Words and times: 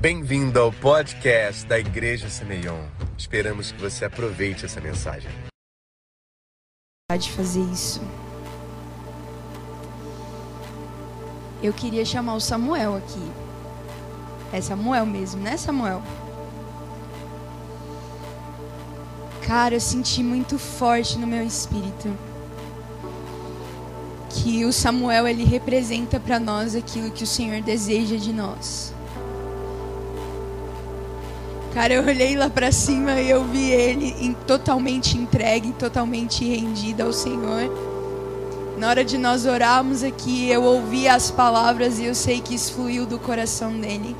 Bem-vindo 0.00 0.60
ao 0.60 0.72
podcast 0.72 1.66
da 1.66 1.76
Igreja 1.76 2.28
Semeion. 2.28 2.84
Esperamos 3.18 3.72
que 3.72 3.80
você 3.80 4.04
aproveite 4.04 4.64
essa 4.64 4.80
mensagem. 4.80 5.28
de 7.18 7.32
fazer 7.32 7.62
isso. 7.62 8.00
Eu 11.60 11.72
queria 11.72 12.04
chamar 12.04 12.36
o 12.36 12.40
Samuel 12.40 12.94
aqui. 12.94 13.32
É 14.52 14.60
Samuel 14.60 15.04
mesmo, 15.04 15.42
né, 15.42 15.56
Samuel? 15.56 16.00
Cara, 19.44 19.74
eu 19.74 19.80
senti 19.80 20.22
muito 20.22 20.60
forte 20.60 21.18
no 21.18 21.26
meu 21.26 21.44
espírito 21.44 22.16
que 24.30 24.64
o 24.64 24.72
Samuel 24.72 25.26
ele 25.26 25.42
representa 25.42 26.20
para 26.20 26.38
nós 26.38 26.76
aquilo 26.76 27.10
que 27.10 27.24
o 27.24 27.26
Senhor 27.26 27.60
deseja 27.62 28.16
de 28.16 28.32
nós. 28.32 28.96
Cara, 31.72 31.92
eu 31.92 32.02
olhei 32.02 32.34
lá 32.34 32.48
para 32.48 32.72
cima 32.72 33.20
e 33.20 33.30
eu 33.30 33.44
vi 33.44 33.70
ele 33.70 34.16
em, 34.20 34.32
totalmente 34.32 35.16
entregue, 35.16 35.72
totalmente 35.72 36.44
rendido 36.44 37.02
ao 37.02 37.12
Senhor. 37.12 37.70
Na 38.78 38.88
hora 38.88 39.04
de 39.04 39.18
nós 39.18 39.44
orarmos 39.44 40.02
aqui, 40.02 40.48
eu 40.48 40.62
ouvi 40.62 41.06
as 41.06 41.30
palavras 41.30 41.98
e 41.98 42.04
eu 42.04 42.14
sei 42.14 42.40
que 42.40 42.54
isso 42.54 42.72
fluiu 42.72 43.04
do 43.04 43.18
coração 43.18 43.72
dele. 43.72 44.16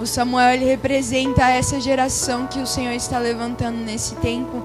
O 0.00 0.06
Samuel 0.06 0.54
ele 0.54 0.64
representa 0.64 1.48
essa 1.48 1.80
geração 1.80 2.46
que 2.46 2.58
o 2.58 2.66
Senhor 2.66 2.92
está 2.92 3.18
levantando 3.18 3.78
nesse 3.78 4.14
tempo. 4.16 4.62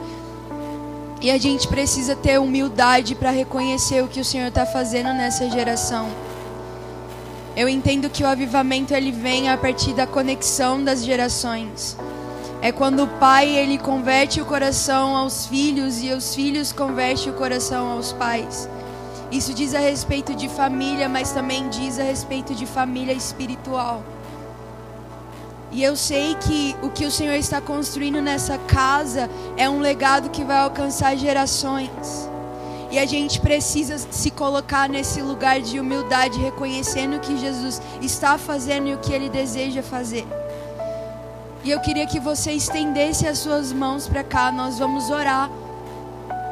E 1.21 1.29
a 1.29 1.37
gente 1.37 1.67
precisa 1.67 2.15
ter 2.15 2.39
humildade 2.39 3.15
para 3.15 3.31
reconhecer 3.31 4.03
o 4.03 4.07
que 4.07 4.19
o 4.19 4.25
Senhor 4.25 4.47
está 4.47 4.65
fazendo 4.65 5.13
nessa 5.13 5.49
geração. 5.49 6.07
Eu 7.57 7.67
entendo 7.67 8.07
que 8.07 8.23
o 8.23 8.27
avivamento 8.27 8.93
ele 8.93 9.11
vem 9.11 9.49
a 9.49 9.57
partir 9.57 9.91
da 9.95 10.05
conexão 10.05 10.83
das 10.83 11.03
gerações. 11.03 11.97
É 12.61 12.71
quando 12.71 13.01
o 13.01 13.07
pai 13.07 13.49
ele 13.49 13.79
converte 13.79 14.39
o 14.39 14.45
coração 14.45 15.15
aos 15.15 15.47
filhos 15.47 16.03
e 16.03 16.11
os 16.11 16.35
filhos 16.35 16.71
convertem 16.71 17.31
o 17.31 17.35
coração 17.35 17.93
aos 17.93 18.13
pais. 18.13 18.69
Isso 19.31 19.55
diz 19.55 19.73
a 19.73 19.79
respeito 19.79 20.35
de 20.35 20.47
família, 20.47 21.09
mas 21.09 21.31
também 21.31 21.67
diz 21.67 21.97
a 21.97 22.03
respeito 22.03 22.53
de 22.53 22.67
família 22.67 23.13
espiritual. 23.13 24.03
E 25.71 25.83
eu 25.83 25.95
sei 25.95 26.35
que 26.35 26.75
o 26.83 26.89
que 26.91 27.07
o 27.07 27.11
Senhor 27.11 27.33
está 27.33 27.59
construindo 27.59 28.21
nessa 28.21 28.59
casa 28.59 29.27
é 29.57 29.67
um 29.67 29.79
legado 29.79 30.29
que 30.29 30.43
vai 30.43 30.59
alcançar 30.59 31.17
gerações. 31.17 32.29
E 32.89 32.97
a 32.97 33.05
gente 33.05 33.41
precisa 33.41 33.97
se 33.97 34.31
colocar 34.31 34.87
nesse 34.87 35.21
lugar 35.21 35.59
de 35.59 35.79
humildade, 35.79 36.39
reconhecendo 36.39 37.17
o 37.17 37.19
que 37.19 37.37
Jesus 37.37 37.81
está 38.01 38.37
fazendo 38.37 38.87
e 38.87 38.93
o 38.93 38.97
que 38.97 39.11
ele 39.11 39.29
deseja 39.29 39.83
fazer. 39.83 40.25
E 41.63 41.71
eu 41.71 41.81
queria 41.81 42.07
que 42.07 42.19
você 42.19 42.51
estendesse 42.51 43.27
as 43.27 43.39
suas 43.39 43.73
mãos 43.73 44.07
para 44.07 44.23
cá, 44.23 44.51
nós 44.51 44.79
vamos 44.79 45.09
orar. 45.09 45.49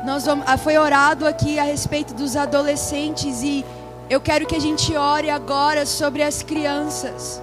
Nós 0.06 0.26
vamos, 0.26 0.46
ah, 0.48 0.58
foi 0.58 0.78
orado 0.78 1.26
aqui 1.26 1.58
a 1.58 1.64
respeito 1.64 2.14
dos 2.14 2.36
adolescentes 2.36 3.42
e 3.42 3.66
eu 4.10 4.20
quero 4.20 4.46
que 4.46 4.56
a 4.56 4.60
gente 4.60 4.96
ore 4.96 5.30
agora 5.30 5.86
sobre 5.86 6.22
as 6.22 6.44
crianças. 6.44 7.42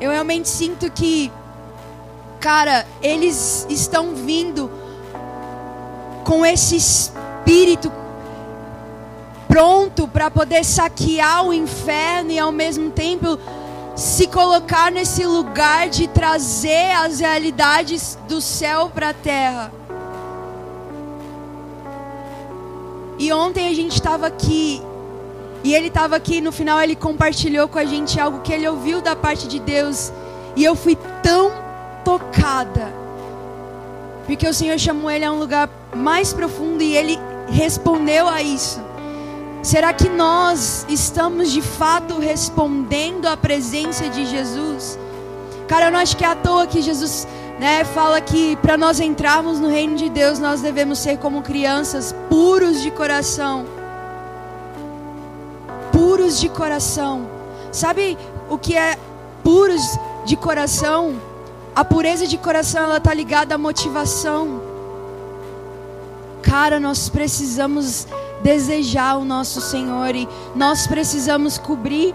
Eu 0.00 0.10
realmente 0.10 0.48
sinto 0.48 0.90
que, 0.90 1.30
cara, 2.40 2.86
eles 3.02 3.66
estão 3.68 4.14
vindo 4.14 4.70
com 6.24 6.44
esse 6.44 6.76
espírito 6.76 7.92
pronto 9.46 10.08
para 10.08 10.30
poder 10.30 10.64
saquear 10.64 11.46
o 11.46 11.52
inferno 11.52 12.32
e 12.32 12.38
ao 12.38 12.50
mesmo 12.50 12.90
tempo 12.90 13.38
se 13.94 14.26
colocar 14.26 14.90
nesse 14.90 15.24
lugar 15.24 15.88
de 15.88 16.08
trazer 16.08 16.90
as 16.90 17.20
realidades 17.20 18.18
do 18.26 18.40
céu 18.40 18.90
para 18.92 19.10
a 19.10 19.14
terra. 19.14 19.72
E 23.16 23.32
ontem 23.32 23.68
a 23.68 23.74
gente 23.74 23.92
estava 23.92 24.26
aqui 24.26 24.82
e 25.62 25.72
ele 25.72 25.86
estava 25.86 26.16
aqui 26.16 26.40
no 26.40 26.50
final 26.50 26.80
ele 26.80 26.96
compartilhou 26.96 27.68
com 27.68 27.78
a 27.78 27.84
gente 27.84 28.18
algo 28.18 28.40
que 28.40 28.52
ele 28.52 28.66
ouviu 28.66 29.00
da 29.00 29.14
parte 29.14 29.46
de 29.46 29.60
Deus 29.60 30.12
e 30.56 30.64
eu 30.64 30.74
fui 30.74 30.98
tão 31.22 31.52
tocada 32.04 33.03
porque 34.26 34.46
o 34.48 34.54
Senhor 34.54 34.78
chamou 34.78 35.10
ele 35.10 35.24
a 35.24 35.32
um 35.32 35.38
lugar 35.38 35.68
mais 35.94 36.32
profundo 36.32 36.82
e 36.82 36.96
ele 36.96 37.18
respondeu 37.48 38.28
a 38.28 38.42
isso. 38.42 38.80
Será 39.62 39.92
que 39.92 40.08
nós 40.08 40.84
estamos 40.88 41.50
de 41.50 41.62
fato 41.62 42.18
respondendo 42.18 43.26
à 43.26 43.36
presença 43.36 44.08
de 44.08 44.26
Jesus? 44.26 44.98
Cara, 45.66 45.86
eu 45.86 45.90
não 45.90 45.98
acho 45.98 46.16
que 46.16 46.24
é 46.24 46.28
à 46.28 46.36
toa 46.36 46.66
que 46.66 46.82
Jesus 46.82 47.26
né, 47.58 47.84
fala 47.84 48.20
que 48.20 48.56
para 48.56 48.76
nós 48.76 49.00
entrarmos 49.00 49.58
no 49.58 49.68
reino 49.68 49.96
de 49.96 50.08
Deus, 50.08 50.38
nós 50.38 50.60
devemos 50.60 50.98
ser 50.98 51.18
como 51.18 51.40
crianças 51.42 52.14
puros 52.28 52.82
de 52.82 52.90
coração. 52.90 53.64
Puros 55.92 56.38
de 56.38 56.48
coração. 56.48 57.26
Sabe 57.72 58.18
o 58.50 58.58
que 58.58 58.76
é 58.76 58.98
puros 59.42 59.98
de 60.26 60.36
coração? 60.36 61.14
A 61.74 61.84
pureza 61.84 62.26
de 62.26 62.38
coração 62.38 62.84
ela 62.84 63.00
tá 63.00 63.12
ligada 63.12 63.56
à 63.56 63.58
motivação. 63.58 64.62
Cara, 66.40 66.78
nós 66.78 67.08
precisamos 67.08 68.06
desejar 68.44 69.16
o 69.16 69.24
nosso 69.24 69.60
Senhor 69.60 70.14
e 70.14 70.28
nós 70.54 70.86
precisamos 70.86 71.58
cobrir 71.58 72.14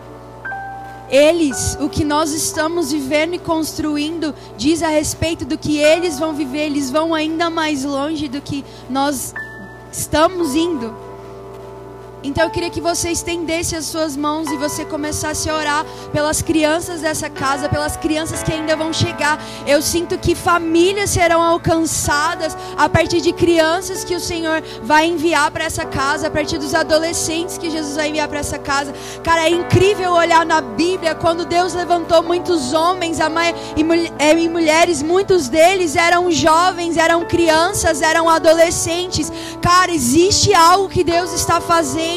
eles, 1.10 1.76
o 1.82 1.90
que 1.90 2.06
nós 2.06 2.32
estamos 2.32 2.92
vivendo 2.92 3.34
e 3.34 3.40
construindo, 3.40 4.34
diz 4.56 4.84
a 4.84 4.90
respeito 4.90 5.44
do 5.44 5.58
que 5.58 5.78
eles 5.78 6.20
vão 6.20 6.34
viver, 6.34 6.68
eles 6.68 6.90
vão 6.90 7.14
ainda 7.14 7.50
mais 7.50 7.84
longe 7.84 8.28
do 8.28 8.40
que 8.40 8.64
nós 8.90 9.34
estamos 9.92 10.56
indo. 10.56 11.09
Então 12.22 12.44
eu 12.44 12.50
queria 12.50 12.70
que 12.70 12.82
você 12.82 13.12
estendesse 13.12 13.76
as 13.76 13.86
suas 13.86 14.18
mãos 14.18 14.50
e 14.50 14.58
você 14.58 14.84
começasse 14.84 15.50
a 15.50 15.56
orar 15.56 15.86
pelas 16.12 16.42
crianças 16.42 17.02
dessa 17.02 17.30
casa, 17.30 17.70
pelas 17.70 17.96
crianças 17.96 18.44
que 18.44 18.52
ainda 18.52 18.76
vão 18.76 18.92
chegar. 18.92 19.42
Eu 19.66 19.82
sinto 19.82 20.18
que 20.18 20.36
famílias 20.36 21.12
serão 21.12 21.42
alcançadas 21.42 22.58
a 22.78 22.90
partir 22.90 23.22
de 23.22 23.32
crianças 23.32 24.04
que 24.04 24.16
o 24.16 24.20
Senhor 24.20 24.62
vai 24.84 25.08
enviar 25.08 25.50
para 25.52 25.64
essa 25.64 25.86
casa, 25.86 26.28
a 26.28 26.32
partir 26.32 26.58
dos 26.58 26.76
adolescentes 26.76 27.58
que 27.58 27.70
Jesus 27.70 27.96
vai 27.96 28.10
enviar 28.10 28.28
para 28.28 28.40
essa 28.40 28.60
casa. 28.60 28.94
Cara, 29.24 29.46
é 29.46 29.50
incrível 29.50 30.12
olhar 30.12 30.46
na 30.46 30.60
Bíblia 30.60 31.16
quando 31.16 31.46
Deus 31.46 31.74
levantou 31.74 32.22
muitos 32.22 32.74
homens 32.74 33.20
é, 33.22 34.34
e 34.38 34.50
mulheres, 34.50 35.02
muitos 35.02 35.48
deles 35.48 35.96
eram 35.96 36.30
jovens, 36.30 36.98
eram 36.98 37.24
crianças, 37.24 38.02
eram 38.02 38.28
adolescentes. 38.28 39.32
Cara, 39.62 39.94
existe 39.94 40.54
algo 40.54 40.90
que 40.90 41.04
Deus 41.04 41.32
está 41.32 41.62
fazendo 41.62 42.09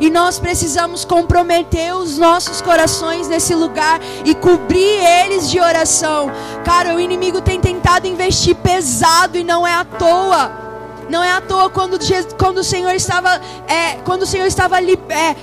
e 0.00 0.10
nós 0.10 0.38
precisamos 0.38 1.04
comprometer 1.04 1.94
os 1.94 2.18
nossos 2.18 2.60
corações 2.60 3.28
nesse 3.28 3.54
lugar 3.54 4.00
e 4.24 4.34
cobrir 4.34 5.04
eles 5.22 5.50
de 5.50 5.60
oração. 5.60 6.30
Cara, 6.64 6.94
o 6.94 7.00
inimigo 7.00 7.40
tem 7.40 7.60
tentado 7.60 8.06
investir 8.06 8.54
pesado 8.56 9.38
e 9.38 9.44
não 9.44 9.66
é 9.66 9.72
à 9.72 9.84
toa. 9.84 10.66
Não 11.08 11.22
é 11.22 11.30
à 11.30 11.40
toa 11.40 11.70
quando, 11.70 11.98
quando 12.36 12.58
o 12.58 12.64
Senhor 12.64 12.92
estava, 12.92 13.40
é, 13.68 13.96
quando 14.04 14.22
o 14.22 14.26
Senhor 14.26 14.46
estava 14.46 14.80
é, 14.80 15.36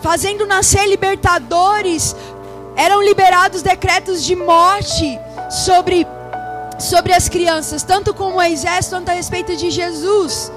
fazendo 0.00 0.46
nascer 0.46 0.86
libertadores, 0.86 2.14
eram 2.76 3.02
liberados 3.02 3.62
decretos 3.62 4.22
de 4.22 4.36
morte 4.36 5.18
sobre, 5.64 6.06
sobre 6.78 7.12
as 7.12 7.28
crianças, 7.28 7.82
tanto 7.82 8.14
com 8.14 8.30
Moisés 8.30 8.88
quanto 8.88 9.08
a 9.08 9.12
respeito 9.12 9.56
de 9.56 9.70
Jesus. 9.70 10.52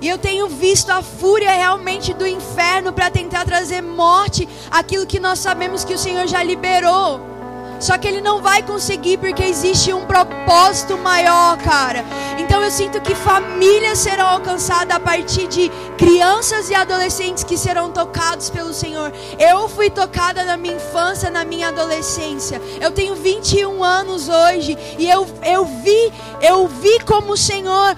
E 0.00 0.08
eu 0.08 0.18
tenho 0.18 0.48
visto 0.48 0.90
a 0.90 1.02
fúria 1.02 1.50
realmente 1.52 2.12
do 2.12 2.26
inferno 2.26 2.92
para 2.92 3.10
tentar 3.10 3.44
trazer 3.44 3.80
morte 3.80 4.48
aquilo 4.70 5.06
que 5.06 5.18
nós 5.18 5.38
sabemos 5.38 5.84
que 5.84 5.94
o 5.94 5.98
Senhor 5.98 6.26
já 6.26 6.42
liberou. 6.42 7.36
Só 7.80 7.98
que 7.98 8.08
ele 8.08 8.20
não 8.20 8.40
vai 8.40 8.62
conseguir 8.62 9.18
porque 9.18 9.42
existe 9.42 9.92
um 9.92 10.06
propósito 10.06 10.96
maior, 10.96 11.58
cara. 11.58 12.04
Então 12.38 12.62
eu 12.62 12.70
sinto 12.70 13.00
que 13.00 13.14
famílias 13.14 13.98
serão 13.98 14.26
alcançadas 14.26 14.96
a 14.96 15.00
partir 15.00 15.46
de 15.46 15.70
crianças 15.98 16.70
e 16.70 16.74
adolescentes 16.74 17.44
que 17.44 17.56
serão 17.56 17.90
tocados 17.90 18.48
pelo 18.48 18.72
Senhor. 18.72 19.12
Eu 19.38 19.68
fui 19.68 19.90
tocada 19.90 20.44
na 20.44 20.56
minha 20.56 20.76
infância, 20.76 21.30
na 21.30 21.44
minha 21.44 21.68
adolescência. 21.68 22.60
Eu 22.80 22.90
tenho 22.90 23.14
21 23.14 23.82
anos 23.84 24.28
hoje 24.28 24.76
e 24.98 25.08
eu, 25.08 25.26
eu 25.44 25.64
vi, 25.64 26.12
eu 26.40 26.66
vi 26.68 26.98
como 27.00 27.32
o 27.32 27.36
Senhor 27.36 27.96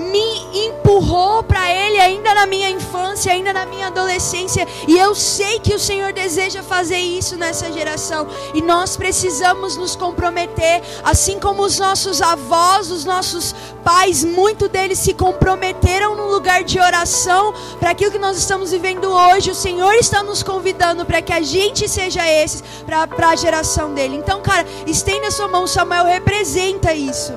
me 0.00 0.66
empurrou 0.66 1.42
para 1.42 1.70
Ele 1.72 1.98
ainda 1.98 2.34
na 2.34 2.46
minha 2.46 2.70
infância, 2.70 3.32
ainda 3.32 3.52
na 3.52 3.66
minha 3.66 3.88
adolescência, 3.88 4.66
e 4.88 4.96
eu 4.96 5.14
sei 5.14 5.60
que 5.60 5.74
o 5.74 5.78
Senhor 5.78 6.12
deseja 6.12 6.62
fazer 6.62 6.98
isso 6.98 7.36
nessa 7.36 7.70
geração, 7.70 8.26
e 8.54 8.62
nós 8.62 8.96
precisamos 8.96 9.76
nos 9.76 9.94
comprometer, 9.94 10.82
assim 11.04 11.38
como 11.38 11.62
os 11.62 11.78
nossos 11.78 12.22
avós, 12.22 12.90
os 12.90 13.04
nossos 13.04 13.54
pais, 13.84 14.24
muito 14.24 14.68
deles 14.68 14.98
se 14.98 15.14
comprometeram 15.14 16.14
no 16.14 16.28
lugar 16.28 16.64
de 16.64 16.78
oração 16.78 17.52
para 17.78 17.90
aquilo 17.90 18.10
que 18.10 18.18
nós 18.18 18.36
estamos 18.36 18.70
vivendo 18.70 19.10
hoje. 19.10 19.50
O 19.50 19.54
Senhor 19.54 19.94
está 19.94 20.22
nos 20.22 20.42
convidando 20.42 21.04
para 21.04 21.22
que 21.22 21.32
a 21.32 21.40
gente 21.40 21.88
seja 21.88 22.26
esses 22.26 22.62
para 22.86 23.28
a 23.28 23.36
geração 23.36 23.92
dele. 23.94 24.16
Então, 24.16 24.40
cara, 24.40 24.66
estenda 24.86 25.28
a 25.28 25.30
sua 25.30 25.48
mão, 25.48 25.66
Samuel 25.66 26.04
representa 26.04 26.94
isso. 26.94 27.32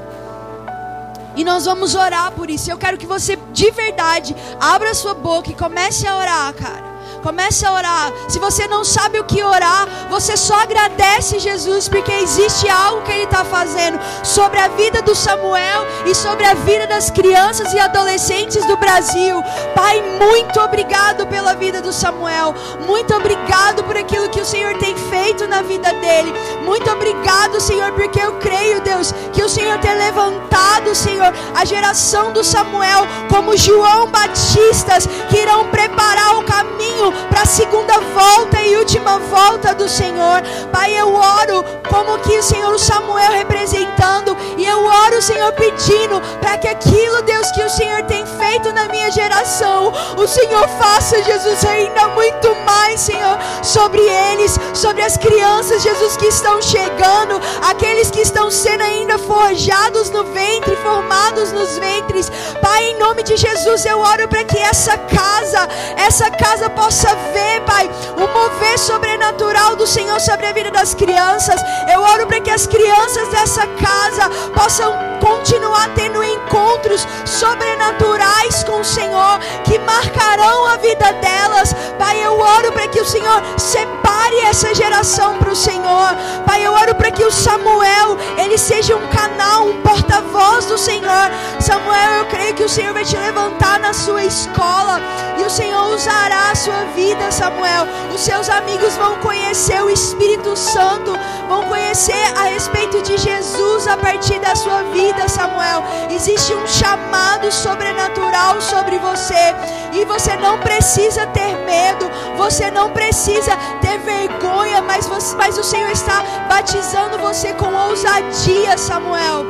E 1.36 1.44
nós 1.44 1.66
vamos 1.66 1.96
orar 1.96 2.32
por 2.32 2.50
isso. 2.50 2.70
Eu 2.70 2.78
quero 2.78 2.98
que 2.98 3.06
você, 3.06 3.38
de 3.52 3.72
verdade, 3.72 4.36
abra 4.60 4.94
sua 4.94 5.14
boca 5.14 5.50
e 5.50 5.56
comece 5.56 6.08
a 6.08 6.18
orar, 6.18 6.54
cara. 6.54 6.93
Comece 7.24 7.66
a 7.66 7.72
orar. 7.72 8.12
Se 8.28 8.38
você 8.38 8.68
não 8.68 8.84
sabe 8.84 9.18
o 9.18 9.24
que 9.24 9.42
orar, 9.42 9.88
você 10.10 10.36
só 10.36 10.56
agradece 10.56 11.40
Jesus, 11.40 11.88
porque 11.88 12.12
existe 12.12 12.68
algo 12.68 13.02
que 13.04 13.12
Ele 13.14 13.24
está 13.24 13.46
fazendo 13.46 13.98
sobre 14.24 14.60
a 14.60 14.68
vida 14.68 15.02
do 15.02 15.16
Samuel 15.16 15.88
e 16.06 16.14
sobre 16.14 16.46
a 16.46 16.54
vida 16.54 16.86
das 16.86 17.10
crianças 17.10 17.74
e 17.74 17.80
adolescentes 17.80 18.66
do 18.66 18.76
Brasil. 18.76 19.42
Pai, 19.74 20.02
muito 20.20 20.60
obrigado 20.60 21.26
pela 21.28 21.54
vida 21.56 21.82
do 21.82 21.94
Samuel. 21.94 22.54
Muito 22.86 23.16
obrigado 23.16 23.86
por 23.86 23.96
aquilo 23.96 24.30
que 24.30 24.42
o 24.42 24.46
Senhor 24.46 24.78
tem 24.78 24.96
feito 24.98 25.48
na 25.48 25.62
vida 25.62 25.94
dele. 25.94 26.34
Muito 26.66 26.90
obrigado, 26.92 27.62
Senhor, 27.62 27.94
porque 27.94 28.20
eu 28.20 28.34
creio, 28.34 28.82
Deus, 28.82 29.14
que 29.32 29.42
o 29.42 29.50
Senhor 29.50 29.80
tem 29.80 29.96
levantado, 29.98 30.94
Senhor, 30.94 31.34
a 31.56 31.64
geração 31.64 32.34
do 32.34 32.44
Samuel 32.44 33.08
como 33.30 33.56
João 33.56 34.08
Batistas 34.08 35.08
que 35.30 35.38
irão 35.38 35.70
preparar 35.70 36.38
o 36.38 36.44
caminho 36.44 37.13
para 37.30 37.42
a 37.42 37.46
segunda 37.46 38.00
volta 38.00 38.62
e 38.62 38.78
última 38.78 39.20
volta 39.20 39.74
do 39.74 39.88
Senhor. 39.88 40.42
Pai, 40.72 40.94
eu 40.98 41.14
oro 41.14 41.64
como 41.90 42.18
que 42.20 42.38
o 42.38 42.44
Senhor 42.44 42.78
Samuel 42.80 43.32
representando 43.32 44.36
e 44.58 44.66
eu 44.66 44.86
oro, 44.86 45.22
Senhor, 45.22 45.52
pedindo 45.54 46.22
para 46.40 46.58
que 46.58 46.68
aquilo, 46.68 47.22
Deus, 47.24 47.52
que 47.52 47.64
o 47.64 47.70
Senhor 47.70 48.04
tem 48.04 48.26
feito 48.26 48.72
na 48.74 48.88
minha 48.88 49.12
geração, 49.12 49.92
o 50.18 50.28
Senhor 50.28 50.68
faça, 50.80 51.22
Jesus, 51.24 51.64
ainda 51.66 52.08
muito 52.10 52.56
mais, 52.66 53.00
Senhor, 53.00 53.38
sobre 53.62 54.02
eles, 54.02 54.60
sobre 54.74 55.02
as 55.02 55.18
crianças, 55.18 55.84
Jesus, 55.84 56.18
que 56.18 56.28
estão 56.28 56.62
chegando, 56.62 57.42
aqueles 57.70 58.12
que 58.12 58.22
estão 58.22 58.50
sendo 58.52 58.84
ainda 58.84 59.18
forjados 59.18 60.10
no 60.10 60.24
ventre, 60.24 60.76
formados 60.78 61.52
nos 61.52 61.78
ventres. 61.78 62.32
Pai, 62.62 62.92
em 62.92 63.00
nome 63.00 63.24
de 63.24 63.36
Jesus, 63.36 63.86
eu 63.86 64.00
oro 64.00 64.28
para 64.28 64.44
que 64.44 64.58
essa 64.58 64.98
casa, 64.98 65.68
essa 65.98 66.30
casa 66.32 66.70
possa 66.70 67.03
possa 67.04 67.16
ver, 67.34 67.62
Pai, 67.66 67.90
o 68.16 68.28
mover 68.28 68.80
sobrenatural 68.80 69.76
do 69.76 69.86
Senhor 69.86 70.20
sobre 70.22 70.46
a 70.46 70.54
vida 70.54 70.72
das 70.72 70.94
crianças. 70.94 71.62
Eu 71.92 72.02
oro 72.02 72.26
para 72.26 72.40
que 72.40 72.50
as 72.50 72.66
crianças 72.66 73.28
dessa 73.28 73.68
casa 73.68 74.30
possam 74.54 75.13
continuar 75.20 75.90
tendo 75.96 76.24
encontros 76.24 77.08
sobrenaturais 77.26 78.64
com 78.64 78.80
o 78.80 78.84
Senhor 78.84 79.40
que 79.64 79.78
marcarão 79.80 80.68
a 80.68 80.78
vida 80.78 81.14
delas. 81.14 81.74
Pai, 81.98 82.24
eu 82.24 82.40
oro 82.40 82.72
para 82.72 82.88
que 82.88 83.00
o 83.00 83.06
Senhor 83.06 83.42
separe 83.58 84.40
essa 84.42 84.74
geração 84.74 85.38
para 85.38 85.52
o 85.52 85.56
Senhor. 85.56 86.16
Pai, 86.46 86.66
eu 86.66 86.74
oro 86.74 86.96
para 86.96 87.12
que 87.12 87.24
o 87.24 87.32
Samuel 87.32 88.18
ele 88.38 88.58
seja 88.58 88.96
um 88.96 89.08
canal, 89.08 89.68
um 89.68 89.82
porta-voz 89.82 90.66
do 90.66 90.78
Senhor. 90.78 91.32
Samuel, 91.60 92.12
eu 92.20 92.26
creio 92.26 92.54
que 92.54 92.64
o 92.64 92.70
Senhor 92.70 92.94
vai 92.94 93.06
te 93.06 93.18
levantar 93.18 93.80
na 93.80 93.94
sua 93.94 94.24
escola 94.24 95.00
e 95.40 95.44
o 95.44 95.50
Senhor 95.50 95.94
usará 95.94 96.52
a 96.52 96.56
sua 96.56 96.84
vida, 96.96 97.32
Samuel. 97.32 97.88
Os 98.14 98.22
seus 98.22 98.50
amigos 98.50 98.96
vão 98.96 99.18
conhecer 99.18 99.82
o 99.84 99.90
Espírito 99.90 100.56
Santo, 100.56 101.12
vão 101.48 101.64
conhecer 101.64 102.24
a 102.36 102.44
respeito 102.44 103.02
de 103.02 103.18
Jesus 103.18 103.88
a 103.88 103.98
partir 103.98 104.40
da 104.40 104.56
sua 104.56 104.84
vida, 104.84 105.03
Samuel. 105.28 105.84
Existe 106.10 106.54
um 106.54 106.66
chamado 106.68 107.52
sobrenatural 107.52 108.62
sobre 108.62 108.98
você 109.00 109.56
e 109.92 110.06
você 110.06 110.36
não 110.38 110.60
precisa 110.60 111.26
ter 111.28 111.58
medo, 111.66 112.10
você 112.38 112.72
não 112.72 112.92
precisa 112.92 113.56
ter 113.82 114.00
vergonha, 114.00 114.82
mas, 114.82 115.08
você, 115.08 115.36
mas 115.36 115.58
o 115.58 115.64
Senhor 115.64 115.92
está 115.92 116.24
batizando 116.48 117.18
você 117.18 117.54
com 117.54 117.74
ousadia, 117.74 118.78
Samuel. 118.78 119.46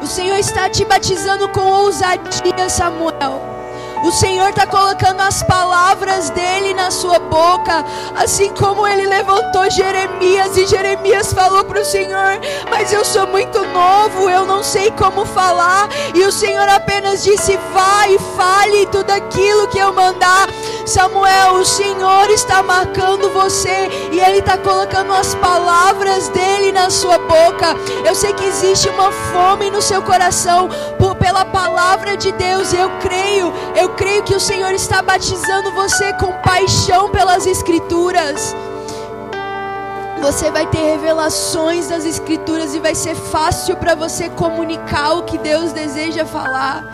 O 0.00 0.06
Senhor 0.06 0.36
está 0.36 0.68
te 0.68 0.84
batizando 0.84 1.48
com 1.48 1.60
ousadia, 1.60 2.68
Samuel. 2.68 3.51
O 4.02 4.10
Senhor 4.10 4.48
está 4.48 4.66
colocando 4.66 5.20
as 5.20 5.42
palavras 5.44 6.30
dele 6.30 6.74
na 6.74 6.90
sua 6.90 7.18
boca, 7.18 7.84
assim 8.16 8.52
como 8.54 8.86
ele 8.86 9.06
levantou 9.06 9.70
Jeremias 9.70 10.56
e 10.56 10.66
Jeremias 10.66 11.32
falou 11.32 11.64
para 11.64 11.80
o 11.80 11.84
Senhor: 11.84 12.40
Mas 12.68 12.92
eu 12.92 13.04
sou 13.04 13.26
muito 13.26 13.64
novo, 13.66 14.28
eu 14.28 14.44
não 14.44 14.62
sei 14.62 14.90
como 14.92 15.24
falar. 15.24 15.88
E 16.14 16.24
o 16.24 16.32
Senhor 16.32 16.68
apenas 16.68 17.22
disse: 17.22 17.58
Vai 17.72 18.14
e 18.14 18.18
fale 18.36 18.86
tudo 18.86 19.10
aquilo 19.10 19.68
que 19.68 19.78
eu 19.78 19.92
mandar. 19.92 20.48
Samuel, 20.84 21.54
o 21.54 21.64
Senhor 21.64 22.28
está 22.30 22.62
marcando 22.62 23.30
você 23.30 23.88
e 24.10 24.20
Ele 24.20 24.38
está 24.38 24.58
colocando 24.58 25.12
as 25.12 25.34
palavras 25.36 26.28
dele 26.28 26.72
na 26.72 26.90
sua 26.90 27.18
boca. 27.18 27.76
Eu 28.04 28.14
sei 28.14 28.32
que 28.32 28.44
existe 28.44 28.88
uma 28.88 29.10
fome 29.12 29.70
no 29.70 29.80
seu 29.80 30.02
coração 30.02 30.68
por, 30.98 31.14
pela 31.14 31.44
palavra 31.44 32.16
de 32.16 32.32
Deus. 32.32 32.72
Eu 32.74 32.90
creio, 33.00 33.52
eu 33.76 33.90
creio 33.96 34.22
que 34.22 34.34
o 34.34 34.40
Senhor 34.40 34.72
está 34.72 35.02
batizando 35.02 35.72
você 35.72 36.12
com 36.14 36.32
paixão 36.40 37.10
pelas 37.10 37.46
Escrituras. 37.46 38.54
Você 40.20 40.50
vai 40.50 40.66
ter 40.66 40.78
revelações 40.78 41.88
das 41.88 42.04
Escrituras 42.04 42.74
e 42.74 42.78
vai 42.78 42.94
ser 42.94 43.14
fácil 43.14 43.76
para 43.76 43.94
você 43.94 44.28
comunicar 44.30 45.14
o 45.14 45.24
que 45.24 45.36
Deus 45.36 45.72
deseja 45.72 46.24
falar. 46.24 46.84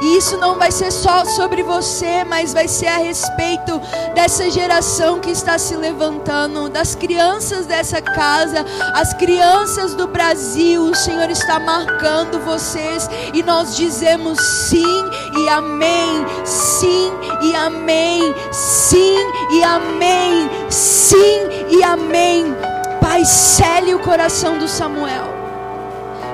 E 0.00 0.16
isso 0.16 0.36
não 0.36 0.56
vai 0.56 0.70
ser 0.70 0.92
só 0.92 1.24
sobre 1.24 1.62
você, 1.62 2.24
mas 2.24 2.52
vai 2.52 2.68
ser 2.68 2.86
a 2.86 2.98
respeito 2.98 3.80
dessa 4.14 4.48
geração 4.50 5.18
que 5.18 5.30
está 5.30 5.58
se 5.58 5.74
levantando, 5.74 6.68
das 6.68 6.94
crianças 6.94 7.66
dessa 7.66 8.00
casa, 8.00 8.64
as 8.94 9.12
crianças 9.14 9.94
do 9.94 10.06
Brasil. 10.06 10.84
O 10.84 10.94
Senhor 10.94 11.30
está 11.30 11.58
marcando 11.58 12.38
vocês 12.44 13.08
e 13.34 13.42
nós 13.42 13.76
dizemos 13.76 14.38
sim 14.68 15.10
e 15.36 15.48
amém, 15.48 16.24
sim 16.44 17.12
e 17.42 17.54
amém, 17.56 18.34
sim 18.52 19.18
e 19.50 19.64
amém, 19.64 20.50
sim 20.70 21.48
e 21.70 21.82
amém. 21.82 22.56
Pai, 23.00 23.24
cele 23.24 23.94
o 23.94 24.00
coração 24.00 24.58
do 24.58 24.68
Samuel. 24.68 25.37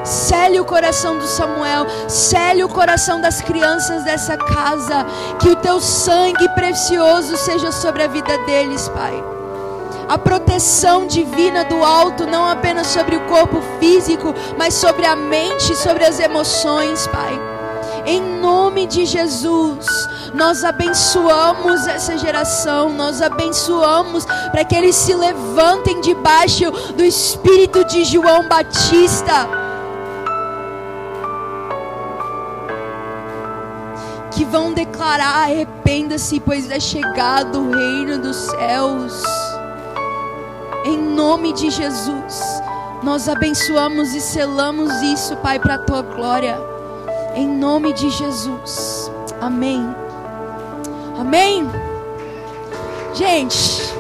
Cele 0.05 0.61
o 0.61 0.65
coração 0.67 1.17
do 1.17 1.27
Samuel, 1.27 1.87
cele 2.09 2.63
o 2.63 2.69
coração 2.69 3.21
das 3.21 3.41
crianças 3.41 4.05
dessa 4.05 4.37
casa. 4.37 5.07
Que 5.41 5.49
o 5.49 5.57
teu 5.57 5.81
sangue 5.81 6.47
precioso 6.51 7.37
seja 7.39 7.73
sobre 7.73 8.03
a 8.03 8.07
vida 8.07 8.37
deles, 8.39 8.89
Pai. 8.91 9.25
A 10.07 10.19
proteção 10.19 11.07
divina 11.07 11.65
do 11.65 11.83
alto, 11.83 12.27
não 12.27 12.47
apenas 12.47 12.89
sobre 12.89 13.17
o 13.17 13.23
corpo 13.23 13.63
físico, 13.81 14.35
mas 14.59 14.75
sobre 14.75 15.07
a 15.07 15.17
mente, 15.17 15.75
sobre 15.75 16.05
as 16.05 16.21
emoções, 16.21 17.07
Pai. 17.07 17.41
Em 18.05 18.21
nome 18.21 18.87
de 18.87 19.07
Jesus, 19.07 19.87
nós 20.35 20.63
abençoamos 20.63 21.87
essa 21.87 22.19
geração, 22.19 22.91
nós 22.91 23.23
abençoamos 23.23 24.27
para 24.51 24.63
que 24.63 24.77
eles 24.77 24.95
se 24.95 25.15
levantem 25.15 26.03
debaixo 26.03 26.71
do 26.95 27.03
espírito 27.03 27.83
de 27.87 28.05
João 28.05 28.47
Batista 28.47 29.64
que 34.35 34.45
vão 34.45 34.73
declarar: 34.73 35.45
arrependa-se, 35.45 36.41
pois 36.41 36.71
é 36.71 36.81
chegado 36.81 37.61
o 37.61 37.71
reino 37.71 38.19
dos 38.19 38.37
céus. 38.37 39.23
Em 40.85 40.99
nome 40.99 41.53
de 41.53 41.71
Jesus, 41.71 42.63
nós 43.03 43.29
abençoamos 43.29 44.15
e 44.15 44.21
selamos 44.21 44.93
isso, 45.03 45.37
Pai, 45.37 45.59
para 45.59 45.77
a 45.77 45.79
tua 45.79 46.03
glória. 46.03 46.59
Em 47.35 47.49
nome 47.49 47.93
de 47.93 48.11
Jesus. 48.11 49.11
Amém. 49.41 49.83
Amém. 51.19 51.67
Gente, 53.15 53.95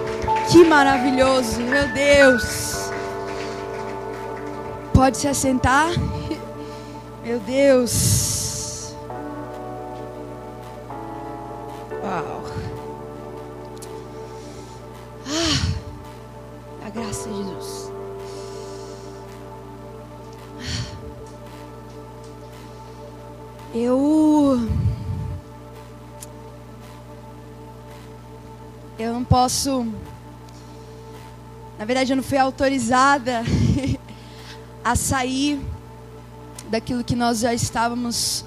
que 0.51 0.65
maravilhoso, 0.65 1.61
meu 1.61 1.89
Deus. 1.89 2.91
Pode 4.93 5.17
se 5.17 5.27
assentar? 5.27 5.91
Meu 7.25 7.41
Deus. 7.41 8.34
Uau. 12.05 12.45
Ah, 15.27 16.87
a 16.87 16.91
graça 16.91 17.31
de 17.31 17.37
Jesus. 17.37 17.91
Eu. 23.75 24.69
Eu 28.99 29.15
não 29.15 29.25
posso. 29.25 29.87
Na 31.79 31.87
verdade, 31.87 32.13
eu 32.13 32.17
não 32.17 32.23
fui 32.23 32.37
autorizada 32.37 33.43
a 34.85 34.95
sair 34.95 35.59
daquilo 36.69 37.03
que 37.03 37.17
nós 37.17 37.39
já 37.39 37.55
estávamos 37.55 38.45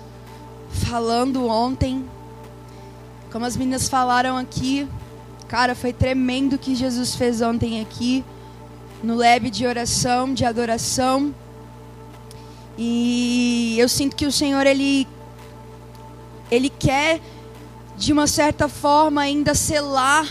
falando 0.69 1.47
ontem. 1.47 2.07
Como 3.31 3.45
as 3.45 3.57
meninas 3.57 3.89
falaram 3.89 4.37
aqui, 4.37 4.87
cara, 5.47 5.75
foi 5.75 5.93
tremendo 5.93 6.53
o 6.53 6.59
que 6.59 6.75
Jesus 6.75 7.15
fez 7.15 7.41
ontem 7.41 7.81
aqui, 7.81 8.23
no 9.03 9.15
lab 9.15 9.49
de 9.49 9.65
oração, 9.65 10.33
de 10.33 10.45
adoração. 10.45 11.33
E 12.77 13.75
eu 13.77 13.89
sinto 13.89 14.15
que 14.15 14.25
o 14.25 14.31
Senhor, 14.31 14.65
Ele 14.65 15.07
ele 16.49 16.69
quer, 16.69 17.19
de 17.97 18.13
uma 18.13 18.27
certa 18.27 18.67
forma, 18.67 19.21
ainda 19.21 19.53
selar 19.53 20.25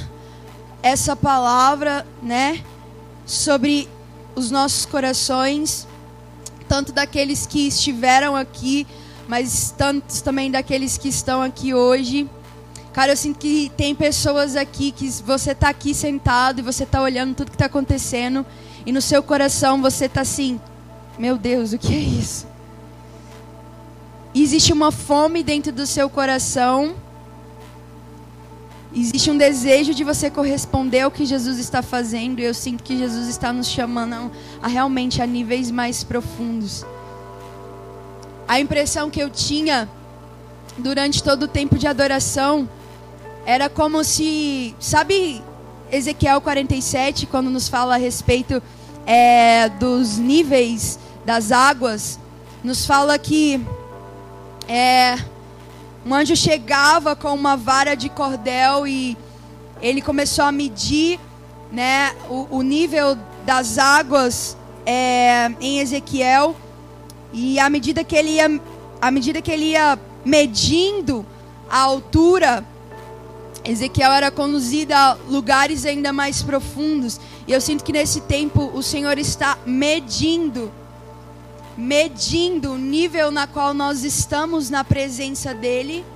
essa 0.82 1.14
palavra, 1.14 2.06
né? 2.22 2.62
Sobre 3.26 3.88
os 4.34 4.50
nossos 4.50 4.86
corações, 4.86 5.86
tanto 6.68 6.92
daqueles 6.92 7.46
que 7.46 7.66
estiveram 7.66 8.36
aqui, 8.36 8.86
mas 9.28 9.74
tantos 9.76 10.20
também 10.20 10.50
daqueles 10.50 10.96
que 10.96 11.08
estão 11.08 11.42
aqui 11.42 11.74
hoje. 11.74 12.28
Cara, 12.96 13.12
eu 13.12 13.16
sinto 13.18 13.38
que 13.38 13.70
tem 13.76 13.94
pessoas 13.94 14.56
aqui 14.56 14.90
que 14.90 15.06
você 15.22 15.50
está 15.50 15.68
aqui 15.68 15.92
sentado 15.92 16.60
e 16.60 16.62
você 16.62 16.84
está 16.84 17.02
olhando 17.02 17.34
tudo 17.34 17.50
que 17.50 17.54
está 17.54 17.66
acontecendo 17.66 18.46
e 18.86 18.90
no 18.90 19.02
seu 19.02 19.22
coração 19.22 19.82
você 19.82 20.06
está 20.06 20.22
assim, 20.22 20.58
meu 21.18 21.36
Deus, 21.36 21.74
o 21.74 21.78
que 21.78 21.94
é 21.94 21.98
isso? 21.98 22.46
existe 24.34 24.72
uma 24.72 24.90
fome 24.90 25.42
dentro 25.42 25.72
do 25.72 25.86
seu 25.86 26.08
coração. 26.08 26.94
Existe 28.94 29.30
um 29.30 29.36
desejo 29.36 29.92
de 29.92 30.02
você 30.02 30.30
corresponder 30.30 31.00
ao 31.00 31.10
que 31.10 31.26
Jesus 31.26 31.58
está 31.58 31.82
fazendo. 31.82 32.40
E 32.40 32.44
eu 32.44 32.54
sinto 32.54 32.82
que 32.82 32.96
Jesus 32.96 33.28
está 33.28 33.52
nos 33.52 33.68
chamando 33.68 34.32
a, 34.62 34.68
realmente 34.68 35.20
a 35.20 35.26
níveis 35.26 35.70
mais 35.70 36.02
profundos. 36.02 36.82
A 38.48 38.58
impressão 38.58 39.10
que 39.10 39.20
eu 39.20 39.28
tinha 39.28 39.86
durante 40.78 41.22
todo 41.22 41.42
o 41.42 41.48
tempo 41.48 41.76
de 41.76 41.86
adoração 41.86 42.66
era 43.46 43.70
como 43.70 44.02
se, 44.02 44.74
sabe, 44.80 45.40
Ezequiel 45.90 46.40
47, 46.40 47.26
quando 47.26 47.48
nos 47.48 47.68
fala 47.68 47.94
a 47.94 47.96
respeito 47.96 48.60
é, 49.06 49.68
dos 49.68 50.18
níveis 50.18 50.98
das 51.24 51.52
águas, 51.52 52.18
nos 52.64 52.84
fala 52.84 53.16
que 53.20 53.64
é, 54.68 55.16
um 56.04 56.12
anjo 56.12 56.34
chegava 56.34 57.14
com 57.14 57.32
uma 57.32 57.56
vara 57.56 57.94
de 57.94 58.08
cordel 58.08 58.84
e 58.84 59.16
ele 59.80 60.02
começou 60.02 60.44
a 60.44 60.50
medir 60.50 61.20
né, 61.70 62.16
o, 62.28 62.48
o 62.50 62.62
nível 62.62 63.16
das 63.44 63.78
águas 63.78 64.56
é, 64.84 65.52
em 65.60 65.78
Ezequiel. 65.78 66.56
E 67.32 67.60
à 67.60 67.70
medida 67.70 68.02
que 68.02 68.16
ele 68.16 68.30
ia, 68.30 68.60
à 69.00 69.10
medida 69.12 69.40
que 69.40 69.52
ele 69.52 69.66
ia 69.66 69.96
medindo 70.24 71.24
a 71.70 71.78
altura, 71.78 72.64
Ezequiel 73.66 74.12
era 74.12 74.30
conduzido 74.30 74.92
a 74.94 75.18
lugares 75.28 75.84
ainda 75.84 76.12
mais 76.12 76.42
profundos. 76.42 77.20
E 77.46 77.52
eu 77.52 77.60
sinto 77.60 77.82
que 77.84 77.92
nesse 77.92 78.20
tempo 78.22 78.70
o 78.74 78.82
Senhor 78.82 79.18
está 79.18 79.58
medindo 79.66 80.72
medindo 81.76 82.72
o 82.72 82.78
nível 82.78 83.30
na 83.30 83.46
qual 83.46 83.74
nós 83.74 84.02
estamos 84.02 84.70
na 84.70 84.82
presença 84.82 85.52
dele 85.52 86.06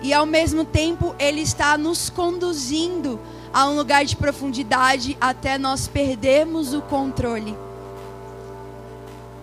e 0.00 0.12
ao 0.12 0.24
mesmo 0.24 0.64
tempo 0.64 1.12
ele 1.18 1.40
está 1.40 1.76
nos 1.76 2.08
conduzindo 2.08 3.18
a 3.52 3.66
um 3.66 3.76
lugar 3.76 4.04
de 4.04 4.14
profundidade 4.14 5.16
até 5.20 5.58
nós 5.58 5.88
perdermos 5.88 6.72
o 6.72 6.80
controle. 6.82 7.56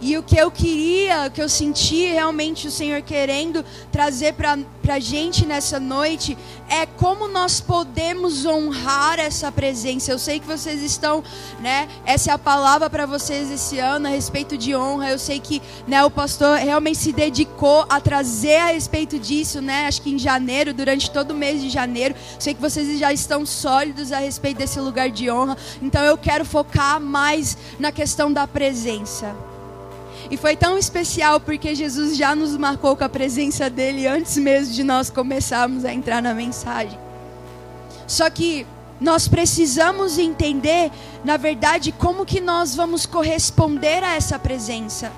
E 0.06 0.20
o 0.20 0.22
que 0.22 0.38
eu 0.38 0.52
queria, 0.52 1.26
o 1.26 1.32
que 1.32 1.42
eu 1.42 1.50
senti 1.50 2.06
realmente 2.06 2.68
o 2.68 2.72
Senhor 2.72 3.02
querendo 3.02 3.66
trazer 3.92 4.36
para 4.36 4.56
a 4.88 5.00
gente 5.00 5.48
nessa 5.48 5.80
noite 5.80 6.38
é 6.70 6.86
como 6.86 7.28
nós 7.28 7.60
podemos 7.60 8.46
honrar 8.46 9.18
essa 9.20 9.52
presença. 9.52 10.12
Eu 10.12 10.20
sei 10.20 10.40
que 10.40 10.46
vocês 10.46 10.84
estão, 10.84 11.24
né? 11.60 11.90
Essa 12.06 12.30
é 12.30 12.34
a 12.36 12.38
palavra 12.38 12.88
para 12.88 13.08
vocês 13.08 13.50
esse 13.50 13.80
ano 13.80 14.06
a 14.06 14.12
respeito 14.12 14.56
de 14.56 14.76
honra. 14.76 15.10
Eu 15.10 15.18
sei 15.18 15.40
que 15.40 15.60
né, 15.88 16.06
o 16.06 16.12
pastor 16.12 16.60
realmente 16.60 17.00
se 17.00 17.12
dedicou 17.12 17.84
a 17.90 18.00
trazer 18.00 18.58
a 18.58 18.68
respeito 18.68 19.18
disso, 19.18 19.60
né? 19.60 19.88
Acho 19.88 20.04
que 20.04 20.12
em 20.12 20.20
janeiro, 20.20 20.72
durante 20.72 21.10
todo 21.10 21.32
o 21.32 21.36
mês 21.36 21.60
de 21.60 21.70
janeiro. 21.72 22.14
Sei 22.38 22.54
que 22.54 22.62
vocês 22.62 23.00
já 23.00 23.12
estão 23.12 23.44
sólidos 23.44 24.12
a 24.12 24.20
respeito 24.20 24.60
desse 24.60 24.80
lugar 24.80 25.10
de 25.10 25.32
honra. 25.32 25.58
Então 25.82 26.04
eu 26.06 26.16
quero 26.16 26.46
focar 26.46 27.02
mais 27.02 27.58
na 27.80 27.92
questão 27.92 28.32
da 28.32 28.46
presença. 28.46 29.36
E 30.30 30.38
foi 30.38 30.56
tão 30.56 30.78
especial 30.78 31.40
porque 31.40 31.76
Jesus 31.76 32.18
já 32.18 32.36
nos 32.36 32.58
marcou 32.58 32.96
com 32.96 33.04
a 33.04 33.10
presença 33.10 33.70
dele 33.70 34.08
antes 34.08 34.38
mesmo 34.38 34.74
de 34.74 34.84
nós 34.84 35.10
começarmos 35.10 35.86
a 35.86 35.94
entrar 35.94 36.22
na 36.22 36.34
mensagem. 36.34 36.98
Só 38.08 38.30
que 38.30 38.66
nós 39.00 39.28
precisamos 39.28 40.18
entender, 40.18 40.92
na 41.24 41.38
verdade, 41.38 41.92
como 41.92 42.26
que 42.26 42.40
nós 42.40 42.76
vamos 42.76 43.06
corresponder 43.06 44.04
a 44.04 44.16
essa 44.16 44.40
presença. 44.40 45.12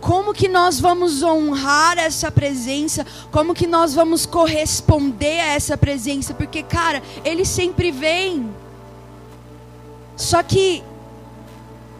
Como 0.00 0.34
que 0.34 0.48
nós 0.48 0.78
vamos 0.78 1.22
honrar 1.22 1.98
essa 1.98 2.30
presença? 2.30 3.06
Como 3.30 3.54
que 3.54 3.66
nós 3.66 3.94
vamos 3.94 4.26
corresponder 4.26 5.40
a 5.40 5.54
essa 5.54 5.78
presença? 5.78 6.34
Porque, 6.34 6.62
cara, 6.62 7.02
ele 7.24 7.44
sempre 7.44 7.90
vem. 7.90 8.54
Só 10.14 10.42
que 10.42 10.84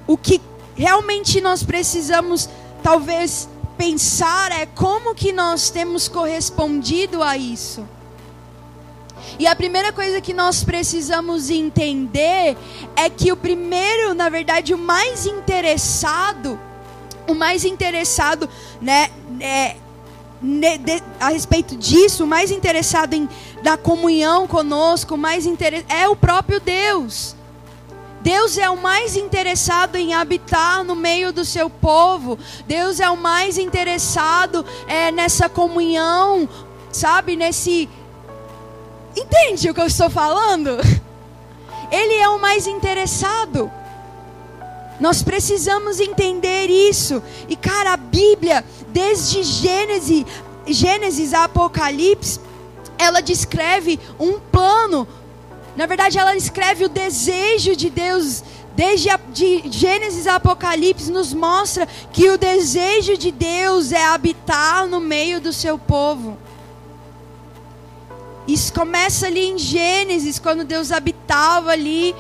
o 0.07 0.19
que 0.19 0.39
realmente 0.75 1.41
nós 1.41 1.63
precisamos, 1.63 2.49
talvez, 2.83 3.49
pensar 3.77 4.53
é 4.53 4.67
como 4.67 5.15
que 5.15 5.33
nós 5.33 5.71
temos 5.71 6.09
correspondido 6.09 7.23
a 7.23 7.37
isso. 7.37 7.87
E 9.39 9.47
a 9.47 9.57
primeira 9.57 9.93
coisa 9.93 10.21
que 10.21 10.33
nós 10.33 10.63
precisamos 10.63 11.51
entender 11.51 12.57
é 12.95 13.11
que 13.11 13.33
o 13.33 13.37
primeiro, 13.37 14.15
na 14.15 14.29
verdade, 14.29 14.75
o 14.75 14.79
mais 14.79 15.27
interessado, 15.27 16.59
o 17.27 17.35
mais 17.35 17.65
interessado, 17.65 18.49
né, 18.81 19.11
é, 19.41 19.77
de, 20.43 21.03
a 21.19 21.31
respeito 21.31 21.75
disso, 21.75 22.25
o 22.25 22.27
mais 22.27 22.51
interessado 22.51 23.15
em 23.15 23.29
da 23.63 23.77
comunhão 23.77 24.47
conosco, 24.47 25.17
mais 25.17 25.47
é 25.89 26.07
o 26.09 26.15
próprio 26.15 26.61
Deus. 26.61 27.35
Deus 28.25 28.57
é 28.57 28.71
o 28.71 28.77
mais 28.81 29.17
interessado 29.17 29.97
em 29.97 30.15
habitar 30.15 30.83
no 30.83 30.97
meio 30.97 31.31
do 31.31 31.45
seu 31.45 31.69
povo. 31.69 32.39
Deus 32.67 32.99
é 32.99 33.11
o 33.11 33.19
mais 33.19 33.59
interessado 33.59 34.65
é, 34.87 35.13
nessa 35.13 35.47
comunhão, 35.47 36.49
sabe? 36.91 37.37
Nesse. 37.37 37.87
Entende 39.15 39.69
o 39.69 39.75
que 39.75 39.81
eu 39.83 39.87
estou 39.87 40.09
falando? 40.09 40.71
Ele 41.93 42.15
é 42.15 42.27
o 42.31 42.41
mais 42.41 42.67
interessado. 42.67 43.71
Nós 44.99 45.23
precisamos 45.23 46.01
entender 46.01 46.69
isso. 46.71 47.23
E 47.47 47.55
cara, 47.55 47.93
a 47.93 47.99
Bíblia, 47.99 48.65
desde 48.89 49.43
Gênesis, 49.43 50.25
Gênesis 50.67 51.35
a 51.35 51.45
Apocalipse, 51.45 52.41
ela 52.97 53.21
descreve 53.21 54.01
um 54.19 54.41
plano 54.41 55.07
na 55.77 55.87
verdade, 55.87 56.19
ela 56.19 56.37
escreve 56.37 56.85
o 56.85 56.89
desejo 56.89 57.75
de 57.75 57.91
Deus. 57.91 58.43
Desde 58.77 59.09
a, 59.09 59.17
de 59.17 59.63
Gênesis 59.71 60.27
a 60.27 60.37
Apocalipse 60.37 61.11
nos 61.11 61.33
mostra 61.33 61.87
que 62.13 62.29
o 62.31 62.39
desejo 62.39 63.17
de 63.17 63.31
Deus 63.31 63.93
é 63.93 64.05
habitar 64.05 64.87
no 64.87 65.01
meio 65.01 65.41
do 65.41 65.53
seu 65.53 65.79
povo. 65.79 66.37
Isso 68.47 68.73
começa 68.73 69.27
ali 69.27 69.47
em 69.47 69.59
Gênesis, 69.59 70.39
quando 70.39 70.65
Deus 70.65 70.93
habitava 70.93 71.71
ali, 71.71 72.15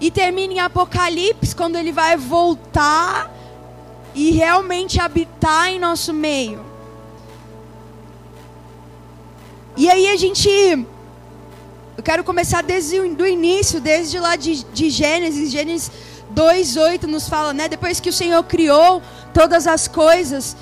e 0.00 0.10
termina 0.10 0.54
em 0.54 0.58
Apocalipse, 0.58 1.54
quando 1.54 1.76
ele 1.76 1.92
vai 1.92 2.16
voltar 2.16 3.30
e 4.14 4.32
realmente 4.32 5.00
habitar 5.00 5.68
em 5.68 5.78
nosso 5.78 6.12
meio. 6.12 6.64
E 9.76 9.88
aí 9.88 10.08
a 10.08 10.16
gente 10.16 10.48
eu 12.02 12.04
quero 12.04 12.24
começar 12.24 12.64
desde 12.64 12.98
o 12.98 13.24
início, 13.24 13.80
desde 13.80 14.18
lá 14.18 14.34
de, 14.34 14.64
de 14.64 14.90
Gênesis. 14.90 15.52
Gênesis 15.52 15.88
2,8 16.34 17.04
nos 17.04 17.28
fala, 17.28 17.54
né? 17.54 17.68
Depois 17.68 18.00
que 18.00 18.08
o 18.08 18.12
Senhor 18.12 18.42
criou 18.42 19.00
todas 19.32 19.68
as 19.68 19.86
coisas, 19.86 20.56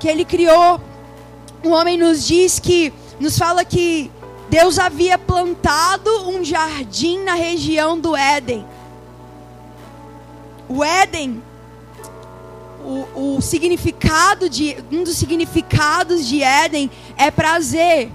que 0.00 0.08
Ele 0.08 0.24
criou, 0.24 0.80
o 1.62 1.68
homem 1.68 1.98
nos 1.98 2.26
diz 2.26 2.58
que, 2.58 2.94
nos 3.20 3.36
fala 3.36 3.62
que 3.62 4.10
Deus 4.48 4.78
havia 4.78 5.18
plantado 5.18 6.30
um 6.30 6.42
jardim 6.42 7.18
na 7.24 7.34
região 7.34 8.00
do 8.00 8.16
Éden. 8.16 8.64
O 10.66 10.82
Éden, 10.82 11.42
o, 12.82 13.36
o 13.36 13.40
significado 13.42 14.48
de 14.48 14.78
um 14.90 15.04
dos 15.04 15.18
significados 15.18 16.26
de 16.26 16.42
Éden 16.42 16.90
é 17.18 17.30
prazer. 17.30 18.10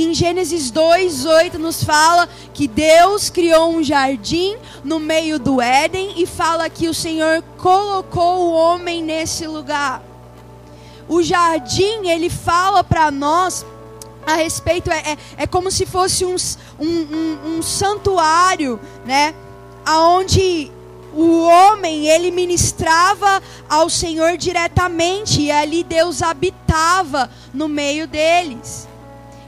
Em 0.00 0.14
Gênesis 0.14 0.70
2:8 0.70 1.58
nos 1.58 1.84
fala 1.84 2.28
que 2.54 2.66
Deus 2.66 3.28
criou 3.28 3.74
um 3.74 3.82
jardim 3.82 4.56
no 4.82 4.98
meio 4.98 5.38
do 5.38 5.60
Éden 5.60 6.14
e 6.16 6.26
fala 6.26 6.70
que 6.70 6.88
o 6.88 6.94
Senhor 6.94 7.42
colocou 7.58 8.48
o 8.48 8.52
homem 8.52 9.02
nesse 9.02 9.46
lugar. 9.46 10.02
O 11.08 11.22
jardim, 11.22 12.08
ele 12.08 12.30
fala 12.30 12.82
para 12.82 13.10
nós 13.10 13.66
a 14.26 14.34
respeito, 14.34 14.90
é, 14.90 15.12
é, 15.12 15.18
é, 15.38 15.46
como 15.46 15.70
se 15.70 15.84
fosse 15.84 16.24
um, 16.24 16.36
um, 16.78 16.86
um, 16.86 17.56
um 17.56 17.62
santuário, 17.62 18.78
né? 19.04 19.34
Aonde 19.84 20.70
o 21.12 21.42
homem 21.42 22.08
ele 22.08 22.30
ministrava 22.30 23.42
ao 23.68 23.90
Senhor 23.90 24.36
diretamente 24.36 25.42
e 25.42 25.50
ali 25.50 25.84
Deus 25.84 26.22
habitava 26.22 27.28
no 27.52 27.68
meio 27.68 28.06
deles. 28.06 28.88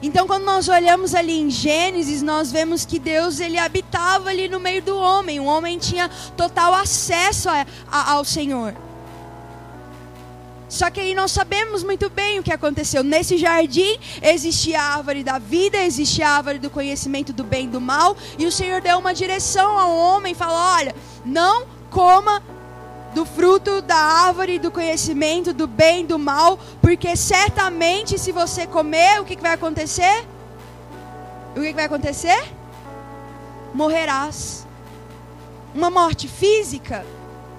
Então, 0.04 0.26
quando 0.26 0.44
nós 0.44 0.68
olhamos 0.68 1.14
ali 1.14 1.40
em 1.40 1.48
Gênesis, 1.48 2.20
nós 2.20 2.52
vemos 2.52 2.84
que 2.84 2.98
Deus 2.98 3.40
ele 3.40 3.56
habitava 3.56 4.28
ali 4.28 4.48
no 4.48 4.60
meio 4.60 4.82
do 4.82 4.94
homem. 4.94 5.40
O 5.40 5.46
homem 5.46 5.78
tinha 5.78 6.10
total 6.36 6.74
acesso 6.74 7.48
a, 7.48 7.66
a, 7.90 8.12
ao 8.12 8.22
Senhor. 8.22 8.74
Só 10.68 10.90
que 10.90 11.00
aí 11.00 11.14
nós 11.14 11.32
sabemos 11.32 11.82
muito 11.82 12.10
bem 12.10 12.38
o 12.38 12.42
que 12.42 12.52
aconteceu. 12.52 13.02
Nesse 13.02 13.38
jardim 13.38 13.96
existia 14.20 14.78
a 14.78 14.96
árvore 14.96 15.24
da 15.24 15.38
vida, 15.38 15.78
existia 15.78 16.28
a 16.28 16.32
árvore 16.36 16.58
do 16.58 16.68
conhecimento 16.68 17.32
do 17.32 17.42
bem 17.42 17.64
e 17.64 17.68
do 17.68 17.80
mal, 17.80 18.14
e 18.38 18.44
o 18.44 18.52
Senhor 18.52 18.82
deu 18.82 18.98
uma 18.98 19.14
direção 19.14 19.78
ao 19.78 19.96
homem, 19.96 20.34
falou: 20.34 20.58
"Olha, 20.58 20.94
não 21.24 21.64
coma 21.90 22.42
do 23.14 23.24
fruto 23.24 23.80
da 23.80 23.96
árvore 23.96 24.58
do 24.58 24.70
conhecimento 24.70 25.52
do 25.52 25.66
bem 25.66 26.02
e 26.02 26.06
do 26.06 26.18
mal, 26.18 26.58
porque 26.82 27.14
certamente 27.16 28.18
se 28.18 28.32
você 28.32 28.66
comer, 28.66 29.20
o 29.20 29.24
que, 29.24 29.36
que 29.36 29.42
vai 29.42 29.52
acontecer? 29.52 30.26
O 31.56 31.60
que, 31.60 31.68
que 31.68 31.74
vai 31.74 31.84
acontecer? 31.84 32.52
Morrerás. 33.72 34.66
Uma 35.72 35.90
morte 35.90 36.26
física? 36.26 37.06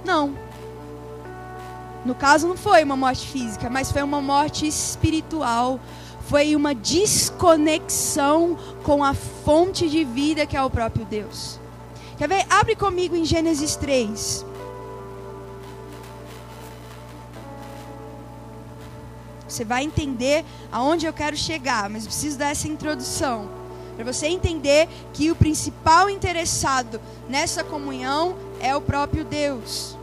Não. 0.03 0.35
No 2.03 2.13
caso, 2.13 2.47
não 2.47 2.57
foi 2.57 2.83
uma 2.83 2.97
morte 2.97 3.27
física, 3.27 3.69
mas 3.69 3.91
foi 3.91 4.03
uma 4.03 4.21
morte 4.21 4.67
espiritual. 4.67 5.79
Foi 6.27 6.55
uma 6.55 6.75
desconexão 6.75 8.57
com 8.83 9.03
a 9.03 9.13
fonte 9.13 9.89
de 9.89 10.03
vida 10.03 10.45
que 10.45 10.57
é 10.57 10.61
o 10.61 10.69
próprio 10.69 11.05
Deus. 11.05 11.59
Quer 12.17 12.27
ver? 12.27 12.45
Abre 12.49 12.75
comigo 12.75 13.15
em 13.15 13.23
Gênesis 13.23 13.75
3. 13.75 14.45
Você 19.55 19.63
vai 19.63 19.85
entender 19.85 20.43
aonde 20.69 21.05
eu 21.05 21.13
quero 21.13 21.37
chegar, 21.37 21.89
mas 21.89 22.03
preciso 22.03 22.37
dar 22.37 22.49
essa 22.49 22.67
introdução. 22.67 23.49
Para 23.95 24.03
você 24.03 24.27
entender 24.27 24.89
que 25.13 25.31
o 25.31 25.35
principal 25.35 26.09
interessado 26.09 26.99
nessa 27.29 27.63
comunhão 27.63 28.35
é 28.59 28.75
o 28.75 28.81
próprio 28.81 29.23
Deus. 29.23 29.95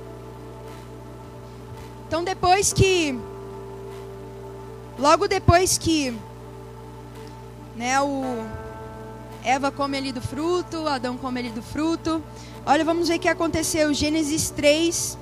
Então 2.09 2.25
depois 2.25 2.73
que 2.73 3.15
logo 4.99 5.29
depois 5.29 5.77
que 5.77 6.17
né, 7.77 8.01
o 8.01 8.47
Eva 9.45 9.71
come 9.71 9.99
ali 9.99 10.13
do 10.13 10.23
fruto, 10.23 10.89
Adão 10.89 11.19
come 11.19 11.41
ali 11.41 11.51
do 11.51 11.63
fruto. 11.63 12.23
Olha, 12.65 12.87
vamos 12.87 13.09
ver 13.09 13.17
o 13.17 13.21
que 13.21 13.29
aconteceu. 13.29 13.93
Gênesis 13.93 14.49
3, 14.49 15.19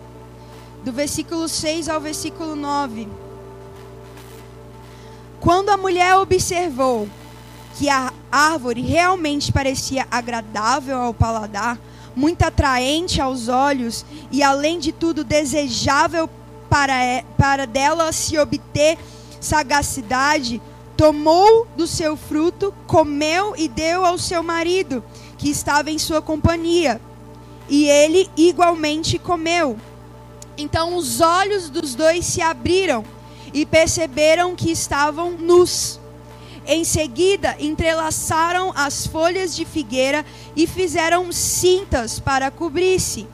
do 0.84 0.92
versículo 0.92 1.48
6 1.48 1.88
ao 1.88 2.00
versículo 2.00 2.54
9. 2.54 3.08
Quando 5.40 5.70
a 5.70 5.76
mulher 5.76 6.16
observou 6.16 7.08
que 7.78 7.88
a 7.88 8.12
árvore 8.30 8.82
realmente 8.82 9.50
parecia 9.50 10.06
agradável 10.10 10.98
ao 10.98 11.14
paladar, 11.14 11.78
muito 12.14 12.42
atraente 12.42 13.20
aos 13.22 13.48
olhos 13.48 14.04
e, 14.30 14.42
além 14.42 14.78
de 14.78 14.92
tudo, 14.92 15.24
desejável 15.24 16.28
para, 16.68 17.24
para 17.38 17.66
dela 17.66 18.12
se 18.12 18.38
obter 18.38 18.98
sagacidade, 19.40 20.60
tomou 20.94 21.66
do 21.74 21.86
seu 21.86 22.16
fruto, 22.18 22.74
comeu 22.86 23.54
e 23.56 23.66
deu 23.66 24.04
ao 24.04 24.18
seu 24.18 24.42
marido, 24.42 25.02
que 25.38 25.48
estava 25.48 25.90
em 25.90 25.98
sua 25.98 26.20
companhia. 26.20 27.00
E 27.66 27.88
ele 27.88 28.28
igualmente 28.36 29.18
comeu. 29.18 29.78
Então 30.58 30.96
os 30.96 31.22
olhos 31.22 31.70
dos 31.70 31.94
dois 31.94 32.26
se 32.26 32.42
abriram 32.42 33.02
e 33.52 33.66
perceberam 33.66 34.54
que 34.54 34.70
estavam 34.70 35.32
nus. 35.32 35.98
Em 36.66 36.84
seguida, 36.84 37.56
entrelaçaram 37.58 38.72
as 38.76 39.06
folhas 39.06 39.56
de 39.56 39.64
figueira 39.64 40.24
e 40.54 40.66
fizeram 40.66 41.32
cintas 41.32 42.20
para 42.20 42.50
cobrir-se. 42.50 43.26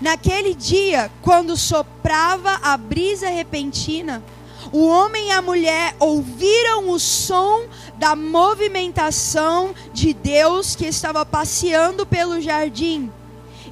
Naquele 0.00 0.54
dia, 0.54 1.10
quando 1.22 1.56
soprava 1.56 2.58
a 2.62 2.76
brisa 2.76 3.28
repentina, 3.28 4.22
o 4.72 4.86
homem 4.86 5.28
e 5.28 5.30
a 5.30 5.40
mulher 5.40 5.94
ouviram 5.98 6.90
o 6.90 6.98
som 6.98 7.64
da 7.96 8.16
movimentação 8.16 9.74
de 9.92 10.12
Deus 10.12 10.74
que 10.74 10.86
estava 10.86 11.24
passeando 11.24 12.04
pelo 12.04 12.40
jardim 12.40 13.10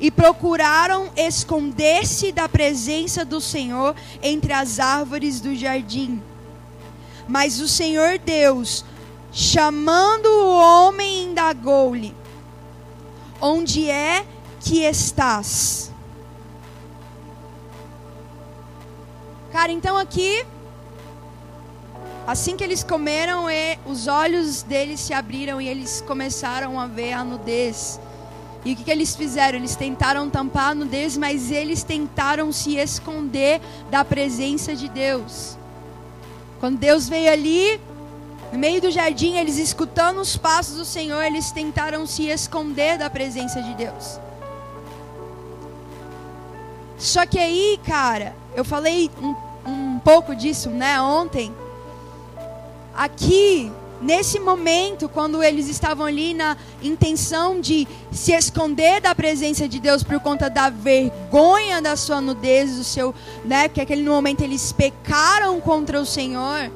e 0.01 0.11
procuraram 0.11 1.11
esconder-se 1.17 2.33
da 2.33 2.49
presença 2.49 3.25
do 3.25 3.41
Senhor 3.41 3.95
entre 4.23 4.53
as 4.53 4.79
árvores 4.79 5.41
do 5.41 5.55
jardim. 5.55 6.23
Mas 7.27 7.61
o 7.61 7.69
Senhor 7.69 8.19
Deus, 8.19 8.85
chamando 9.33 10.27
o 10.27 10.59
homem, 10.59 11.25
indagou-lhe: 11.25 12.15
Onde 13.41 13.89
é 13.91 14.25
que 14.61 14.83
estás? 14.85 15.91
Cara, 19.53 19.71
então 19.71 19.97
aqui, 19.97 20.45
assim 22.27 22.57
que 22.57 22.65
eles 22.65 22.83
comeram, 22.83 23.45
os 23.87 24.09
olhos 24.09 24.63
deles 24.63 24.99
se 24.99 25.15
abriram 25.15 25.61
e 25.61 25.69
eles 25.69 26.03
começaram 26.05 26.81
a 26.81 26.87
ver 26.87 27.13
a 27.13 27.23
nudez. 27.23 28.01
E 28.65 28.73
o 28.73 28.77
que, 28.77 28.85
que 28.85 28.91
eles 28.91 29.15
fizeram? 29.15 29.59
Eles 29.59 29.77
tentaram 29.77 30.31
tampar 30.31 30.71
a 30.71 30.75
nudez, 30.75 31.17
mas 31.17 31.51
eles 31.51 31.83
tentaram 31.83 32.51
se 32.51 32.77
esconder 32.77 33.61
da 33.91 34.05
presença 34.05 34.75
de 34.75 34.89
Deus. 34.89 35.59
Quando 36.61 36.79
Deus 36.79 37.07
veio 37.07 37.31
ali, 37.31 37.79
no 38.51 38.59
meio 38.59 38.81
do 38.81 38.91
jardim, 38.91 39.37
eles 39.37 39.59
escutando 39.59 40.21
os 40.21 40.37
passos 40.37 40.77
do 40.77 40.85
Senhor, 40.85 41.23
eles 41.23 41.51
tentaram 41.51 42.07
se 42.07 42.27
esconder 42.29 42.97
da 42.97 43.11
presença 43.11 43.61
de 43.61 43.75
Deus. 43.75 44.19
Só 46.97 47.27
que 47.27 47.39
aí, 47.39 47.79
cara, 47.85 48.35
eu 48.55 48.65
falei 48.65 49.11
um, 49.21 49.35
um 49.69 49.99
pouco 49.99 50.35
disso, 50.35 50.71
né, 50.71 50.99
ontem. 51.03 51.55
Aqui, 52.95 53.71
nesse 54.05 54.39
momento, 54.39 55.09
quando 55.09 55.43
eles 55.43 55.69
estavam 55.69 56.07
ali 56.07 56.35
na 56.35 56.57
intenção 56.83 57.61
de 57.61 57.89
se 58.13 58.33
esconder 58.33 59.01
da 59.01 59.15
presença 59.15 59.67
de 59.67 59.81
Deus 59.81 60.03
por 60.03 60.21
conta 60.21 60.51
da 60.51 60.69
vergonha 60.69 61.81
da 61.81 61.97
sua 61.97 62.21
nudez, 62.21 62.77
do 62.77 62.85
seu, 62.85 63.15
né, 63.45 63.69
que 63.69 63.81
aquele 63.81 64.05
momento 64.05 64.43
eles 64.43 64.73
pecaram 64.73 65.59
contra 65.61 65.99
o 65.99 66.05
Senhor. 66.05 66.71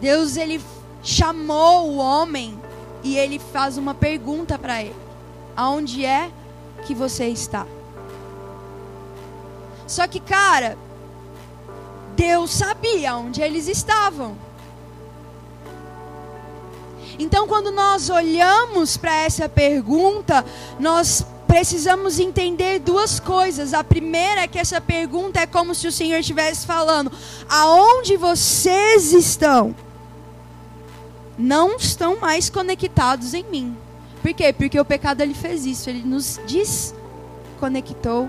Deus 0.00 0.36
ele 0.36 0.60
chamou 1.02 1.90
o 1.90 1.96
homem 1.98 2.58
e 3.04 3.16
ele 3.16 3.38
faz 3.38 3.76
uma 3.76 3.94
pergunta 3.94 4.58
para 4.58 4.82
ele: 4.82 4.96
Aonde 5.54 6.06
é 6.06 6.30
que 6.86 6.94
você 6.94 7.26
está? 7.26 7.66
Só 9.86 10.06
que, 10.06 10.20
cara, 10.20 10.78
Deus 12.16 12.50
sabia 12.50 13.14
onde 13.14 13.42
eles 13.42 13.68
estavam. 13.68 14.51
Então, 17.22 17.46
quando 17.46 17.70
nós 17.70 18.10
olhamos 18.10 18.96
para 18.96 19.14
essa 19.14 19.48
pergunta, 19.48 20.44
nós 20.80 21.24
precisamos 21.46 22.18
entender 22.18 22.80
duas 22.80 23.20
coisas. 23.20 23.72
A 23.72 23.84
primeira 23.84 24.40
é 24.40 24.48
que 24.48 24.58
essa 24.58 24.80
pergunta 24.80 25.38
é 25.38 25.46
como 25.46 25.72
se 25.72 25.86
o 25.86 25.92
Senhor 25.92 26.18
estivesse 26.18 26.66
falando: 26.66 27.12
aonde 27.48 28.16
vocês 28.16 29.12
estão? 29.12 29.72
Não 31.38 31.76
estão 31.76 32.18
mais 32.18 32.50
conectados 32.50 33.34
em 33.34 33.44
mim. 33.44 33.76
Por 34.20 34.34
quê? 34.34 34.52
Porque 34.52 34.78
o 34.78 34.84
pecado 34.84 35.20
ele 35.20 35.34
fez 35.34 35.64
isso, 35.64 35.88
ele 35.88 36.02
nos 36.02 36.40
desconectou 36.44 38.28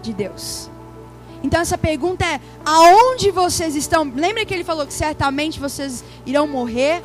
de 0.00 0.14
Deus. 0.14 0.70
Então 1.42 1.60
essa 1.60 1.76
pergunta 1.76 2.24
é: 2.24 2.40
aonde 2.64 3.30
vocês 3.30 3.76
estão? 3.76 4.04
Lembra 4.04 4.46
que 4.46 4.54
ele 4.54 4.64
falou 4.64 4.86
que 4.86 4.94
certamente 4.94 5.60
vocês 5.60 6.02
irão 6.24 6.46
morrer? 6.48 7.02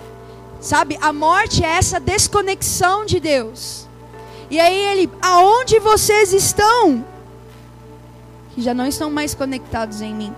Sabe? 0.62 0.98
A 1.02 1.12
morte 1.12 1.64
é 1.64 1.68
essa 1.68 2.00
desconexão 2.00 3.06
de 3.06 3.20
Deus. 3.20 3.88
E 4.50 4.60
aí 4.60 4.78
ele: 4.78 5.12
aonde 5.22 5.80
vocês 5.80 6.32
estão? 6.32 7.04
já 8.58 8.74
não 8.74 8.86
estão 8.86 9.10
mais 9.10 9.34
conectados 9.34 10.02
em 10.02 10.14
mim. 10.14 10.34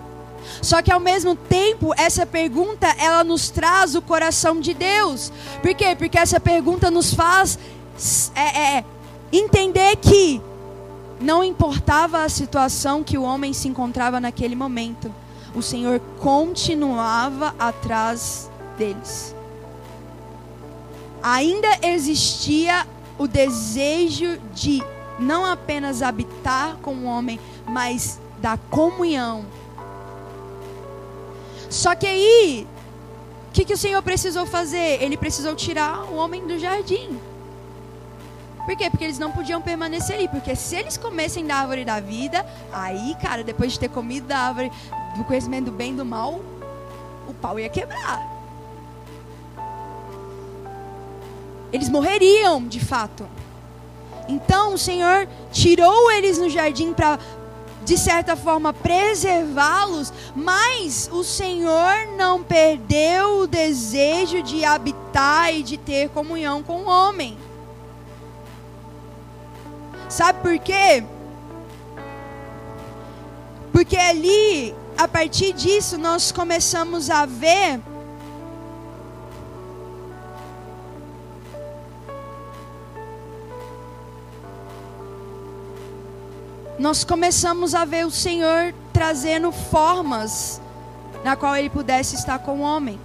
Só 0.61 0.81
que 0.81 0.91
ao 0.91 0.99
mesmo 0.99 1.35
tempo, 1.35 1.93
essa 1.97 2.25
pergunta 2.25 2.87
ela 2.97 3.23
nos 3.23 3.49
traz 3.49 3.95
o 3.95 4.01
coração 4.01 4.59
de 4.59 4.73
Deus. 4.73 5.31
Por 5.61 5.73
quê? 5.73 5.95
Porque 5.95 6.17
essa 6.17 6.39
pergunta 6.39 6.91
nos 6.91 7.13
faz 7.13 7.57
é, 8.35 8.77
é, 8.77 8.85
entender 9.31 9.95
que 9.97 10.41
não 11.19 11.43
importava 11.43 12.23
a 12.23 12.29
situação 12.29 13.03
que 13.03 13.17
o 13.17 13.23
homem 13.23 13.53
se 13.53 13.67
encontrava 13.67 14.19
naquele 14.19 14.55
momento, 14.55 15.13
o 15.55 15.61
Senhor 15.61 15.99
continuava 16.19 17.55
atrás 17.57 18.49
deles. 18.77 19.33
Ainda 21.23 21.69
existia 21.81 22.85
o 23.17 23.27
desejo 23.27 24.37
de 24.53 24.83
não 25.17 25.45
apenas 25.45 26.01
habitar 26.01 26.75
com 26.81 26.93
o 26.95 27.05
homem, 27.05 27.39
mas 27.65 28.19
da 28.39 28.57
comunhão. 28.57 29.45
Só 31.69 31.95
que 31.95 32.05
aí, 32.05 32.67
o 33.49 33.53
que, 33.53 33.63
que 33.63 33.73
o 33.73 33.77
Senhor 33.77 34.01
precisou 34.03 34.45
fazer? 34.45 35.01
Ele 35.01 35.15
precisou 35.15 35.55
tirar 35.55 36.03
o 36.11 36.15
homem 36.15 36.45
do 36.45 36.59
jardim. 36.59 37.17
Por 38.65 38.75
quê? 38.75 38.89
Porque 38.89 39.03
eles 39.03 39.19
não 39.19 39.31
podiam 39.31 39.61
permanecer 39.61 40.15
ali. 40.17 40.27
Porque 40.27 40.55
se 40.55 40.75
eles 40.75 40.97
comessem 40.97 41.45
da 41.45 41.55
árvore 41.55 41.85
da 41.85 41.99
vida, 41.99 42.45
aí, 42.71 43.15
cara, 43.21 43.43
depois 43.43 43.73
de 43.73 43.79
ter 43.79 43.89
comido 43.89 44.27
da 44.27 44.37
árvore 44.37 44.71
do 45.17 45.23
conhecimento 45.23 45.65
do 45.65 45.71
bem 45.71 45.93
e 45.93 45.95
do 45.95 46.05
mal, 46.05 46.41
o 47.27 47.33
pau 47.33 47.59
ia 47.59 47.69
quebrar. 47.69 48.32
Eles 51.73 51.89
morreriam, 51.89 52.67
de 52.67 52.79
fato. 52.79 53.27
Então 54.29 54.75
o 54.75 54.77
Senhor 54.77 55.27
tirou 55.51 56.11
eles 56.11 56.37
no 56.37 56.47
jardim 56.47 56.93
para, 56.93 57.19
de 57.83 57.97
certa 57.97 58.35
forma, 58.35 58.71
preservá-los, 58.71 60.13
mas 60.35 61.09
o 61.11 61.23
Senhor 61.23 62.07
não 62.15 62.43
perdeu 62.43 63.39
o 63.39 63.47
desejo 63.47 64.43
de 64.43 64.63
habitar 64.63 65.53
e 65.53 65.63
de 65.63 65.77
ter 65.77 66.09
comunhão 66.09 66.61
com 66.61 66.83
o 66.83 66.87
homem. 66.87 67.37
Sabe 70.07 70.41
por 70.41 70.59
quê? 70.59 71.03
Porque 73.71 73.97
ali, 73.97 74.75
a 74.95 75.07
partir 75.07 75.53
disso, 75.53 75.97
nós 75.97 76.31
começamos 76.31 77.09
a 77.09 77.25
ver 77.25 77.81
nós 86.83 87.05
começamos 87.05 87.73
a 87.73 87.85
ver 87.85 88.05
o 88.05 88.11
Senhor 88.11 88.75
trazendo 88.91 89.53
formas 89.53 90.59
na 91.23 91.33
qual 91.33 91.55
ele 91.55 91.69
pudesse 91.69 92.13
estar 92.13 92.39
com 92.39 92.59
o 92.59 92.61
homem. 92.61 92.99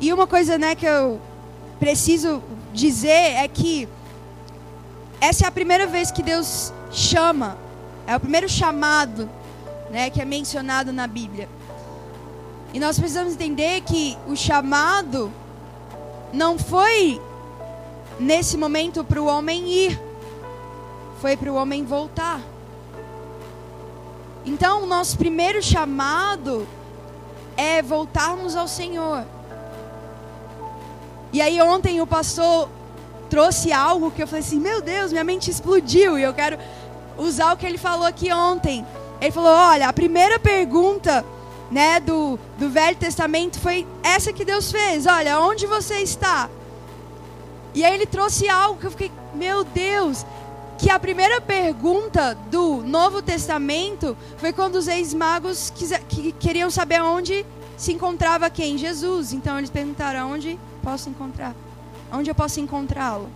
E 0.00 0.12
uma 0.12 0.26
coisa, 0.26 0.58
né, 0.58 0.74
que 0.74 0.84
eu 0.84 1.20
preciso 1.78 2.42
dizer 2.72 3.36
é 3.36 3.46
que 3.46 3.88
essa 5.20 5.44
é 5.44 5.46
a 5.46 5.52
primeira 5.52 5.86
vez 5.86 6.10
que 6.10 6.20
Deus 6.20 6.72
chama, 6.90 7.56
é 8.04 8.16
o 8.16 8.18
primeiro 8.18 8.48
chamado, 8.48 9.30
né, 9.88 10.10
que 10.10 10.20
é 10.20 10.24
mencionado 10.24 10.92
na 10.92 11.06
Bíblia. 11.06 11.48
E 12.74 12.80
nós 12.80 12.98
precisamos 12.98 13.34
entender 13.34 13.82
que 13.82 14.18
o 14.26 14.34
chamado 14.34 15.32
não 16.32 16.58
foi 16.58 17.22
nesse 18.18 18.56
momento 18.56 19.04
para 19.04 19.22
o 19.22 19.26
homem 19.26 19.68
ir, 19.68 20.07
foi 21.20 21.36
para 21.36 21.50
o 21.50 21.54
homem 21.54 21.84
voltar. 21.84 22.40
Então, 24.44 24.82
o 24.82 24.86
nosso 24.86 25.18
primeiro 25.18 25.62
chamado 25.62 26.66
é 27.56 27.82
voltarmos 27.82 28.56
ao 28.56 28.68
Senhor. 28.68 29.24
E 31.32 31.42
aí 31.42 31.60
ontem 31.60 32.00
o 32.00 32.06
pastor 32.06 32.68
trouxe 33.28 33.72
algo 33.72 34.10
que 34.10 34.22
eu 34.22 34.26
falei 34.26 34.40
assim: 34.40 34.58
meu 34.58 34.80
Deus, 34.80 35.12
minha 35.12 35.24
mente 35.24 35.50
explodiu. 35.50 36.18
E 36.18 36.22
eu 36.22 36.32
quero 36.32 36.58
usar 37.18 37.52
o 37.52 37.56
que 37.56 37.66
ele 37.66 37.78
falou 37.78 38.06
aqui 38.06 38.32
ontem. 38.32 38.86
Ele 39.20 39.30
falou: 39.32 39.50
olha, 39.50 39.88
a 39.88 39.92
primeira 39.92 40.38
pergunta 40.38 41.24
né, 41.70 42.00
do, 42.00 42.38
do 42.58 42.70
Velho 42.70 42.96
Testamento 42.96 43.60
foi 43.60 43.86
essa 44.02 44.32
que 44.32 44.44
Deus 44.44 44.70
fez: 44.70 45.06
olha, 45.06 45.40
onde 45.40 45.66
você 45.66 45.96
está? 45.96 46.48
E 47.74 47.84
aí 47.84 47.94
ele 47.94 48.06
trouxe 48.06 48.48
algo 48.48 48.80
que 48.80 48.86
eu 48.86 48.90
fiquei: 48.90 49.12
meu 49.34 49.64
Deus. 49.64 50.24
Que 50.78 50.90
a 50.90 50.98
primeira 50.98 51.40
pergunta 51.40 52.34
do 52.50 52.82
Novo 52.84 53.20
Testamento 53.20 54.16
foi 54.36 54.52
quando 54.52 54.76
os 54.76 54.86
ex-magos 54.86 55.72
que 56.08 56.32
queriam 56.32 56.70
saber 56.70 57.02
onde 57.02 57.44
se 57.76 57.92
encontrava 57.92 58.48
quem? 58.48 58.78
Jesus. 58.78 59.32
Então 59.32 59.58
eles 59.58 59.70
perguntaram: 59.70 60.30
onde 60.32 60.58
posso 60.82 61.08
encontrar? 61.10 61.54
Onde 62.12 62.30
eu 62.30 62.34
posso 62.34 62.60
encontrá-lo? 62.60 63.28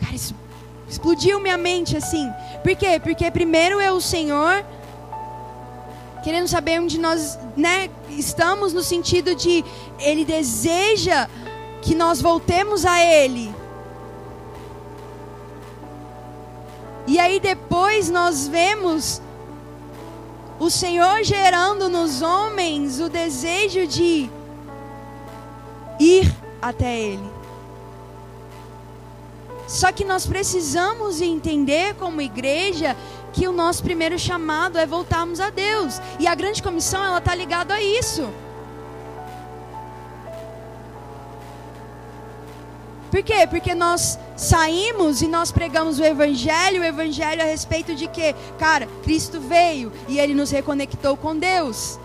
Cara, 0.00 0.14
isso 0.14 0.34
explodiu 0.88 1.40
minha 1.40 1.56
mente 1.56 1.96
assim. 1.96 2.28
Por 2.62 2.74
quê? 2.74 3.00
Porque 3.00 3.30
primeiro 3.30 3.78
é 3.78 3.92
o 3.92 4.00
Senhor 4.00 4.64
querendo 6.22 6.48
saber 6.48 6.80
onde 6.80 6.98
nós, 6.98 7.38
né, 7.56 7.88
estamos 8.10 8.72
no 8.72 8.82
sentido 8.82 9.34
de 9.34 9.64
ele 9.98 10.24
deseja 10.24 11.28
que 11.82 11.94
nós 11.94 12.20
voltemos 12.20 12.84
a 12.84 13.02
ele. 13.02 13.54
E 17.10 17.18
aí 17.18 17.40
depois 17.40 18.08
nós 18.08 18.46
vemos 18.46 19.20
o 20.60 20.70
Senhor 20.70 21.24
gerando 21.24 21.88
nos 21.88 22.22
homens 22.22 23.00
o 23.00 23.08
desejo 23.08 23.84
de 23.84 24.30
ir 25.98 26.32
até 26.62 27.00
Ele. 27.00 27.30
Só 29.66 29.90
que 29.90 30.04
nós 30.04 30.24
precisamos 30.24 31.20
entender 31.20 31.96
como 31.96 32.22
igreja 32.22 32.96
que 33.32 33.48
o 33.48 33.52
nosso 33.52 33.82
primeiro 33.82 34.16
chamado 34.16 34.78
é 34.78 34.86
voltarmos 34.86 35.40
a 35.40 35.50
Deus. 35.50 36.00
E 36.20 36.28
a 36.28 36.34
grande 36.36 36.62
comissão 36.62 37.02
ela 37.02 37.18
está 37.18 37.34
ligada 37.34 37.74
a 37.74 37.82
isso. 37.82 38.30
Por 43.10 43.22
quê? 43.22 43.46
Porque 43.48 43.74
nós 43.74 44.18
saímos 44.36 45.20
e 45.20 45.26
nós 45.26 45.50
pregamos 45.50 45.98
o 45.98 46.04
evangelho, 46.04 46.80
o 46.80 46.84
evangelho 46.84 47.42
a 47.42 47.44
respeito 47.44 47.94
de 47.94 48.06
que, 48.06 48.34
cara, 48.58 48.86
Cristo 49.02 49.40
veio 49.40 49.92
e 50.08 50.18
ele 50.18 50.32
nos 50.32 50.50
reconectou 50.50 51.16
com 51.16 51.36
Deus. 51.36 51.98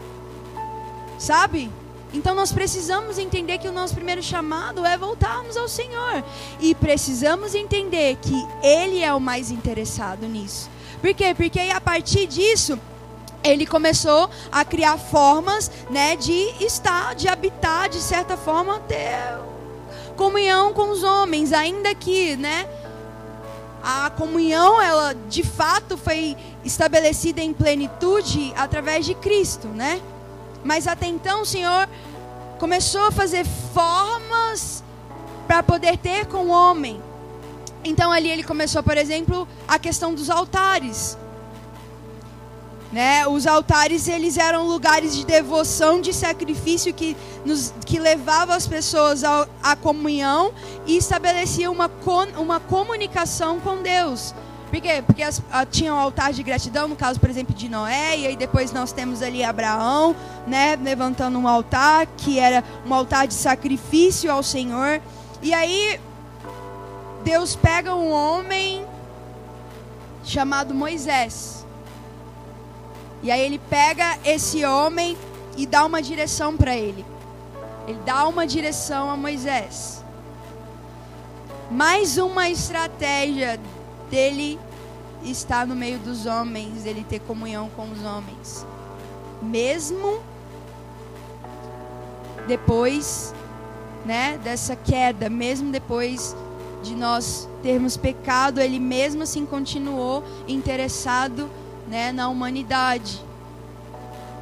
Sabe? 1.19 1.69
Então 2.13 2.33
nós 2.33 2.51
precisamos 2.51 3.17
entender 3.17 3.57
que 3.57 3.67
o 3.67 3.71
nosso 3.71 3.93
primeiro 3.93 4.23
chamado 4.23 4.85
é 4.85 4.97
voltarmos 4.97 5.57
ao 5.57 5.67
Senhor. 5.67 6.23
E 6.59 6.73
precisamos 6.73 7.53
entender 7.53 8.17
que 8.21 8.35
Ele 8.63 9.03
é 9.03 9.13
o 9.13 9.19
mais 9.19 9.51
interessado 9.51 10.25
nisso. 10.25 10.69
Por 11.01 11.13
quê? 11.13 11.35
Porque 11.35 11.59
a 11.59 11.81
partir 11.81 12.25
disso, 12.25 12.79
ele 13.43 13.65
começou 13.65 14.29
a 14.51 14.65
criar 14.65 14.97
formas 14.97 15.69
né, 15.89 16.15
de 16.15 16.51
estar, 16.63 17.13
de 17.13 17.27
habitar, 17.27 17.89
de 17.89 17.99
certa 17.99 18.35
forma, 18.35 18.79
ter 18.79 19.37
comunhão 20.15 20.73
com 20.73 20.91
os 20.91 21.03
homens, 21.03 21.53
ainda 21.53 21.93
que, 21.93 22.35
né? 22.35 22.67
A 23.83 24.09
comunhão, 24.09 24.81
ela 24.81 25.13
de 25.13 25.43
fato 25.43 25.97
foi 25.97 26.35
estabelecida 26.63 27.41
em 27.41 27.53
plenitude 27.53 28.53
através 28.57 29.05
de 29.05 29.13
Cristo, 29.13 29.67
né? 29.67 30.01
Mas 30.63 30.87
até 30.87 31.05
então 31.05 31.41
o 31.41 31.45
Senhor 31.45 31.87
começou 32.57 33.05
a 33.05 33.11
fazer 33.11 33.45
formas 33.73 34.83
para 35.45 35.61
poder 35.61 35.97
ter 35.97 36.25
com 36.25 36.45
o 36.45 36.49
homem. 36.49 36.99
Então 37.83 38.11
ali 38.11 38.31
ele 38.31 38.43
começou, 38.43 38.81
por 38.81 38.97
exemplo, 38.97 39.47
a 39.67 39.77
questão 39.77 40.15
dos 40.15 40.29
altares. 40.29 41.15
Né? 42.95 43.27
Os 43.27 43.45
altares 43.45 44.07
eles 44.07 44.37
eram 44.37 44.65
lugares 44.65 45.13
de 45.13 45.25
devoção, 45.25 45.99
de 45.99 46.13
sacrifício 46.13 46.93
que, 46.93 47.17
nos, 47.43 47.73
que 47.85 47.99
levavam 47.99 48.55
as 48.55 48.65
pessoas 48.65 49.21
à 49.61 49.75
comunhão 49.75 50.53
e 50.85 50.95
estabelecia 50.95 51.69
uma, 51.69 51.91
uma 52.37 52.57
comunicação 52.61 53.59
com 53.59 53.81
Deus. 53.81 54.33
Por 54.71 54.79
quê? 54.79 55.03
Porque 55.05 55.23
as, 55.23 55.41
a, 55.51 55.65
tinha 55.65 55.93
um 55.93 55.97
altar 55.97 56.31
de 56.31 56.41
gratidão, 56.41 56.87
no 56.87 56.95
caso, 56.95 57.19
por 57.19 57.29
exemplo, 57.29 57.53
de 57.53 57.67
Noé, 57.67 58.17
e 58.17 58.27
aí 58.27 58.37
depois 58.37 58.71
nós 58.71 58.93
temos 58.93 59.21
ali 59.21 59.43
Abraão, 59.43 60.15
né, 60.47 60.79
levantando 60.81 61.37
um 61.37 61.49
altar, 61.49 62.07
que 62.15 62.39
era 62.39 62.63
um 62.85 62.93
altar 62.93 63.27
de 63.27 63.33
sacrifício 63.33 64.31
ao 64.31 64.41
Senhor. 64.41 65.01
E 65.41 65.53
aí 65.53 65.99
Deus 67.25 67.57
pega 67.57 67.93
um 67.93 68.09
homem 68.09 68.85
chamado 70.23 70.73
Moisés. 70.73 71.64
E 73.25 73.31
aí 73.31 73.41
ele 73.41 73.57
pega 73.57 74.19
esse 74.23 74.63
homem 74.63 75.17
e 75.57 75.65
dá 75.65 75.83
uma 75.83 75.99
direção 75.99 76.55
para 76.55 76.77
ele. 76.77 77.03
Ele 77.87 77.97
dá 78.05 78.27
uma 78.27 78.45
direção 78.45 79.09
a 79.09 79.17
Moisés. 79.17 80.03
Mais 81.71 82.19
uma 82.19 82.47
estratégia 82.51 83.59
dele 84.11 84.59
estar 85.23 85.65
no 85.65 85.75
meio 85.75 85.97
dos 85.97 86.27
homens, 86.27 86.85
ele 86.85 87.03
ter 87.03 87.19
comunhão 87.19 87.67
com 87.75 87.89
os 87.89 88.05
homens. 88.05 88.63
Mesmo 89.41 90.21
depois, 92.47 93.33
né, 94.05 94.39
dessa 94.43 94.75
queda, 94.75 95.31
mesmo 95.31 95.71
depois 95.71 96.35
de 96.83 96.93
nós 96.93 97.49
termos 97.63 97.97
pecado, 97.97 98.61
ele 98.61 98.77
mesmo 98.77 99.23
assim 99.23 99.47
continuou 99.47 100.23
interessado, 100.47 101.49
né, 101.87 102.11
na 102.11 102.29
humanidade. 102.29 103.21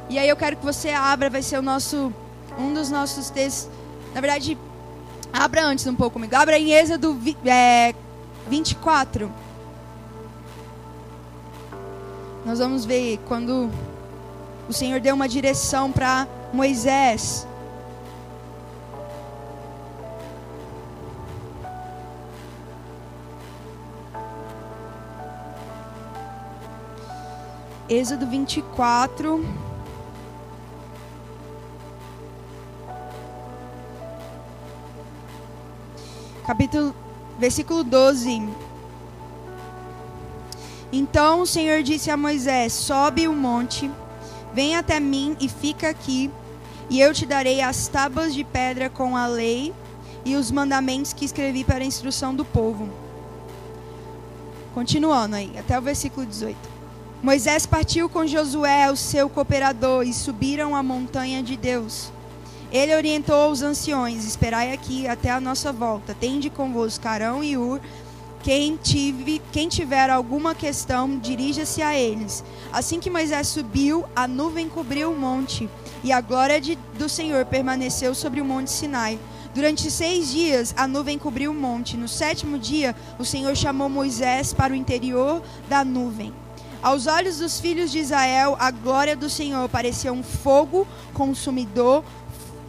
E 0.08 0.18
aí 0.18 0.28
eu 0.28 0.36
quero 0.36 0.56
que 0.56 0.64
você 0.64 0.90
abra, 0.90 1.30
vai 1.30 1.42
ser 1.42 1.58
o 1.58 1.62
nosso 1.62 2.12
um 2.58 2.72
dos 2.72 2.90
nossos 2.90 3.30
textos. 3.30 3.70
Na 4.14 4.20
verdade, 4.20 4.56
abra 5.32 5.64
antes 5.64 5.86
um 5.86 5.94
pouco 5.94 6.14
comigo. 6.14 6.34
Abra 6.36 6.58
em 6.58 6.72
Êxodo 6.72 7.18
é, 7.44 7.94
24. 8.48 9.30
Nós 12.44 12.58
vamos 12.58 12.84
ver 12.84 13.18
quando 13.26 13.70
o 14.68 14.72
Senhor 14.72 15.00
deu 15.00 15.14
uma 15.14 15.28
direção 15.28 15.90
para 15.90 16.28
Moisés. 16.52 17.46
Êxodo 27.88 28.26
24. 28.26 29.44
Capítulo, 36.46 36.94
versículo 37.38 37.84
12. 37.84 38.48
Então 40.90 41.42
o 41.42 41.46
Senhor 41.46 41.82
disse 41.82 42.10
a 42.10 42.16
Moisés: 42.16 42.72
Sobe 42.72 43.28
o 43.28 43.34
monte, 43.34 43.90
vem 44.54 44.76
até 44.76 44.98
mim 44.98 45.36
e 45.38 45.46
fica 45.46 45.90
aqui, 45.90 46.30
e 46.88 46.98
eu 46.98 47.12
te 47.12 47.26
darei 47.26 47.60
as 47.60 47.86
tábuas 47.86 48.32
de 48.32 48.44
pedra 48.44 48.88
com 48.88 49.14
a 49.14 49.26
lei 49.26 49.74
e 50.24 50.36
os 50.36 50.50
mandamentos 50.50 51.12
que 51.12 51.26
escrevi 51.26 51.64
para 51.64 51.84
a 51.84 51.86
instrução 51.86 52.34
do 52.34 52.46
povo. 52.46 52.88
Continuando 54.72 55.36
aí, 55.36 55.52
até 55.58 55.78
o 55.78 55.82
versículo 55.82 56.24
18. 56.24 56.73
Moisés 57.24 57.64
partiu 57.64 58.06
com 58.06 58.26
Josué, 58.26 58.90
o 58.90 58.96
seu 58.96 59.30
cooperador, 59.30 60.06
e 60.06 60.12
subiram 60.12 60.76
a 60.76 60.82
montanha 60.82 61.42
de 61.42 61.56
Deus. 61.56 62.12
Ele 62.70 62.94
orientou 62.94 63.50
os 63.50 63.62
anciões: 63.62 64.26
Esperai 64.26 64.74
aqui 64.74 65.08
até 65.08 65.30
a 65.30 65.40
nossa 65.40 65.72
volta. 65.72 66.12
Tende 66.12 66.50
convosco 66.50 67.08
Arão 67.08 67.42
e 67.42 67.56
Ur. 67.56 67.80
Quem, 68.42 68.76
tive, 68.76 69.40
quem 69.50 69.70
tiver 69.70 70.10
alguma 70.10 70.54
questão, 70.54 71.18
dirija-se 71.18 71.80
a 71.80 71.98
eles. 71.98 72.44
Assim 72.70 73.00
que 73.00 73.08
Moisés 73.08 73.48
subiu, 73.48 74.04
a 74.14 74.28
nuvem 74.28 74.68
cobriu 74.68 75.10
o 75.10 75.18
monte, 75.18 75.66
e 76.02 76.12
a 76.12 76.20
glória 76.20 76.60
de, 76.60 76.76
do 76.98 77.08
Senhor 77.08 77.46
permaneceu 77.46 78.14
sobre 78.14 78.42
o 78.42 78.44
monte 78.44 78.70
Sinai. 78.70 79.18
Durante 79.54 79.90
seis 79.90 80.30
dias 80.30 80.74
a 80.76 80.86
nuvem 80.86 81.18
cobriu 81.18 81.52
o 81.52 81.54
monte. 81.54 81.96
No 81.96 82.06
sétimo 82.06 82.58
dia, 82.58 82.94
o 83.18 83.24
Senhor 83.24 83.56
chamou 83.56 83.88
Moisés 83.88 84.52
para 84.52 84.74
o 84.74 84.76
interior 84.76 85.42
da 85.70 85.82
nuvem. 85.82 86.43
Aos 86.84 87.06
olhos 87.06 87.38
dos 87.38 87.58
filhos 87.58 87.90
de 87.90 87.98
Israel, 87.98 88.58
a 88.60 88.70
glória 88.70 89.16
do 89.16 89.30
Senhor 89.30 89.66
parecia 89.70 90.12
um 90.12 90.22
fogo 90.22 90.86
consumidor 91.14 92.04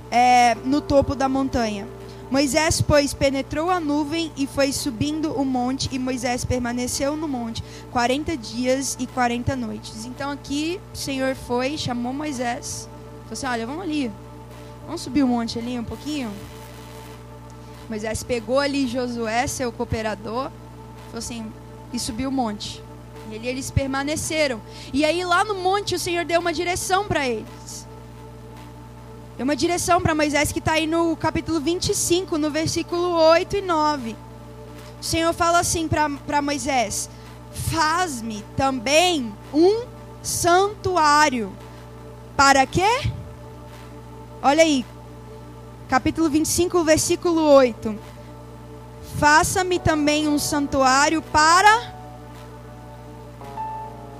é, 0.10 0.56
no 0.64 0.80
topo 0.80 1.14
da 1.14 1.28
montanha. 1.28 1.86
Moisés, 2.32 2.80
pois, 2.80 3.14
penetrou 3.14 3.70
a 3.70 3.78
nuvem 3.78 4.32
e 4.38 4.48
foi 4.48 4.72
subindo 4.72 5.34
o 5.34 5.44
monte, 5.44 5.90
e 5.92 6.00
Moisés 6.00 6.46
permaneceu 6.46 7.18
no 7.18 7.28
monte 7.28 7.62
40 7.92 8.38
dias 8.38 8.96
e 8.98 9.06
40 9.06 9.54
noites. 9.58 10.06
Então 10.06 10.32
aqui 10.32 10.80
o 10.94 10.98
Senhor 10.98 11.36
foi, 11.36 11.78
chamou 11.78 12.14
Moisés, 12.14 12.88
falou 13.24 13.34
assim: 13.34 13.48
Olha, 13.48 13.68
vamos 13.68 13.84
ali, 13.84 14.10
vamos 14.86 15.02
subir 15.02 15.24
o 15.24 15.28
monte 15.28 15.60
ali 15.60 15.78
um 15.78 15.84
pouquinho. 15.84 16.32
Moisés 17.90 18.24
pegou 18.24 18.62
ali 18.62 18.88
Josué, 18.88 19.46
seu 19.46 19.74
cooperador, 19.74 20.50
falou 21.08 21.18
assim, 21.18 21.52
e 21.92 22.00
subiu 22.00 22.30
o 22.30 22.32
monte. 22.32 22.85
E 23.30 23.36
ali 23.36 23.48
eles 23.48 23.72
permaneceram. 23.72 24.62
E 24.94 25.04
aí 25.04 25.24
lá 25.24 25.44
no 25.44 25.56
monte 25.56 25.96
o 25.96 26.00
Senhor 26.00 26.26
deu 26.26 26.40
uma 26.40 26.54
direção 26.54 27.06
para 27.06 27.28
eles. 27.28 27.88
Deu 29.38 29.44
uma 29.44 29.56
direção 29.56 30.02
para 30.02 30.16
Moisés 30.16 30.52
que 30.52 30.60
está 30.60 30.74
aí 30.74 30.88
no 30.88 31.16
capítulo 31.18 31.60
25, 31.60 32.38
no 32.38 32.50
versículo 32.52 33.16
8 33.16 33.58
e 33.58 33.62
9. 33.62 34.16
O 35.02 35.04
Senhor 35.04 35.34
fala 35.34 35.60
assim 35.60 35.88
para 35.88 36.42
Moisés: 36.42 37.10
Faz-me 37.52 38.44
também 38.56 39.34
um 39.54 39.86
santuário. 40.22 41.52
Para 42.38 42.66
quê? 42.66 43.10
Olha 44.42 44.64
aí, 44.64 44.86
capítulo 45.90 46.30
25, 46.30 46.84
versículo 46.84 47.42
8. 47.42 47.98
Faça-me 49.18 49.80
também 49.80 50.28
um 50.28 50.38
santuário 50.38 51.22
para 51.22 51.95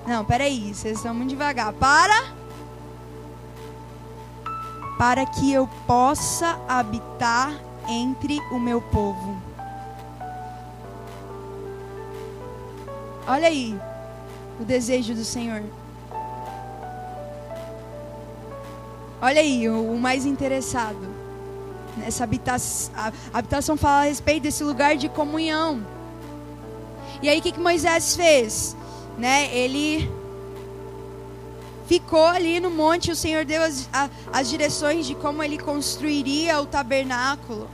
não, 0.08 0.24
peraí, 0.24 0.74
vocês 0.74 0.98
estão 0.98 1.14
muito 1.14 1.30
devagar. 1.30 1.74
Para. 1.74 2.26
Para 4.98 5.26
que 5.26 5.52
eu 5.52 5.68
possa 5.88 6.60
habitar 6.68 7.54
entre 7.90 8.40
o 8.52 8.60
meu 8.60 8.82
povo. 8.82 9.38
Olha 13.28 13.48
aí 13.48 13.78
o 14.60 14.64
desejo 14.64 15.14
do 15.14 15.26
Senhor. 15.26 15.64
Olha 19.22 19.42
aí, 19.42 19.68
o, 19.68 19.98
mais 19.98 20.26
interessado. 20.26 21.16
Nessa 21.98 22.24
habitação, 22.24 22.94
habitação 23.34 23.78
fala 23.78 24.04
a 24.04 24.06
respeito 24.06 24.44
desse 24.44 24.64
lugar 24.64 24.96
de 24.96 25.10
comunhão. 25.10 25.86
E 27.22 27.30
aí 27.30 27.40
o 27.40 27.42
que, 27.42 27.52
que 27.52 27.60
Moisés 27.60 28.16
fez? 28.16 28.76
Né? 29.18 29.56
Ele 29.56 30.10
ficou 31.88 32.26
ali 32.26 32.60
no 32.60 32.70
monte, 32.70 33.12
o 33.12 33.16
Senhor 33.16 33.46
deu 33.46 33.62
as, 33.64 33.90
a, 33.94 34.10
as 34.34 34.50
direções 34.50 35.06
de 35.06 35.16
como 35.16 35.44
ele 35.44 35.58
construiria 35.58 36.60
o 36.60 36.66
tabernáculo. 36.66 37.70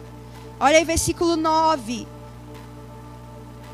Olha 0.60 0.78
aí, 0.78 0.86
versículo 0.86 1.36
9. 1.36 2.08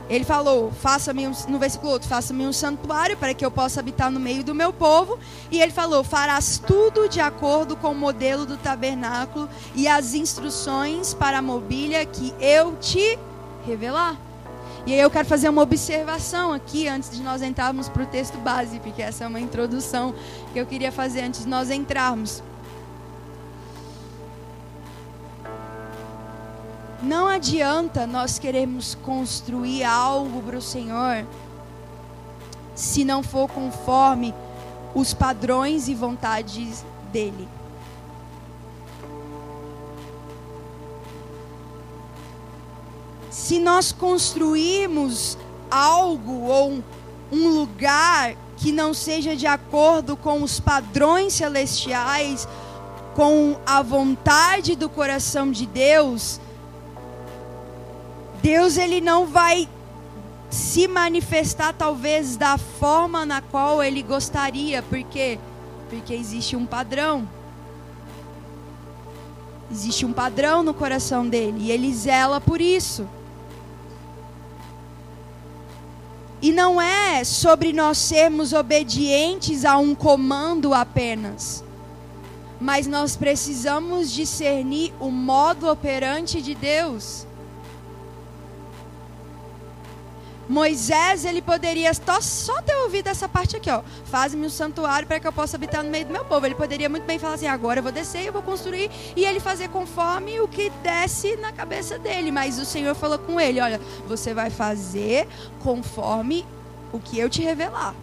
Ele 0.09 0.23
falou: 0.23 0.71
faça-me 0.71 1.27
um, 1.27 1.33
no 1.49 1.59
versículo 1.59 1.91
outro, 1.91 2.07
faça-me 2.07 2.47
um 2.47 2.53
santuário 2.53 3.17
para 3.17 3.33
que 3.33 3.45
eu 3.45 3.51
possa 3.51 3.81
habitar 3.81 4.09
no 4.09 4.19
meio 4.19 4.43
do 4.43 4.55
meu 4.55 4.71
povo. 4.71 5.19
E 5.51 5.59
ele 5.59 5.71
falou: 5.71 6.03
farás 6.03 6.61
tudo 6.65 7.09
de 7.09 7.19
acordo 7.19 7.75
com 7.75 7.91
o 7.91 7.95
modelo 7.95 8.45
do 8.45 8.57
tabernáculo 8.57 9.49
e 9.75 9.87
as 9.87 10.13
instruções 10.13 11.13
para 11.13 11.39
a 11.39 11.41
mobília 11.41 12.05
que 12.05 12.33
eu 12.39 12.77
te 12.77 13.19
revelar. 13.65 14.26
E 14.87 14.93
aí 14.93 15.01
eu 15.01 15.11
quero 15.11 15.27
fazer 15.27 15.49
uma 15.49 15.61
observação 15.61 16.53
aqui 16.53 16.87
antes 16.87 17.11
de 17.11 17.21
nós 17.21 17.41
entrarmos 17.41 17.89
para 17.89 18.03
o 18.03 18.05
texto 18.05 18.37
base, 18.37 18.79
porque 18.79 19.01
essa 19.01 19.25
é 19.25 19.27
uma 19.27 19.37
introdução 19.37 20.15
que 20.53 20.57
eu 20.57 20.65
queria 20.65 20.93
fazer 20.93 21.23
antes 21.23 21.41
de 21.41 21.49
nós 21.49 21.69
entrarmos. 21.69 22.41
Não 27.03 27.27
adianta 27.27 28.07
nós 28.07 28.39
queremos 28.39 28.95
construir 28.95 29.83
algo 29.83 30.41
para 30.41 30.57
o 30.57 30.61
Senhor 30.61 31.27
se 32.73 33.03
não 33.03 33.21
for 33.21 33.49
conforme 33.49 34.33
os 34.95 35.13
padrões 35.13 35.89
e 35.89 35.95
vontades 35.95 36.85
dele. 37.11 37.56
Se 43.37 43.59
nós 43.59 43.91
construirmos 43.91 45.37
algo 45.69 46.47
ou 46.47 46.83
um 47.31 47.47
lugar 47.49 48.35
que 48.57 48.71
não 48.71 48.95
seja 48.95 49.35
de 49.35 49.45
acordo 49.45 50.17
com 50.17 50.41
os 50.41 50.59
padrões 50.59 51.33
celestiais, 51.33 52.47
com 53.15 53.55
a 53.63 53.83
vontade 53.83 54.75
do 54.75 54.89
coração 54.89 55.51
de 55.51 55.67
Deus, 55.67 56.41
Deus 58.41 58.75
ele 58.75 58.99
não 58.99 59.27
vai 59.27 59.69
se 60.49 60.87
manifestar 60.87 61.73
talvez 61.73 62.37
da 62.37 62.57
forma 62.57 63.23
na 63.23 63.39
qual 63.39 63.83
ele 63.83 64.01
gostaria, 64.01 64.81
porque 64.81 65.37
porque 65.91 66.13
existe 66.15 66.55
um 66.55 66.65
padrão. 66.65 67.29
Existe 69.71 70.07
um 70.07 70.11
padrão 70.11 70.63
no 70.63 70.73
coração 70.73 71.25
dele 71.27 71.65
e 71.65 71.71
ele 71.71 71.93
zela 71.93 72.41
por 72.41 72.59
isso. 72.59 73.07
Não 76.57 76.81
é 76.81 77.23
sobre 77.23 77.71
nós 77.71 77.99
sermos 77.99 78.51
obedientes 78.51 79.63
a 79.63 79.77
um 79.77 79.93
comando 79.93 80.73
apenas. 80.73 81.63
Mas 82.59 82.87
nós 82.87 83.15
precisamos 83.15 84.11
discernir 84.11 84.91
o 84.99 85.11
modo 85.11 85.69
operante 85.69 86.41
de 86.41 86.55
Deus. 86.55 87.27
Moisés, 90.49 91.25
ele 91.25 91.41
poderia 91.41 91.91
só 91.93 92.61
ter 92.61 92.75
ouvido 92.77 93.07
essa 93.07 93.27
parte 93.27 93.57
aqui, 93.57 93.69
ó. 93.69 93.81
Faz-me 94.05 94.45
um 94.45 94.49
santuário 94.49 95.07
para 95.07 95.19
que 95.19 95.27
eu 95.27 95.33
possa 95.33 95.57
habitar 95.57 95.83
no 95.83 95.89
meio 95.89 96.05
do 96.05 96.13
meu 96.13 96.23
povo. 96.23 96.45
Ele 96.45 96.55
poderia 96.55 96.87
muito 96.87 97.05
bem 97.05 97.19
falar 97.19 97.33
assim: 97.33 97.47
agora 97.47 97.79
eu 97.79 97.83
vou 97.83 97.91
descer, 97.91 98.25
eu 98.25 98.31
vou 98.31 98.41
construir. 98.41 98.89
E 99.15 99.25
ele 99.25 99.39
fazer 99.39 99.67
conforme 99.69 100.39
o 100.39 100.47
que 100.47 100.69
desce 100.81 101.35
na 101.37 101.51
cabeça 101.51 101.99
dele. 101.99 102.31
Mas 102.31 102.59
o 102.59 102.65
Senhor 102.65 102.95
falou 102.95 103.19
com 103.19 103.39
ele: 103.39 103.59
olha, 103.59 103.81
você 104.07 104.33
vai 104.33 104.49
fazer 104.49 105.27
conforme 105.61 106.45
o 106.93 106.99
que 106.99 107.19
eu 107.19 107.29
te 107.29 107.41
revelar. 107.41 107.93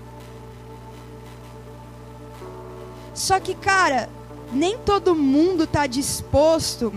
Só 3.14 3.40
que, 3.40 3.54
cara, 3.54 4.11
nem 4.52 4.76
todo 4.76 5.14
mundo 5.14 5.64
está 5.64 5.87
disposto 5.87 6.92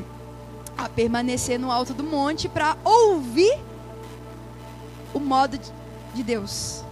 a 0.77 0.89
permanecer 0.89 1.57
no 1.57 1.71
alto 1.71 1.93
do 1.93 2.03
monte 2.03 2.49
para 2.49 2.75
ouvir 2.83 3.57
o 5.13 5.19
modo 5.19 5.59
de 6.13 6.23
Deus. 6.23 6.83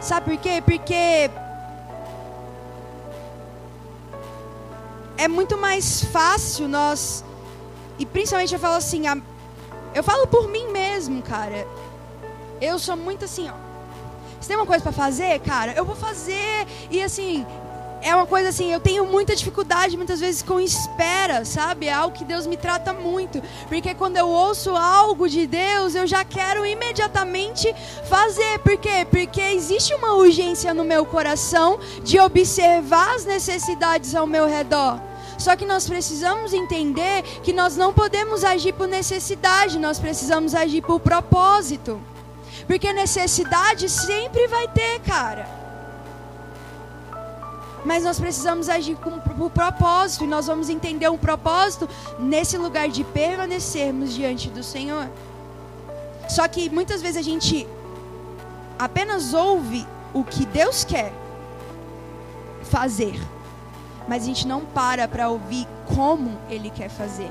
Sabe 0.00 0.30
por 0.30 0.42
quê? 0.42 0.62
Porque 0.64 1.30
é 5.16 5.28
muito 5.28 5.56
mais 5.56 6.02
fácil 6.04 6.66
nós 6.66 7.24
e 7.98 8.04
principalmente 8.04 8.52
eu 8.52 8.58
falo 8.58 8.74
assim, 8.74 9.04
eu 9.94 10.02
falo 10.02 10.26
por 10.26 10.48
mim 10.48 10.72
mesmo, 10.72 11.22
cara. 11.22 11.66
Eu 12.60 12.78
sou 12.78 12.96
muito 12.96 13.24
assim, 13.24 13.48
ó. 13.48 13.54
Se 14.40 14.48
tem 14.48 14.56
uma 14.56 14.66
coisa 14.66 14.82
para 14.82 14.90
fazer, 14.92 15.38
cara, 15.40 15.72
eu 15.72 15.84
vou 15.84 15.94
fazer 15.94 16.66
e 16.90 17.00
assim, 17.00 17.46
é 18.02 18.14
uma 18.14 18.26
coisa 18.26 18.48
assim, 18.48 18.72
eu 18.72 18.80
tenho 18.80 19.06
muita 19.06 19.34
dificuldade 19.34 19.96
muitas 19.96 20.20
vezes 20.20 20.42
com 20.42 20.60
espera, 20.60 21.44
sabe? 21.44 21.86
É 21.86 21.92
algo 21.92 22.16
que 22.16 22.24
Deus 22.24 22.46
me 22.46 22.56
trata 22.56 22.92
muito. 22.92 23.40
Porque 23.68 23.94
quando 23.94 24.16
eu 24.16 24.28
ouço 24.28 24.76
algo 24.76 25.28
de 25.28 25.46
Deus, 25.46 25.94
eu 25.94 26.06
já 26.06 26.24
quero 26.24 26.66
imediatamente 26.66 27.72
fazer. 28.08 28.58
Por 28.58 28.76
quê? 28.76 29.06
Porque 29.08 29.40
existe 29.40 29.94
uma 29.94 30.14
urgência 30.14 30.74
no 30.74 30.84
meu 30.84 31.06
coração 31.06 31.78
de 32.02 32.18
observar 32.18 33.14
as 33.14 33.24
necessidades 33.24 34.14
ao 34.14 34.26
meu 34.26 34.46
redor. 34.46 35.00
Só 35.38 35.56
que 35.56 35.64
nós 35.64 35.88
precisamos 35.88 36.52
entender 36.52 37.22
que 37.42 37.52
nós 37.52 37.76
não 37.76 37.92
podemos 37.92 38.44
agir 38.44 38.72
por 38.72 38.88
necessidade, 38.88 39.78
nós 39.78 39.98
precisamos 39.98 40.54
agir 40.54 40.82
por 40.82 41.00
propósito. 41.00 42.00
Porque 42.66 42.92
necessidade 42.92 43.88
sempre 43.88 44.46
vai 44.48 44.68
ter, 44.68 45.00
cara. 45.00 45.61
Mas 47.84 48.04
nós 48.04 48.20
precisamos 48.20 48.68
agir 48.68 48.96
com 48.96 49.10
o 49.44 49.50
propósito, 49.50 50.24
e 50.24 50.26
nós 50.26 50.46
vamos 50.46 50.68
entender 50.68 51.08
um 51.08 51.18
propósito 51.18 51.88
nesse 52.18 52.56
lugar 52.56 52.88
de 52.88 53.02
permanecermos 53.02 54.14
diante 54.14 54.48
do 54.50 54.62
Senhor. 54.62 55.08
Só 56.28 56.46
que 56.46 56.70
muitas 56.70 57.02
vezes 57.02 57.16
a 57.16 57.22
gente 57.22 57.66
apenas 58.78 59.34
ouve 59.34 59.86
o 60.14 60.22
que 60.24 60.46
Deus 60.46 60.84
quer 60.84 61.12
fazer, 62.62 63.20
mas 64.08 64.22
a 64.22 64.26
gente 64.26 64.46
não 64.46 64.60
para 64.60 65.06
para 65.08 65.28
ouvir 65.28 65.66
como 65.94 66.38
Ele 66.48 66.70
quer 66.70 66.88
fazer. 66.88 67.30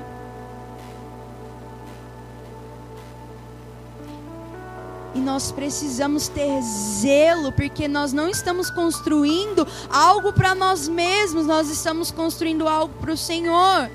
E 5.14 5.20
nós 5.20 5.52
precisamos 5.52 6.28
ter 6.28 6.62
zelo, 6.62 7.52
porque 7.52 7.86
nós 7.86 8.12
não 8.12 8.28
estamos 8.28 8.70
construindo 8.70 9.66
algo 9.90 10.32
para 10.32 10.54
nós 10.54 10.88
mesmos, 10.88 11.46
nós 11.46 11.68
estamos 11.68 12.10
construindo 12.10 12.66
algo 12.66 12.94
para 13.00 13.12
o 13.12 13.16
Senhor, 13.16 13.90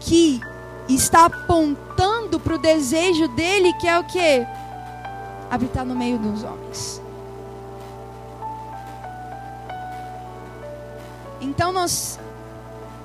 que 0.00 0.40
está 0.88 1.24
apontando 1.24 2.38
para 2.38 2.54
o 2.54 2.58
desejo 2.58 3.28
dele, 3.28 3.72
que 3.74 3.88
é 3.88 3.98
o 3.98 4.04
que? 4.04 4.46
Habitar 5.50 5.86
no 5.86 5.94
meio 5.94 6.18
dos 6.18 6.44
homens. 6.44 7.00
Então 11.40 11.72
nós 11.72 12.18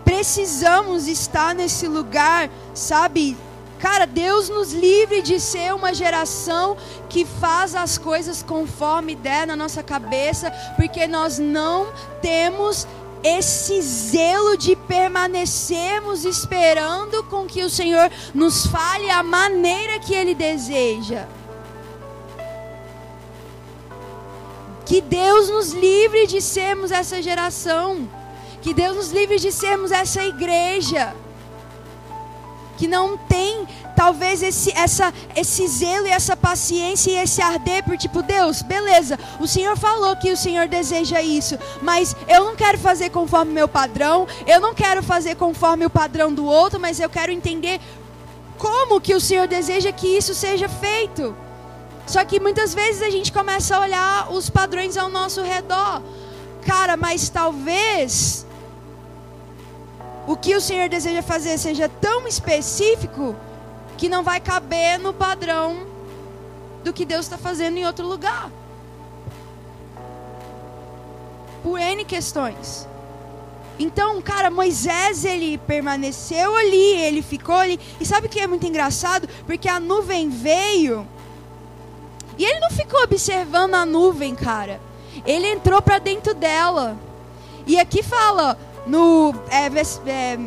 precisamos 0.03 1.07
estar 1.07 1.55
nesse 1.55 1.87
lugar, 1.87 2.49
sabe, 2.73 3.37
Cara, 3.79 4.07
Deus 4.07 4.49
nos 4.49 4.73
livre 4.73 5.21
de 5.21 5.39
ser 5.39 5.73
uma 5.73 5.93
geração 5.93 6.75
que 7.07 7.25
faz 7.25 7.75
as 7.75 7.97
coisas 7.97 8.41
conforme 8.41 9.13
der 9.15 9.45
na 9.45 9.55
nossa 9.55 9.83
cabeça, 9.83 10.49
porque 10.75 11.05
nós 11.07 11.37
não 11.37 11.87
temos 12.21 12.87
esse 13.23 13.79
zelo 13.81 14.57
de 14.57 14.75
permanecermos 14.75 16.25
esperando 16.25 17.23
com 17.25 17.45
que 17.45 17.63
o 17.63 17.69
Senhor 17.69 18.11
nos 18.33 18.65
fale 18.65 19.09
a 19.09 19.21
maneira 19.21 19.99
que 19.99 20.13
Ele 20.13 20.33
deseja. 20.33 21.27
Que 24.85 25.01
Deus 25.01 25.49
nos 25.49 25.73
livre 25.73 26.25
de 26.25 26.41
sermos 26.41 26.91
essa 26.91 27.21
geração. 27.21 28.09
Que 28.61 28.73
Deus 28.73 28.95
nos 28.95 29.11
livre 29.11 29.37
de 29.37 29.51
sermos 29.51 29.91
essa 29.91 30.23
igreja 30.23 31.13
que 32.77 32.87
não 32.87 33.17
tem 33.17 33.67
talvez 33.95 34.43
esse, 34.43 34.71
essa, 34.77 35.11
esse 35.35 35.67
zelo 35.67 36.05
e 36.05 36.11
essa 36.11 36.37
paciência 36.37 37.11
e 37.11 37.15
esse 37.15 37.41
arder 37.41 37.83
por 37.83 37.97
tipo, 37.97 38.21
Deus, 38.21 38.61
beleza, 38.61 39.19
o 39.39 39.47
Senhor 39.47 39.75
falou 39.75 40.15
que 40.15 40.31
o 40.31 40.37
Senhor 40.37 40.67
deseja 40.67 41.21
isso, 41.21 41.57
mas 41.81 42.15
eu 42.27 42.45
não 42.45 42.55
quero 42.55 42.77
fazer 42.77 43.09
conforme 43.09 43.51
meu 43.51 43.67
padrão, 43.67 44.27
eu 44.45 44.59
não 44.59 44.73
quero 44.73 45.01
fazer 45.01 45.35
conforme 45.35 45.85
o 45.85 45.89
padrão 45.89 46.31
do 46.31 46.45
outro, 46.45 46.79
mas 46.79 46.99
eu 46.99 47.09
quero 47.09 47.31
entender 47.31 47.81
como 48.57 49.01
que 49.01 49.15
o 49.15 49.19
Senhor 49.19 49.47
deseja 49.47 49.91
que 49.91 50.07
isso 50.07 50.33
seja 50.33 50.69
feito. 50.69 51.35
Só 52.05 52.23
que 52.23 52.39
muitas 52.39 52.73
vezes 52.73 53.01
a 53.01 53.09
gente 53.09 53.33
começa 53.33 53.75
a 53.75 53.81
olhar 53.81 54.31
os 54.31 54.49
padrões 54.49 54.95
ao 54.95 55.09
nosso 55.09 55.41
redor. 55.41 56.01
Cara, 56.65 56.95
mas 56.95 57.27
talvez 57.29 58.46
o 60.27 60.35
que 60.35 60.55
o 60.55 60.61
Senhor 60.61 60.89
deseja 60.89 61.23
fazer 61.23 61.57
seja 61.57 61.89
tão 61.89 62.27
específico 62.27 63.35
que 63.97 64.09
não 64.09 64.23
vai 64.23 64.39
caber 64.39 64.99
no 64.99 65.13
padrão 65.13 65.87
do 66.83 66.93
que 66.93 67.05
Deus 67.05 67.21
está 67.21 67.37
fazendo 67.37 67.77
em 67.77 67.85
outro 67.87 68.05
lugar. 68.05 68.51
Por 71.63 71.79
N 71.79 72.05
questões. 72.05 72.87
Então, 73.79 74.21
cara, 74.21 74.51
Moisés 74.51 75.23
ele 75.23 75.57
permaneceu 75.59 76.55
ali, 76.55 76.93
ele 76.97 77.21
ficou 77.21 77.55
ali. 77.55 77.79
E 77.99 78.05
sabe 78.05 78.27
o 78.27 78.29
que 78.29 78.39
é 78.39 78.47
muito 78.47 78.67
engraçado? 78.67 79.27
Porque 79.45 79.69
a 79.69 79.79
nuvem 79.79 80.29
veio 80.29 81.07
e 82.37 82.45
ele 82.45 82.59
não 82.59 82.69
ficou 82.69 83.01
observando 83.01 83.73
a 83.73 83.85
nuvem, 83.85 84.35
cara. 84.35 84.79
Ele 85.25 85.47
entrou 85.47 85.81
para 85.81 85.97
dentro 85.97 86.35
dela. 86.35 86.95
E 87.65 87.79
aqui 87.79 88.03
fala, 88.03 88.57
no 88.87 89.33
é, 89.49 89.67
é, 90.09 90.39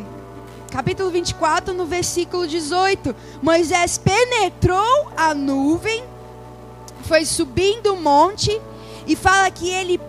capítulo 0.71 1.09
24, 1.09 1.73
no 1.73 1.85
versículo 1.85 2.47
18. 2.47 3.15
Moisés 3.41 3.97
penetrou 3.97 5.11
a 5.15 5.33
nuvem, 5.33 6.03
foi 7.03 7.25
subindo 7.25 7.93
o 7.93 8.01
monte, 8.01 8.59
e 9.05 9.15
fala 9.15 9.49
que 9.51 9.69
ele 9.69 9.99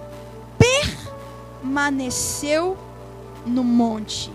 permaneceu 1.63 2.77
no 3.45 3.65
monte. 3.65 4.33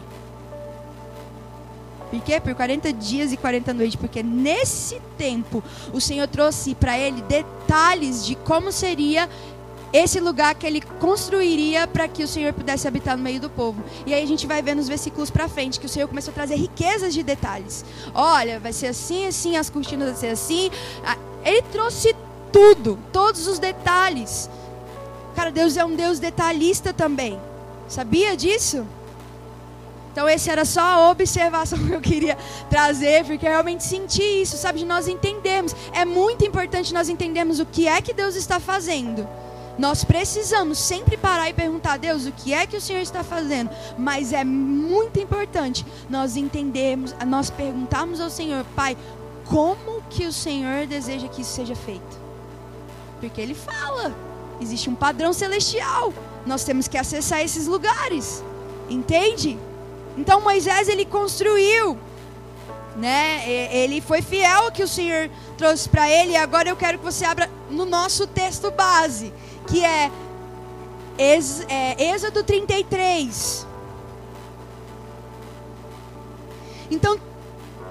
Por 2.10 2.21
quê? 2.21 2.39
Por 2.39 2.55
40 2.55 2.93
dias 2.93 3.33
e 3.33 3.38
40 3.38 3.73
noites. 3.73 3.95
Porque 3.95 4.23
nesse 4.23 5.01
tempo 5.17 5.63
o 5.91 5.99
Senhor 5.99 6.27
trouxe 6.27 6.73
para 6.73 6.97
ele 6.97 7.21
detalhes 7.23 8.25
de 8.25 8.36
como 8.36 8.71
seria 8.71 9.29
esse 9.91 10.19
lugar 10.19 10.54
que 10.56 10.65
ele 10.65 10.82
construiria 10.82 11.88
para 11.88 12.08
que 12.08 12.23
o 12.23 12.28
Senhor 12.28 12.54
pudesse 12.54 12.88
habitar 12.88 13.15
no 13.15 13.23
meio 13.23 13.39
do 13.39 13.50
povo. 13.50 13.84
E 14.06 14.13
aí 14.13 14.23
a 14.23 14.28
gente 14.28 14.45
vai 14.45 14.62
ver 14.62 14.76
nos 14.76 14.88
versículos 14.88 15.30
para 15.30 15.47
frente 15.47 15.80
que 15.80 15.86
o 15.86 15.89
Senhor 15.89 16.08
começou 16.08 16.32
a 16.32 16.36
trazer 16.36 16.56
riquezas 16.56 17.13
de 17.13 17.23
detalhes. 17.23 17.86
Olha, 18.13 18.60
vai 18.60 18.73
ser 18.73 18.88
assim, 18.88 19.26
assim, 19.26 19.56
as 19.56 19.69
cortinas 19.69 20.10
vão 20.10 20.17
ser 20.17 20.28
assim. 20.28 20.69
Ah, 21.06 21.17
ele 21.43 21.62
trouxe 21.63 22.15
tudo, 22.52 23.00
todos 23.12 23.47
os 23.47 23.60
detalhes. 23.60 24.50
Cara, 25.36 25.52
Deus 25.52 25.78
é 25.78 25.86
um 25.86 25.95
Deus 25.95 26.19
detalhista 26.19 26.91
também. 26.91 27.39
Sabia 27.88 28.36
disso? 28.36 28.86
Então, 30.12 30.28
esse 30.28 30.50
era 30.50 30.65
só 30.65 30.82
a 30.82 31.12
observação 31.12 31.78
que 31.86 31.93
eu 31.93 32.02
queria 32.02 32.36
trazer, 32.71 33.23
porque 33.23 33.45
eu 33.45 33.52
realmente 33.52 33.84
senti 33.84 34.23
isso, 34.23 34.58
sabe? 34.58 34.80
De 34.80 34.86
nós 34.86 35.08
entendermos. 35.08 35.76
É 35.93 36.04
muito 36.04 36.43
importante 36.43 36.92
nós 36.92 37.08
entendermos 37.08 37.60
o 37.60 37.65
que 37.67 37.88
é 37.88 38.02
que 38.02 38.13
Deus 38.13 38.35
está 38.35 38.60
fazendo. 38.60 39.27
Nós 39.78 40.04
precisamos 40.04 40.80
sempre 40.80 41.15
parar 41.17 41.50
e 41.50 41.54
perguntar, 41.54 41.98
Deus, 41.98 42.25
o 42.25 42.32
que 42.32 42.54
é 42.54 42.65
que 42.65 42.78
o 42.78 42.82
Senhor 42.82 43.02
está 43.02 43.23
fazendo? 43.23 43.69
Mas 43.98 44.34
é 44.34 44.44
muito 44.44 45.19
importante 45.19 45.86
nós 46.10 46.36
entendermos, 46.36 47.15
nós 47.25 47.50
perguntarmos 47.50 48.19
ao 48.19 48.30
Senhor, 48.30 48.65
Pai, 48.75 48.98
como 49.46 50.02
que 50.10 50.25
o 50.25 50.34
Senhor 50.34 50.88
deseja 50.88 51.28
que 51.28 51.42
isso 51.42 51.52
seja 51.52 51.75
feito? 51.75 52.28
Porque 53.19 53.40
Ele 53.40 53.54
fala, 53.54 54.15
existe 54.60 54.90
um 54.90 54.96
padrão 54.96 55.32
celestial. 55.32 56.12
Nós 56.46 56.63
temos 56.63 56.88
que 56.88 56.98
acessar 56.98 57.42
esses 57.42 57.67
lugares. 57.67 58.44
Entende? 58.90 59.60
Então 60.17 60.42
Moisés 60.42 60.88
ele 60.88 61.06
construiu 61.06 61.98
né? 62.98 63.48
Ele 63.48 64.02
foi 64.02 64.21
fiel 64.21 64.63
ao 64.63 64.71
que 64.71 64.84
o 64.84 64.88
Senhor 64.88 65.30
trouxe 65.58 65.88
para 65.88 66.10
ele. 66.10 66.32
E 66.32 66.36
agora 66.36 66.67
eu 66.67 66.75
quero 66.75 66.98
que 66.98 67.06
você 67.06 67.23
abra 67.23 67.50
no 67.69 67.86
nosso 67.86 68.25
texto 68.25 68.71
base, 68.71 69.32
que 69.68 69.84
é, 69.84 70.12
é 71.18 72.13
Êxodo 72.13 72.44
33. 72.44 73.68
Então, 76.90 77.20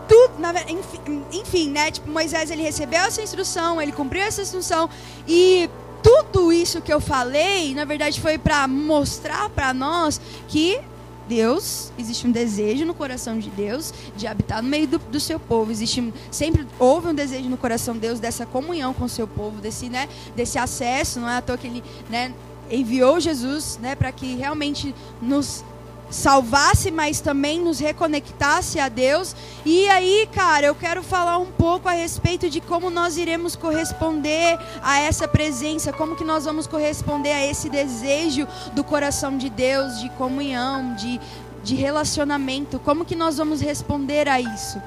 tudo, 0.08 0.34
enfim, 0.68 1.24
enfim, 1.32 1.70
né? 1.70 1.90
Tipo, 1.90 2.10
Moisés 2.10 2.50
ele 2.50 2.62
recebeu 2.62 3.00
essa 3.00 3.22
instrução, 3.22 3.80
ele 3.80 3.92
cumpriu 3.92 4.22
essa 4.22 4.42
instrução 4.42 4.88
e 5.28 5.68
tudo 6.02 6.52
isso 6.52 6.80
que 6.80 6.92
eu 6.92 7.00
falei, 7.00 7.74
na 7.74 7.84
verdade, 7.84 8.20
foi 8.20 8.38
para 8.38 8.66
mostrar 8.68 9.50
para 9.50 9.74
nós 9.74 10.20
que 10.48 10.80
Deus, 11.28 11.92
existe 11.98 12.26
um 12.26 12.30
desejo 12.30 12.84
no 12.84 12.94
coração 12.94 13.38
de 13.38 13.50
Deus 13.50 13.92
de 14.16 14.26
habitar 14.26 14.62
no 14.62 14.68
meio 14.68 14.86
do, 14.86 14.98
do, 14.98 15.20
seu 15.20 15.38
povo. 15.38 15.70
Existe 15.70 16.12
sempre 16.30 16.66
houve 16.78 17.08
um 17.08 17.14
desejo 17.14 17.48
no 17.48 17.56
coração 17.56 17.94
de 17.94 18.00
Deus 18.00 18.20
dessa 18.20 18.46
comunhão 18.46 18.94
com 18.94 19.04
o 19.04 19.08
seu 19.08 19.26
povo, 19.26 19.60
desse, 19.60 19.88
né, 19.88 20.08
desse 20.34 20.58
acesso, 20.58 21.20
não 21.20 21.28
é 21.28 21.36
à 21.36 21.42
toa 21.42 21.58
que 21.58 21.66
ele, 21.66 21.84
né, 22.08 22.32
enviou 22.70 23.20
Jesus, 23.20 23.78
né, 23.80 23.94
para 23.94 24.10
que 24.12 24.34
realmente 24.34 24.94
nos 25.20 25.64
salvasse, 26.10 26.90
mas 26.90 27.20
também 27.20 27.60
nos 27.60 27.78
reconectasse 27.78 28.78
a 28.78 28.88
Deus. 28.88 29.34
E 29.64 29.88
aí, 29.88 30.28
cara, 30.32 30.66
eu 30.66 30.74
quero 30.74 31.02
falar 31.02 31.38
um 31.38 31.46
pouco 31.46 31.88
a 31.88 31.92
respeito 31.92 32.48
de 32.48 32.60
como 32.60 32.90
nós 32.90 33.16
iremos 33.16 33.56
corresponder 33.56 34.58
a 34.82 35.00
essa 35.00 35.26
presença, 35.26 35.92
como 35.92 36.16
que 36.16 36.24
nós 36.24 36.44
vamos 36.44 36.66
corresponder 36.66 37.32
a 37.32 37.46
esse 37.46 37.68
desejo 37.68 38.46
do 38.72 38.84
coração 38.84 39.36
de 39.36 39.50
Deus, 39.50 40.00
de 40.00 40.08
comunhão, 40.10 40.94
de, 40.94 41.20
de 41.62 41.74
relacionamento, 41.74 42.78
como 42.78 43.04
que 43.04 43.16
nós 43.16 43.36
vamos 43.36 43.60
responder 43.60 44.28
a 44.28 44.40
isso. 44.40 44.80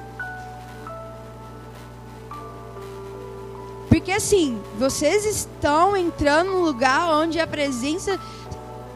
Porque 3.88 4.12
assim, 4.12 4.58
vocês 4.78 5.26
estão 5.26 5.96
entrando 5.96 6.52
num 6.52 6.62
lugar 6.62 7.12
onde 7.12 7.40
a 7.40 7.46
presença 7.46 8.18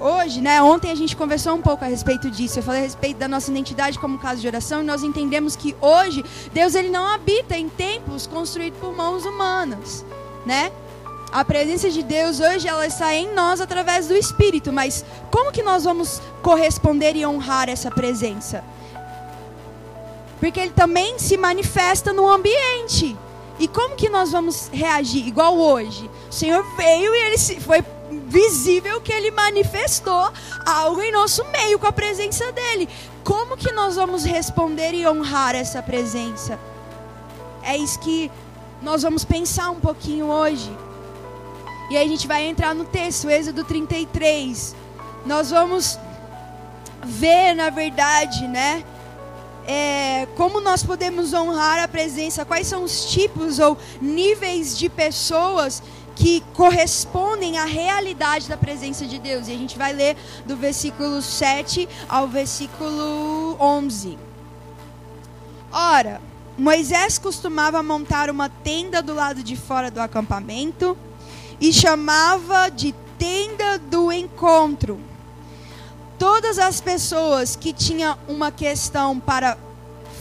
hoje, 0.04 0.40
né? 0.40 0.62
Ontem 0.62 0.90
a 0.90 0.94
gente 0.94 1.16
conversou 1.16 1.54
um 1.54 1.62
pouco 1.62 1.84
a 1.84 1.88
respeito 1.88 2.30
disso. 2.30 2.58
Eu 2.58 2.62
falei 2.62 2.80
a 2.80 2.84
respeito 2.84 3.16
da 3.16 3.26
nossa 3.26 3.50
identidade 3.50 3.98
como 3.98 4.18
casa 4.18 4.40
de 4.40 4.46
oração 4.46 4.82
e 4.82 4.84
nós 4.84 5.02
entendemos 5.02 5.56
que 5.56 5.74
hoje 5.80 6.22
Deus 6.52 6.74
ele 6.74 6.90
não 6.90 7.06
habita 7.06 7.56
em 7.56 7.68
templos 7.68 8.26
construídos 8.26 8.78
por 8.78 8.94
mãos 8.94 9.24
humanas, 9.24 10.04
né? 10.44 10.70
A 11.32 11.44
presença 11.44 11.90
de 11.90 12.02
Deus 12.02 12.38
hoje 12.38 12.68
ela 12.68 12.86
está 12.86 13.12
em 13.14 13.34
nós 13.34 13.60
através 13.60 14.06
do 14.06 14.14
Espírito, 14.14 14.72
mas 14.72 15.04
como 15.30 15.50
que 15.50 15.62
nós 15.62 15.84
vamos 15.84 16.20
corresponder 16.42 17.16
e 17.16 17.26
honrar 17.26 17.68
essa 17.68 17.90
presença? 17.90 18.62
Porque 20.38 20.60
ele 20.60 20.72
também 20.72 21.18
se 21.18 21.36
manifesta 21.36 22.12
no 22.12 22.30
ambiente. 22.30 23.16
E 23.58 23.66
como 23.66 23.96
que 23.96 24.08
nós 24.08 24.32
vamos 24.32 24.68
reagir? 24.72 25.26
Igual 25.26 25.56
hoje. 25.56 26.10
O 26.28 26.32
Senhor 26.32 26.62
veio 26.76 27.14
e 27.14 27.26
ele 27.26 27.38
foi 27.60 27.82
visível 28.34 29.00
que 29.00 29.12
ele 29.12 29.30
manifestou 29.30 30.32
algo 30.66 31.00
em 31.00 31.12
nosso 31.12 31.44
meio 31.52 31.78
com 31.78 31.86
a 31.86 31.92
presença 31.92 32.50
dele. 32.50 32.88
Como 33.22 33.56
que 33.56 33.70
nós 33.70 33.94
vamos 33.94 34.24
responder 34.24 34.92
e 34.92 35.06
honrar 35.06 35.54
essa 35.54 35.80
presença? 35.80 36.58
É 37.62 37.76
isso 37.76 38.00
que 38.00 38.30
nós 38.82 39.02
vamos 39.02 39.24
pensar 39.24 39.70
um 39.70 39.78
pouquinho 39.78 40.26
hoje. 40.26 40.76
E 41.88 41.96
aí 41.96 42.04
a 42.04 42.08
gente 42.08 42.26
vai 42.26 42.44
entrar 42.44 42.74
no 42.74 42.84
texto, 42.84 43.30
Êxodo 43.30 43.62
33. 43.62 44.74
Nós 45.24 45.50
vamos 45.50 45.96
ver, 47.04 47.54
na 47.54 47.70
verdade, 47.70 48.48
né? 48.48 48.84
É, 49.66 50.26
como 50.34 50.60
nós 50.60 50.82
podemos 50.82 51.32
honrar 51.32 51.78
a 51.78 51.86
presença, 51.86 52.44
quais 52.44 52.66
são 52.66 52.82
os 52.82 53.06
tipos 53.06 53.60
ou 53.60 53.78
níveis 54.02 54.76
de 54.76 54.88
pessoas 54.88 55.82
que 56.14 56.42
correspondem 56.54 57.58
à 57.58 57.64
realidade 57.64 58.48
da 58.48 58.56
presença 58.56 59.06
de 59.06 59.18
Deus. 59.18 59.48
E 59.48 59.52
a 59.52 59.56
gente 59.56 59.76
vai 59.76 59.92
ler 59.92 60.16
do 60.46 60.56
versículo 60.56 61.20
7 61.20 61.88
ao 62.08 62.28
versículo 62.28 63.56
11. 63.58 64.18
Ora, 65.72 66.20
Moisés 66.56 67.18
costumava 67.18 67.82
montar 67.82 68.30
uma 68.30 68.48
tenda 68.48 69.02
do 69.02 69.12
lado 69.12 69.42
de 69.42 69.56
fora 69.56 69.90
do 69.90 70.00
acampamento 70.00 70.96
e 71.60 71.72
chamava 71.72 72.68
de 72.68 72.94
tenda 73.18 73.78
do 73.78 74.12
encontro. 74.12 75.00
Todas 76.16 76.58
as 76.58 76.80
pessoas 76.80 77.56
que 77.56 77.72
tinham 77.72 78.16
uma 78.28 78.52
questão 78.52 79.18
para 79.18 79.58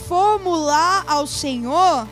formular 0.08 1.04
ao 1.06 1.26
Senhor 1.26 2.06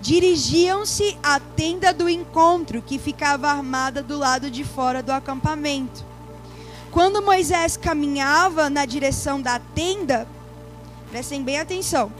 dirigiam-se 0.00 1.16
à 1.22 1.38
tenda 1.38 1.92
do 1.92 2.08
encontro, 2.08 2.82
que 2.82 2.98
ficava 2.98 3.48
armada 3.48 4.02
do 4.02 4.16
lado 4.16 4.50
de 4.50 4.64
fora 4.64 5.02
do 5.02 5.12
acampamento. 5.12 6.04
Quando 6.90 7.22
Moisés 7.22 7.76
caminhava 7.76 8.68
na 8.68 8.84
direção 8.84 9.40
da 9.40 9.58
tenda, 9.58 10.26
prestem 11.10 11.42
bem 11.42 11.60
atenção, 11.60 12.12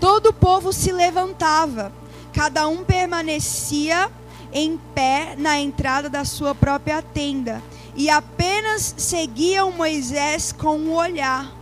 todo 0.00 0.30
o 0.30 0.32
povo 0.32 0.72
se 0.72 0.90
levantava, 0.90 1.92
cada 2.32 2.66
um 2.66 2.82
permanecia 2.82 4.10
em 4.52 4.78
pé 4.94 5.34
na 5.38 5.58
entrada 5.58 6.08
da 6.08 6.24
sua 6.24 6.54
própria 6.54 7.02
tenda, 7.02 7.62
e 7.94 8.08
apenas 8.08 8.94
seguiam 8.96 9.70
Moisés 9.70 10.52
com 10.52 10.78
o 10.78 10.94
olhar, 10.94 11.52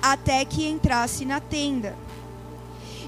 até 0.00 0.44
que 0.44 0.68
entrasse 0.68 1.24
na 1.24 1.40
tenda. 1.40 1.96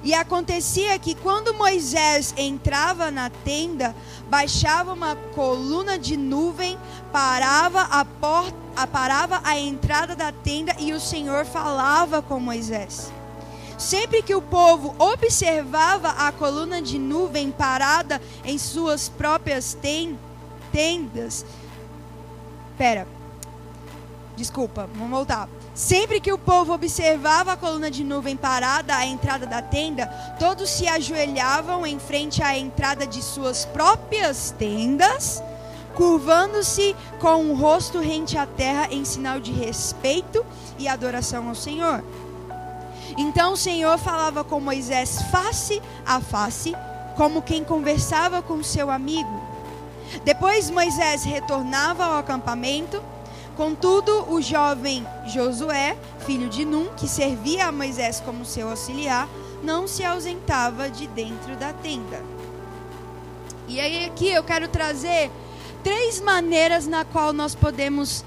E 0.03 0.15
acontecia 0.15 0.99
que 0.99 1.15
quando 1.15 1.53
Moisés 1.53 2.33
entrava 2.37 3.11
na 3.11 3.29
tenda, 3.29 3.95
baixava 4.31 4.95
uma 4.95 5.15
coluna 5.15 5.99
de 5.99 6.17
nuvem, 6.17 6.79
parava 7.13 7.83
a 7.83 8.05
porta, 8.05 8.57
parava 8.87 9.43
a 9.45 9.59
entrada 9.59 10.17
da 10.17 10.33
tenda 10.33 10.75
e 10.79 10.95
o 10.95 11.01
Senhor 11.01 11.45
falava 11.45 12.23
com 12.23 12.41
Moisés. 12.41 13.13
Sempre 13.77 14.23
que 14.23 14.35
o 14.35 14.43
povo 14.43 14.95
observava 14.99 16.11
a 16.11 16.33
coluna 16.33 16.81
de 16.81 16.99
nuvem 16.99 17.51
parada 17.51 18.21
em 18.45 18.59
suas 18.59 19.09
próprias 19.09 19.77
tendas, 20.73 21.45
pera, 22.77 23.07
desculpa, 24.37 24.89
vamos 24.95 25.11
voltar. 25.11 25.49
Sempre 25.81 26.21
que 26.21 26.31
o 26.31 26.37
povo 26.37 26.75
observava 26.75 27.55
a 27.55 27.57
coluna 27.57 27.91
de 27.91 28.05
nuvem 28.05 28.37
parada 28.37 28.95
à 28.95 29.07
entrada 29.07 29.47
da 29.47 29.63
tenda, 29.63 30.07
todos 30.39 30.69
se 30.69 30.87
ajoelhavam 30.87 31.87
em 31.87 31.99
frente 31.99 32.43
à 32.43 32.55
entrada 32.55 33.07
de 33.07 33.23
suas 33.23 33.65
próprias 33.65 34.55
tendas, 34.59 35.43
curvando-se 35.95 36.95
com 37.19 37.47
o 37.47 37.55
rosto 37.55 37.99
rente 37.99 38.37
à 38.37 38.45
terra 38.45 38.89
em 38.91 39.07
sinal 39.07 39.41
de 39.41 39.53
respeito 39.53 40.45
e 40.79 40.87
adoração 40.87 41.49
ao 41.49 41.55
Senhor. 41.55 42.05
Então 43.17 43.55
o 43.55 43.57
Senhor 43.57 43.97
falava 43.97 44.45
com 44.45 44.61
Moisés 44.61 45.23
face 45.33 45.81
a 46.05 46.21
face, 46.21 46.77
como 47.17 47.41
quem 47.41 47.65
conversava 47.65 48.43
com 48.43 48.63
seu 48.63 48.91
amigo. 48.91 49.43
Depois 50.25 50.69
Moisés 50.69 51.25
retornava 51.25 52.05
ao 52.05 52.19
acampamento 52.19 53.03
Contudo, 53.57 54.33
o 54.33 54.41
jovem 54.41 55.07
Josué, 55.27 55.97
filho 56.27 56.49
de 56.49 56.65
Num, 56.65 56.89
que 56.97 57.07
servia 57.07 57.67
a 57.67 57.73
Moisés 57.73 58.21
como 58.21 58.45
seu 58.45 58.71
auxiliar, 58.71 59.29
não 59.63 59.87
se 59.87 60.05
ausentava 60.05 60.89
de 60.89 61.07
dentro 61.09 61.57
da 61.57 61.73
tenda. 61.73 62.23
E 63.69 63.79
aí 63.81 64.05
aqui 64.05 64.29
eu 64.29 64.43
quero 64.43 64.67
trazer 64.69 65.31
três 65.85 66.21
maneiras 66.21 66.87
na 66.87 67.05
qual 67.05 67.33
nós 67.33 67.55
podemos 67.55 68.25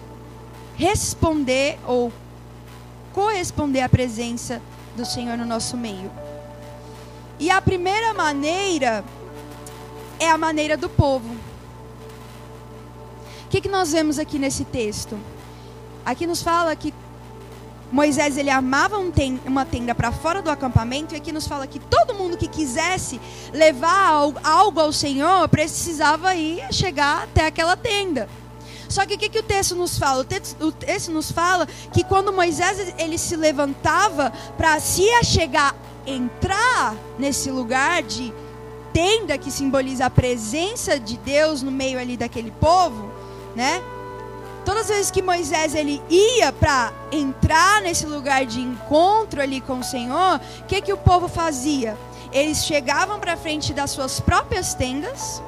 responder 0.76 1.80
ou 1.86 2.12
corresponder 3.12 3.82
à 3.82 3.90
presença 3.90 4.62
do 4.96 5.06
Senhor 5.06 5.38
no 5.38 5.46
nosso 5.46 5.76
meio. 5.76 6.12
E 7.40 7.50
a 7.50 7.62
primeira 7.62 8.14
maneira 8.14 9.04
é 10.20 10.30
a 10.30 10.38
maneira 10.38 10.78
do 10.78 10.88
povo 10.88 11.36
que, 13.54 13.62
que 13.62 13.70
nós 13.70 13.92
vemos 13.92 14.18
aqui 14.18 14.40
nesse 14.40 14.66
texto? 14.66 15.16
Aqui 16.04 16.26
nos 16.26 16.42
fala 16.42 16.76
que 16.76 16.92
Moisés 17.92 18.36
ele 18.36 18.50
armava 18.50 18.98
um 18.98 19.12
ten 19.12 19.40
uma 19.46 19.64
tenda 19.64 19.94
para 19.94 20.12
fora 20.12 20.42
do 20.42 20.50
acampamento 20.50 21.14
e 21.14 21.18
aqui 21.18 21.32
nos 21.32 21.48
fala 21.48 21.68
que 21.68 21.78
todo 21.78 22.16
mundo 22.16 22.36
que 22.36 22.48
quisesse 22.48 23.22
levar 23.54 24.32
algo 24.44 24.80
ao 24.80 24.92
Senhor 24.92 25.48
precisava 25.50 26.34
ir 26.34 26.64
chegar 26.74 27.26
até 27.26 27.46
aquela 27.46 27.78
tenda. 27.78 28.28
Só 28.90 29.06
que 29.06 29.14
o 29.14 29.18
que, 29.20 29.30
que 29.30 29.38
o 29.38 29.44
texto 29.44 29.76
nos 29.76 30.00
fala? 30.00 30.22
O 30.22 30.26
texto, 30.26 30.66
o 30.66 30.72
texto 30.72 31.12
nos 31.12 31.32
fala 31.32 31.68
que 31.92 32.04
quando 32.04 32.34
Moisés 32.34 32.96
ele 32.98 33.20
se 33.20 33.36
levantava 33.36 34.34
para 34.58 34.80
se 34.80 35.08
achegar, 35.12 35.76
entrar 36.08 36.96
nesse 37.20 37.52
lugar 37.52 38.02
de 38.02 38.34
tenda 38.92 39.38
que 39.38 39.52
simboliza 39.52 40.08
a 40.08 40.10
presença 40.10 41.00
de 41.00 41.18
Deus 41.20 41.62
no 41.62 41.72
meio 41.72 42.00
ali 42.00 42.18
daquele 42.18 42.50
povo, 42.50 43.13
né? 43.56 43.82
todas 44.64 44.90
as 44.90 44.96
vezes 44.96 45.12
que 45.12 45.22
Moisés 45.22 45.76
ele 45.76 46.02
ia 46.10 46.52
para 46.52 46.92
entrar 47.12 47.82
nesse 47.82 48.06
lugar 48.06 48.46
de 48.46 48.62
encontro 48.62 49.42
ali 49.42 49.62
com 49.62 49.80
o 49.80 49.84
Senhor, 49.84 50.40
o 50.62 50.64
que 50.66 50.82
que 50.82 50.94
o 50.94 50.98
povo 50.98 51.28
fazia? 51.28 51.98
Eles 52.32 52.66
chegavam 52.66 53.20
para 53.20 53.38
frente 53.38 53.74
das 53.74 53.92
suas 53.92 54.20
próprias 54.20 54.74
tendas. 54.74 55.42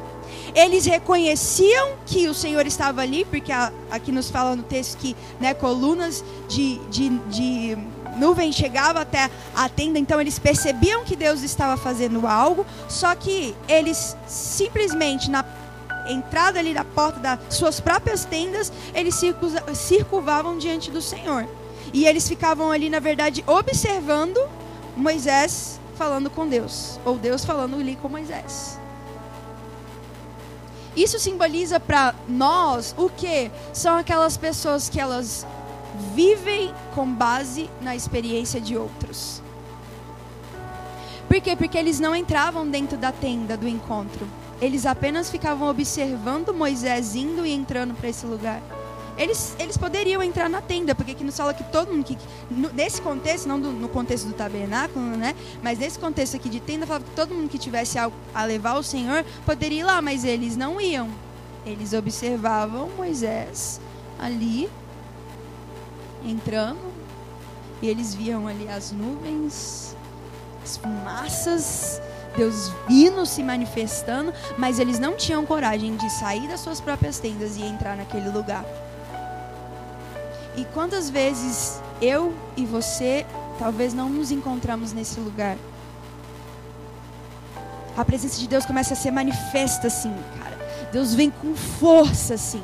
Eles 0.53 0.85
reconheciam 0.85 1.93
que 2.05 2.27
o 2.27 2.33
Senhor 2.33 2.65
estava 2.67 3.01
ali, 3.01 3.25
porque 3.25 3.51
aqui 3.89 4.11
nos 4.11 4.29
fala 4.29 4.55
no 4.55 4.63
texto 4.63 4.97
que 4.97 5.15
né, 5.39 5.53
colunas 5.53 6.23
de, 6.47 6.77
de, 6.89 7.09
de 7.09 7.77
nuvem 8.15 8.51
chegava 8.51 9.01
até 9.01 9.29
a 9.53 9.67
tenda, 9.67 9.99
então 9.99 10.21
eles 10.21 10.39
percebiam 10.39 11.03
que 11.03 11.15
Deus 11.15 11.41
estava 11.41 11.75
fazendo 11.75 12.25
algo, 12.25 12.65
só 12.87 13.13
que 13.15 13.53
eles 13.67 14.15
simplesmente 14.27 15.29
na 15.29 15.43
entrada 16.07 16.59
ali 16.59 16.73
da 16.73 16.83
porta 16.83 17.19
das 17.19 17.39
suas 17.49 17.79
próprias 17.79 18.25
tendas, 18.25 18.71
eles 18.93 19.19
circulavam 19.73 20.57
diante 20.57 20.91
do 20.91 21.01
Senhor. 21.01 21.47
E 21.93 22.05
eles 22.05 22.27
ficavam 22.27 22.71
ali, 22.71 22.89
na 22.89 22.99
verdade, 22.99 23.43
observando 23.47 24.39
Moisés 24.95 25.79
falando 25.95 26.29
com 26.29 26.47
Deus, 26.47 26.99
ou 27.05 27.17
Deus 27.17 27.45
falando 27.45 27.75
ali 27.75 27.95
com 27.95 28.09
Moisés. 28.09 28.79
Isso 30.95 31.19
simboliza 31.19 31.79
para 31.79 32.15
nós 32.27 32.95
o 32.97 33.09
que? 33.09 33.51
São 33.73 33.97
aquelas 33.97 34.37
pessoas 34.37 34.87
que 34.87 34.99
elas 34.99 35.45
vivem 36.13 36.73
com 36.93 37.05
base 37.09 37.69
na 37.81 37.95
experiência 37.95 38.61
de 38.61 38.77
outros. 38.77 39.41
Por 41.27 41.41
quê? 41.41 41.55
Porque 41.55 41.77
eles 41.77 41.99
não 41.99 42.15
entravam 42.15 42.67
dentro 42.69 42.97
da 42.97 43.11
tenda 43.11 43.57
do 43.57 43.67
encontro. 43.67 44.27
Eles 44.61 44.85
apenas 44.85 45.29
ficavam 45.29 45.69
observando 45.69 46.53
Moisés 46.53 47.15
indo 47.15 47.45
e 47.45 47.51
entrando 47.51 47.93
para 47.93 48.09
esse 48.09 48.25
lugar. 48.25 48.61
Eles, 49.17 49.55
eles 49.59 49.77
poderiam 49.77 50.21
entrar 50.21 50.49
na 50.49 50.61
tenda, 50.61 50.93
porque 50.93 51.11
aqui 51.11 51.23
nos 51.23 51.37
fala 51.37 51.53
que 51.53 51.63
todo 51.63 51.91
mundo 51.91 52.03
que. 52.03 52.17
nesse 52.73 53.01
contexto, 53.01 53.47
não 53.47 53.59
do, 53.59 53.71
no 53.71 53.87
contexto 53.87 54.27
do 54.27 54.33
tabernáculo, 54.33 55.05
né? 55.05 55.33
Mas 55.63 55.79
nesse 55.79 55.97
contexto 55.97 56.35
aqui 56.35 56.49
de 56.49 56.59
tenda, 56.59 56.85
falava 56.85 57.05
que 57.05 57.15
todo 57.15 57.33
mundo 57.33 57.49
que 57.49 57.57
tivesse 57.57 57.97
algo 57.97 58.15
a 58.33 58.43
levar 58.43 58.77
o 58.77 58.83
Senhor 58.83 59.23
poderia 59.45 59.79
ir 59.79 59.83
lá, 59.83 60.01
mas 60.01 60.25
eles 60.25 60.57
não 60.57 60.81
iam. 60.81 61.09
Eles 61.65 61.93
observavam 61.93 62.89
Moisés 62.97 63.79
ali 64.19 64.69
entrando 66.23 66.93
e 67.81 67.87
eles 67.87 68.13
viam 68.13 68.47
ali 68.47 68.67
as 68.67 68.91
nuvens, 68.91 69.95
as 70.63 70.77
fumaças, 70.77 72.01
Deus 72.35 72.71
vindo 72.87 73.25
se 73.25 73.41
manifestando, 73.41 74.33
mas 74.57 74.79
eles 74.79 74.99
não 74.99 75.15
tinham 75.15 75.45
coragem 75.45 75.95
de 75.95 76.09
sair 76.09 76.47
das 76.47 76.59
suas 76.59 76.81
próprias 76.81 77.19
tendas 77.19 77.57
e 77.57 77.63
entrar 77.63 77.95
naquele 77.95 78.29
lugar. 78.29 78.65
E 80.55 80.63
quantas 80.65 81.09
vezes 81.09 81.81
eu 82.01 82.33
e 82.55 82.65
você 82.65 83.25
talvez 83.59 83.93
não 83.93 84.09
nos 84.09 84.31
encontramos 84.31 84.93
nesse 84.93 85.19
lugar? 85.19 85.57
A 87.97 88.03
presença 88.03 88.39
de 88.39 88.47
Deus 88.47 88.65
começa 88.65 88.93
a 88.93 88.97
ser 88.97 89.11
manifesta 89.11 89.87
assim, 89.87 90.13
cara. 90.37 90.57
Deus 90.91 91.13
vem 91.13 91.29
com 91.29 91.55
força 91.55 92.33
assim. 92.33 92.61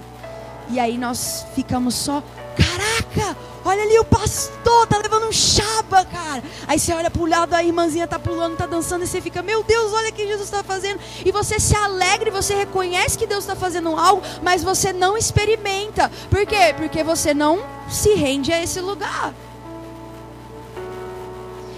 E 0.69 0.80
aí 0.80 0.97
nós 0.97 1.45
ficamos 1.53 1.95
só, 1.95 2.24
caraca, 2.55 3.37
olha 3.63 3.83
ali 3.83 3.99
o 3.99 4.05
pastor, 4.05 4.87
tá 4.87 4.97
levando 4.97 5.27
um 5.27 5.31
chaba, 5.31 6.05
cara. 6.05 6.43
Aí 6.67 6.79
você 6.79 6.93
olha 6.93 7.09
pro 7.09 7.25
lado, 7.25 7.53
a 7.53 7.63
irmãzinha 7.63 8.07
tá 8.07 8.19
pulando, 8.19 8.57
tá 8.57 8.65
dançando, 8.65 9.03
e 9.03 9.07
você 9.07 9.21
fica, 9.21 9.41
meu 9.41 9.63
Deus, 9.63 9.93
olha 9.93 10.09
o 10.09 10.13
que 10.13 10.25
Jesus 10.25 10.47
está 10.47 10.63
fazendo. 10.63 10.99
E 11.25 11.31
você 11.31 11.59
se 11.59 11.75
alegra 11.75 12.29
e 12.29 12.31
você 12.31 12.53
reconhece 12.53 13.17
que 13.17 13.27
Deus 13.27 13.43
está 13.43 13.55
fazendo 13.55 13.95
algo, 13.95 14.21
mas 14.41 14.63
você 14.63 14.93
não 14.93 15.17
experimenta. 15.17 16.11
Por 16.29 16.45
quê? 16.45 16.73
Porque 16.75 17.03
você 17.03 17.33
não 17.33 17.63
se 17.89 18.13
rende 18.13 18.51
a 18.51 18.61
esse 18.61 18.79
lugar. 18.79 19.33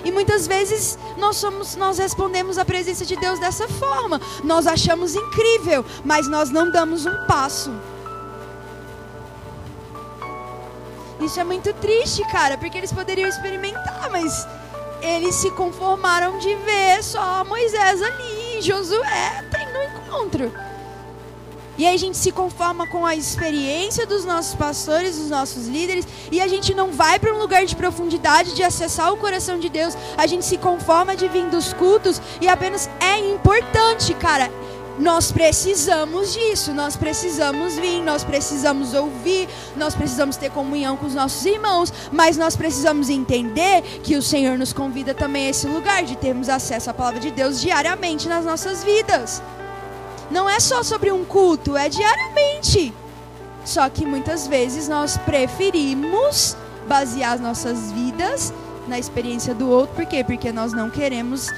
E 0.05 0.11
muitas 0.11 0.45
vezes 0.45 0.99
nós 1.17 1.37
somos, 1.37 1.75
nós 1.75 1.97
respondemos 1.97 2.57
à 2.57 2.65
presença 2.65 3.05
de 3.05 3.15
Deus 3.15 3.39
dessa 3.39 3.67
forma. 3.67 4.19
Nós 4.43 4.67
achamos 4.67 5.15
incrível, 5.15 5.85
mas 6.03 6.27
nós 6.27 6.49
não 6.49 6.69
damos 6.69 7.05
um 7.05 7.25
passo. 7.25 7.71
Isso 11.23 11.39
é 11.39 11.43
muito 11.43 11.73
triste, 11.75 12.21
cara, 12.29 12.57
porque 12.57 12.77
eles 12.77 12.91
poderiam 12.91 13.29
experimentar, 13.29 14.09
mas 14.11 14.45
eles 15.01 15.35
se 15.35 15.49
conformaram 15.51 16.37
de 16.37 16.53
ver 16.55 17.01
só 17.01 17.45
Moisés 17.45 18.01
ali, 18.01 18.61
Josué 18.61 19.45
tendo 19.49 19.79
um 19.79 19.83
encontro. 19.83 20.53
E 21.77 21.87
aí 21.87 21.95
a 21.95 21.97
gente 21.97 22.17
se 22.17 22.31
conforma 22.31 22.85
com 22.87 23.05
a 23.05 23.15
experiência 23.15 24.05
dos 24.05 24.25
nossos 24.25 24.53
pastores, 24.53 25.17
dos 25.17 25.29
nossos 25.29 25.65
líderes, 25.67 26.05
e 26.31 26.39
a 26.39 26.47
gente 26.47 26.73
não 26.73 26.91
vai 26.91 27.17
para 27.17 27.33
um 27.33 27.39
lugar 27.39 27.65
de 27.65 27.75
profundidade, 27.75 28.53
de 28.53 28.61
acessar 28.61 29.11
o 29.11 29.17
coração 29.17 29.57
de 29.57 29.69
Deus. 29.69 29.95
A 30.17 30.27
gente 30.27 30.45
se 30.45 30.57
conforma 30.57 31.15
de 31.15 31.27
vir 31.29 31.45
dos 31.45 31.73
cultos 31.73 32.21
e 32.39 32.47
apenas 32.47 32.89
é 32.99 33.17
importante, 33.17 34.13
cara. 34.13 34.51
Nós 34.99 35.31
precisamos 35.31 36.33
disso, 36.33 36.71
nós 36.71 36.95
precisamos 36.95 37.75
vir, 37.75 38.01
nós 38.03 38.23
precisamos 38.23 38.93
ouvir, 38.93 39.49
nós 39.75 39.95
precisamos 39.95 40.37
ter 40.37 40.51
comunhão 40.51 40.95
com 40.95 41.07
os 41.07 41.15
nossos 41.15 41.43
irmãos, 41.45 41.91
mas 42.11 42.37
nós 42.37 42.55
precisamos 42.55 43.09
entender 43.09 43.81
que 44.03 44.15
o 44.15 44.21
Senhor 44.21 44.55
nos 44.55 44.71
convida 44.71 45.13
também 45.13 45.47
a 45.47 45.49
esse 45.49 45.65
lugar 45.65 46.03
de 46.03 46.15
termos 46.15 46.47
acesso 46.47 46.91
à 46.91 46.93
palavra 46.93 47.19
de 47.19 47.31
Deus 47.31 47.59
diariamente 47.59 48.27
nas 48.27 48.45
nossas 48.45 48.83
vidas. 48.83 49.41
Não 50.29 50.47
é 50.47 50.59
só 50.59 50.83
sobre 50.83 51.11
um 51.11 51.25
culto, 51.25 51.75
é 51.75 51.89
diariamente. 51.89 52.93
Só 53.65 53.89
que 53.89 54.05
muitas 54.05 54.45
vezes 54.45 54.87
nós 54.87 55.17
preferimos 55.17 56.55
basear 56.87 57.33
as 57.33 57.41
nossas 57.41 57.91
vidas 57.91 58.53
na 58.87 58.99
experiência 58.99 59.55
do 59.55 59.69
outro, 59.69 59.95
por 59.95 60.05
quê? 60.05 60.23
Porque 60.23 60.51
nós 60.51 60.73
não 60.73 60.89
queremos 60.89 61.49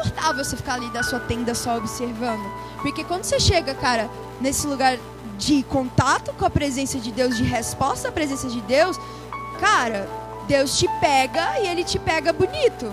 confortável 0.00 0.44
você 0.44 0.56
ficar 0.56 0.74
ali 0.74 0.88
da 0.90 1.02
sua 1.02 1.20
tenda 1.20 1.54
só 1.54 1.76
observando. 1.76 2.44
Porque 2.80 3.04
quando 3.04 3.24
você 3.24 3.38
chega, 3.38 3.74
cara, 3.74 4.10
nesse 4.40 4.66
lugar 4.66 4.98
de 5.38 5.62
contato 5.64 6.32
com 6.32 6.44
a 6.44 6.50
presença 6.50 6.98
de 6.98 7.12
Deus, 7.12 7.36
de 7.36 7.44
resposta 7.44 8.08
à 8.08 8.12
presença 8.12 8.48
de 8.48 8.60
Deus, 8.62 8.98
cara, 9.60 10.08
Deus 10.46 10.78
te 10.78 10.88
pega 11.00 11.60
e 11.60 11.68
ele 11.68 11.84
te 11.84 11.98
pega 11.98 12.32
bonito. 12.32 12.92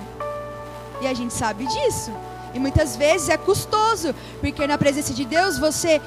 E 1.02 1.08
a 1.08 1.14
gente 1.14 1.34
sabe 1.34 1.66
disso. 1.66 2.12
E 2.54 2.60
muitas 2.60 2.96
vezes 2.96 3.30
é 3.30 3.38
custoso, 3.38 4.14
porque 4.40 4.66
na 4.66 4.78
presença 4.78 5.14
de 5.14 5.26
Deus 5.26 5.58
você 5.58 6.02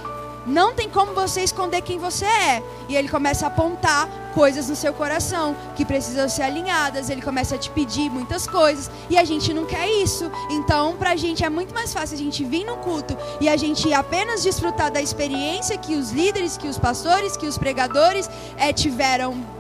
não 0.47 0.75
tem 0.75 0.89
como 0.89 1.13
você 1.13 1.43
esconder 1.43 1.83
quem 1.83 1.99
você 1.99 2.25
é. 2.25 2.63
E 2.89 2.97
ele 2.97 3.09
começa 3.09 3.47
a 3.47 3.49
apontar 3.49 4.09
coisas 4.35 4.69
no 4.69 4.77
seu 4.77 4.93
coração 4.93 5.57
que 5.77 5.85
precisam 5.85 6.29
ser 6.29 6.43
alinhadas. 6.43 7.11
Ele 7.11 7.23
começa 7.23 7.55
a 7.55 7.59
te 7.59 7.71
pedir 7.71 8.11
muitas 8.11 8.47
coisas. 8.47 8.91
E 9.09 9.19
a 9.19 9.25
gente 9.25 9.53
não 9.53 9.67
quer 9.67 9.89
isso. 9.89 10.31
Então, 10.51 10.97
pra 10.97 11.17
gente 11.17 11.45
é 11.45 11.51
muito 11.51 11.75
mais 11.75 11.93
fácil 11.93 12.17
a 12.17 12.19
gente 12.19 12.45
vir 12.45 12.65
no 12.65 12.77
culto 12.79 13.17
e 13.41 13.49
a 13.49 13.57
gente 13.57 13.93
apenas 13.93 14.43
desfrutar 14.43 14.91
da 14.91 15.01
experiência 15.01 15.77
que 15.77 15.95
os 15.95 16.11
líderes, 16.11 16.57
que 16.57 16.69
os 16.69 16.79
pastores, 16.79 17.37
que 17.37 17.47
os 17.47 17.59
pregadores 17.59 18.29
é, 18.57 18.73
tiveram 18.73 19.60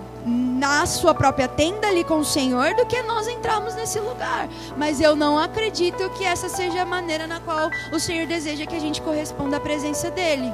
na 0.61 0.87
sua 0.87 1.15
própria 1.15 1.49
tenda 1.49 1.89
ali 1.89 2.05
com 2.05 2.19
o 2.19 2.25
Senhor 2.25 2.75
do 2.75 2.87
que 2.87 3.03
nós 3.03 3.27
entrarmos 3.27 3.75
nesse 3.75 3.99
lugar. 3.99 4.49
Mas 4.77 5.01
eu 5.01 5.17
não 5.17 5.39
acredito 5.39 6.09
que 6.11 6.25
essa 6.25 6.49
seja 6.49 6.83
a 6.83 6.87
maneira 6.87 7.27
na 7.27 7.41
qual 7.41 7.69
o 7.93 7.99
Senhor 7.99 8.27
deseja 8.27 8.67
que 8.67 8.77
a 8.77 8.81
gente 8.81 9.03
corresponda 9.03 9.57
à 9.57 9.61
presença 9.61 10.11
dele 10.11 10.53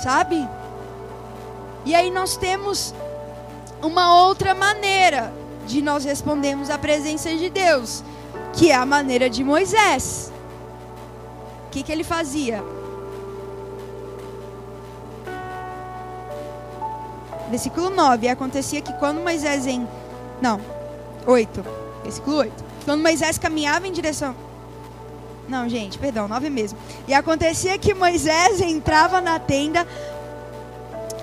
sabe? 0.00 0.48
E 1.84 1.94
aí 1.94 2.10
nós 2.10 2.36
temos 2.36 2.94
uma 3.82 4.22
outra 4.22 4.54
maneira 4.54 5.32
de 5.66 5.80
nós 5.82 6.04
respondermos 6.04 6.70
à 6.70 6.78
presença 6.78 7.34
de 7.36 7.48
Deus, 7.48 8.02
que 8.54 8.70
é 8.70 8.74
a 8.74 8.86
maneira 8.86 9.30
de 9.30 9.44
Moisés. 9.44 10.32
O 11.66 11.70
que, 11.70 11.82
que 11.82 11.92
ele 11.92 12.04
fazia? 12.04 12.62
Versículo 17.50 17.90
9. 17.90 18.28
Acontecia 18.28 18.80
que 18.80 18.92
quando 18.94 19.20
Moisés 19.20 19.66
em. 19.66 19.86
Não, 20.40 20.60
8. 21.26 21.64
Versículo 22.02 22.36
8. 22.36 22.64
Quando 22.84 23.02
Moisés 23.02 23.36
caminhava 23.36 23.86
em 23.86 23.92
direção 23.92 24.34
não, 25.50 25.68
gente, 25.68 25.98
perdão, 25.98 26.28
nove 26.28 26.48
mesmo. 26.48 26.78
E 27.08 27.12
acontecia 27.12 27.76
que 27.76 27.92
Moisés 27.92 28.60
entrava 28.60 29.20
na 29.20 29.40
tenda 29.40 29.84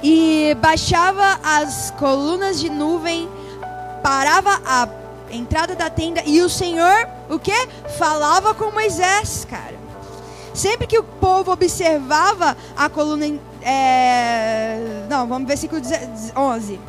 e 0.03 0.53
baixava 0.59 1.39
as 1.41 1.91
colunas 1.91 2.59
de 2.59 2.69
nuvem, 2.69 3.30
parava 4.03 4.61
a 4.65 4.89
entrada 5.32 5.75
da 5.75 5.89
tenda 5.89 6.21
e 6.25 6.41
o 6.41 6.49
Senhor, 6.49 7.07
o 7.30 7.39
que? 7.39 7.55
Falava 7.97 8.53
com 8.53 8.69
Moisés, 8.69 9.47
cara. 9.49 9.78
Sempre 10.53 10.88
que 10.88 10.99
o 10.99 11.03
povo 11.03 11.53
observava 11.53 12.57
a 12.75 12.89
coluna, 12.89 13.39
é... 13.68 15.05
não, 15.09 15.28
vamos 15.28 15.47
versículo 15.47 15.82
11 16.36 16.80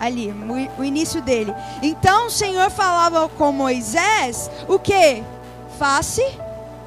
ali, 0.00 0.34
o 0.78 0.82
início 0.82 1.22
dele. 1.22 1.54
Então 1.80 2.26
o 2.26 2.30
Senhor 2.30 2.70
falava 2.70 3.28
com 3.28 3.52
Moisés, 3.52 4.50
o 4.66 4.78
que? 4.78 5.22
Face 5.78 6.22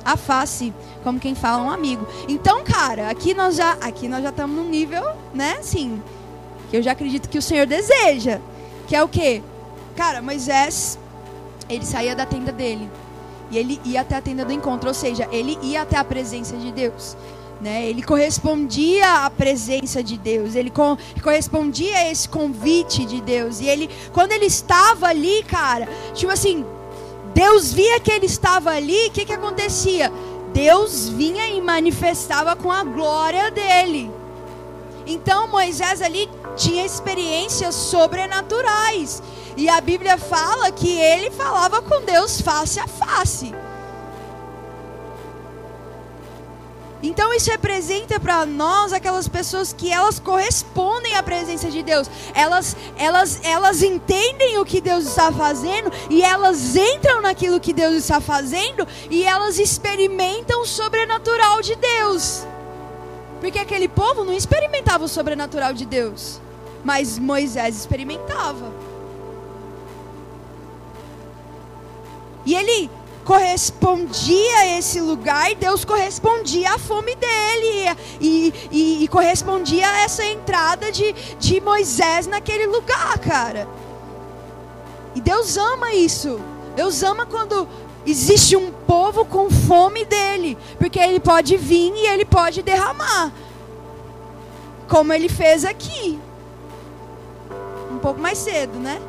a 0.06 0.16
face, 0.16 0.72
como 1.04 1.20
quem 1.20 1.34
fala 1.34 1.64
um 1.64 1.72
amigo. 1.72 2.08
Então, 2.30 2.64
cara, 2.64 3.10
aqui 3.10 3.34
nós 3.34 3.56
já, 3.56 3.72
aqui 3.82 4.08
nós 4.08 4.22
já 4.22 4.30
estamos 4.30 4.56
num 4.56 4.70
nível, 4.70 5.04
né, 5.34 5.58
assim, 5.60 6.02
que 6.70 6.78
eu 6.78 6.84
já 6.84 6.92
acredito 6.92 7.28
que 7.28 7.40
o 7.40 7.42
Senhor 7.42 7.66
deseja, 7.66 8.40
que 8.88 8.96
é 8.96 9.04
o 9.04 9.08
quê? 9.08 9.42
Cara, 9.96 10.22
Moisés, 10.22 11.00
ele 11.68 11.84
saía 11.84 12.16
da 12.16 12.26
tenda 12.26 12.52
dele 12.52 12.90
e 13.50 13.58
ele 13.58 13.82
ia 13.84 14.02
até 14.02 14.16
a 14.16 14.22
tenda 14.22 14.46
do 14.46 14.54
encontro, 14.54 14.88
ou 14.88 14.94
seja, 14.94 15.28
ele 15.32 15.58
ia 15.64 15.82
até 15.82 15.98
a 15.98 16.04
presença 16.04 16.56
de 16.56 16.72
Deus. 16.72 17.18
Né? 17.66 17.88
Ele 17.88 18.04
correspondia 18.04 19.26
à 19.26 19.30
presença 19.32 20.04
de 20.04 20.20
Deus, 20.20 20.54
ele 20.54 20.70
co 20.70 20.96
correspondia 21.24 21.98
a 21.98 22.12
esse 22.12 22.30
convite 22.30 23.04
de 23.08 23.20
Deus. 23.20 23.60
E 23.60 23.68
ele, 23.68 23.90
quando 24.14 24.34
ele 24.34 24.46
estava 24.46 25.08
ali, 25.08 25.42
cara, 25.46 25.90
tipo 26.14 26.32
assim, 26.32 26.64
Deus 27.34 27.74
via 27.74 28.00
que 28.00 28.12
ele 28.12 28.28
estava 28.28 28.70
ali, 28.70 29.08
o 29.08 29.12
que, 29.12 29.26
que 29.26 29.34
acontecia? 29.34 30.14
Deus 30.54 31.10
vinha 31.10 31.48
e 31.48 31.60
manifestava 31.60 32.56
com 32.56 32.72
a 32.72 32.84
glória 32.84 33.50
dele. 33.50 34.12
Então 35.08 35.48
Moisés 35.48 36.04
ali 36.04 36.30
tinha 36.56 36.86
experiências 36.86 37.74
sobrenaturais. 37.74 39.24
E 39.58 39.68
a 39.68 39.82
Bíblia 39.82 40.20
fala 40.20 40.72
que 40.72 41.00
ele 41.00 41.32
falava 41.32 41.82
com 41.82 42.06
Deus 42.06 42.40
face 42.40 42.80
a 42.80 42.88
face. 42.88 43.56
Então 47.06 47.32
isso 47.36 47.52
representa 47.52 48.20
para 48.20 48.48
nós 48.48 48.92
aquelas 48.92 49.28
pessoas 49.28 49.72
que 49.72 49.92
elas 49.92 50.18
correspondem 50.18 51.16
à 51.16 51.22
presença 51.22 51.70
de 51.70 51.84
Deus. 51.84 52.10
Elas, 52.34 52.76
elas, 52.98 53.40
elas 53.44 53.84
entendem 53.84 54.58
o 54.58 54.66
que 54.66 54.82
Deus 54.82 55.06
está 55.06 55.32
fazendo 55.32 55.92
e 56.10 56.24
elas 56.24 56.76
entram 56.76 57.22
naquilo 57.22 57.60
que 57.60 57.74
Deus 57.74 57.94
está 57.94 58.20
fazendo 58.20 58.88
e 59.12 59.24
elas 59.24 59.60
experimentam 59.60 60.64
o 60.64 60.66
sobrenatural 60.66 61.62
de 61.62 61.76
Deus. 61.76 62.44
Porque 63.40 63.60
aquele 63.60 63.88
povo 63.88 64.24
não 64.24 64.34
experimentava 64.34 65.06
o 65.06 65.08
sobrenatural 65.08 65.74
de 65.74 65.86
Deus, 65.86 66.42
mas 66.84 67.20
Moisés 67.20 67.78
experimentava. 67.78 68.74
E 72.44 72.56
ele 72.56 72.90
correspondia 73.26 74.60
a 74.60 74.78
esse 74.78 75.02
lugar 75.02 75.52
e 75.52 75.56
Deus 75.56 75.84
correspondia 75.84 76.74
à 76.74 76.78
fome 76.78 77.16
dele 77.16 77.98
e, 78.22 78.54
e, 78.72 79.04
e 79.04 79.08
correspondia 79.08 79.90
a 79.90 80.02
essa 80.02 80.24
entrada 80.24 80.92
de, 80.92 81.12
de 81.40 81.60
Moisés 81.60 82.28
naquele 82.28 82.68
lugar, 82.68 83.18
cara. 83.18 83.68
E 85.16 85.20
Deus 85.20 85.58
ama 85.58 85.92
isso. 85.94 86.40
Deus 86.76 87.02
ama 87.02 87.26
quando 87.26 87.68
existe 88.06 88.56
um 88.56 88.72
povo 88.72 89.26
com 89.26 89.50
fome 89.50 90.06
dele, 90.06 90.56
porque 90.78 91.00
ele 91.00 91.20
pode 91.20 91.58
vir 91.58 91.94
e 91.96 92.06
ele 92.06 92.26
pode 92.26 92.62
derramar, 92.62 93.34
como 94.88 95.12
ele 95.12 95.30
fez 95.30 95.66
aqui, 95.66 96.20
um 97.92 97.98
pouco 97.98 98.22
mais 98.22 98.38
cedo, 98.38 98.78
né? 98.78 99.02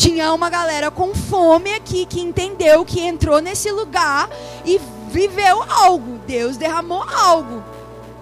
Tinha 0.00 0.32
uma 0.32 0.48
galera 0.48 0.90
com 0.90 1.14
fome 1.14 1.74
aqui 1.74 2.06
que 2.06 2.22
entendeu 2.22 2.86
que 2.86 3.02
entrou 3.02 3.38
nesse 3.42 3.70
lugar 3.70 4.30
e 4.64 4.80
viveu 5.10 5.62
algo. 5.62 6.18
Deus 6.26 6.56
derramou 6.56 7.02
algo. 7.02 7.62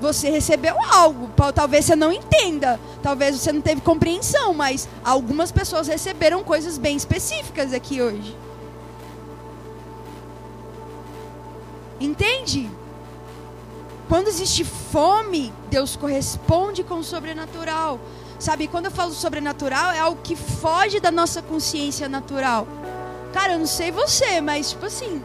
Você 0.01 0.29
recebeu 0.29 0.75
algo. 0.93 1.31
Talvez 1.55 1.85
você 1.85 1.95
não 1.95 2.11
entenda. 2.11 2.81
Talvez 3.01 3.39
você 3.39 3.53
não 3.53 3.61
teve 3.61 3.81
compreensão. 3.81 4.53
Mas 4.53 4.89
algumas 5.05 5.53
pessoas 5.53 5.87
receberam 5.87 6.43
coisas 6.43 6.79
bem 6.79 6.97
específicas 6.97 7.73
aqui 7.73 8.03
hoje. 8.03 8.37
Entende? 12.01 12.69
Quando 14.09 14.27
existe 14.27 14.65
fome, 14.65 15.53
Deus 15.71 15.95
corresponde 15.95 16.83
com 16.83 16.95
o 16.95 17.05
sobrenatural. 17.05 18.01
Sabe, 18.39 18.69
quando 18.69 18.87
eu 18.87 18.91
falo 18.91 19.13
sobrenatural, 19.13 19.91
é 19.91 19.99
algo 19.99 20.21
que 20.23 20.37
foge 20.37 21.01
da 21.01 21.11
nossa 21.11 21.43
consciência 21.43 22.09
natural. 22.09 22.69
Cara, 23.33 23.55
eu 23.55 23.59
não 23.59 23.67
sei 23.67 23.91
você, 23.91 24.41
mas 24.41 24.71
tipo 24.71 24.87
assim, 24.87 25.23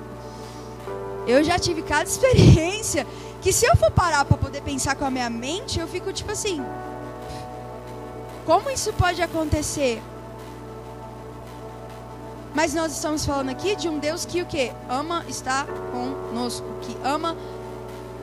eu 1.28 1.44
já 1.44 1.60
tive 1.60 1.84
cada 1.84 2.04
experiência 2.10 3.06
que 3.42 3.54
se 3.54 3.66
eu 3.66 3.76
for 3.76 3.92
parar 3.92 4.26
para 4.26 4.38
poder 4.38 4.62
pensar 4.62 4.96
com 4.96 5.06
a 5.06 5.12
minha 5.12 5.30
mente, 5.30 5.80
eu 5.80 5.88
fico 5.88 6.12
tipo 6.12 6.32
assim, 6.32 6.64
como 8.46 8.70
isso 8.70 8.92
pode 8.94 9.22
acontecer? 9.22 10.02
Mas 12.54 12.74
nós 12.74 12.92
estamos 12.94 13.26
falando 13.26 13.50
aqui 13.50 13.76
de 13.76 13.90
um 13.90 13.98
Deus 13.98 14.26
que 14.26 14.42
o 14.42 14.46
que? 14.46 14.72
Ama 14.88 15.26
estar 15.28 15.66
conosco, 15.92 16.66
que 16.82 16.96
ama 17.04 17.36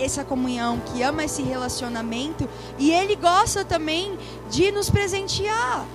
essa 0.05 0.24
comunhão, 0.24 0.80
que 0.80 1.03
ama 1.03 1.24
esse 1.24 1.42
relacionamento 1.42 2.48
e 2.78 2.90
ele 2.90 3.16
gosta 3.16 3.64
também 3.64 4.18
de 4.51 4.70
nos 4.70 4.90
presentear. 4.90 5.86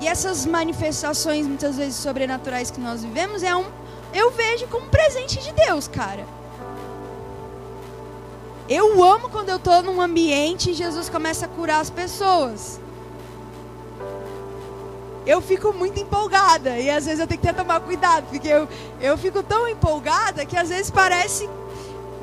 E 0.00 0.08
essas 0.08 0.46
manifestações 0.46 1.46
muitas 1.46 1.76
vezes 1.76 1.96
sobrenaturais 1.96 2.70
que 2.70 2.80
nós 2.80 3.02
vivemos 3.02 3.42
é 3.42 3.54
um 3.54 3.64
eu 4.12 4.30
vejo 4.32 4.66
como 4.66 4.86
um 4.86 4.88
presente 4.88 5.38
de 5.38 5.52
Deus, 5.52 5.86
cara. 5.86 6.26
Eu 8.68 9.02
amo 9.02 9.28
quando 9.28 9.48
eu 9.48 9.56
estou 9.56 9.82
num 9.82 10.00
ambiente 10.00 10.70
e 10.70 10.74
Jesus 10.74 11.08
começa 11.08 11.46
a 11.46 11.48
curar 11.48 11.80
as 11.80 11.90
pessoas. 11.90 12.80
Eu 15.26 15.40
fico 15.40 15.72
muito 15.72 16.00
empolgada 16.00 16.78
e 16.78 16.90
às 16.90 17.04
vezes 17.04 17.20
eu 17.20 17.26
tenho 17.26 17.40
que 17.40 17.52
tomar 17.52 17.80
cuidado, 17.80 18.26
porque 18.30 18.48
eu, 18.48 18.68
eu 19.00 19.18
fico 19.18 19.42
tão 19.42 19.68
empolgada 19.68 20.46
que 20.46 20.56
às 20.56 20.68
vezes 20.68 20.90
parece 20.90 21.48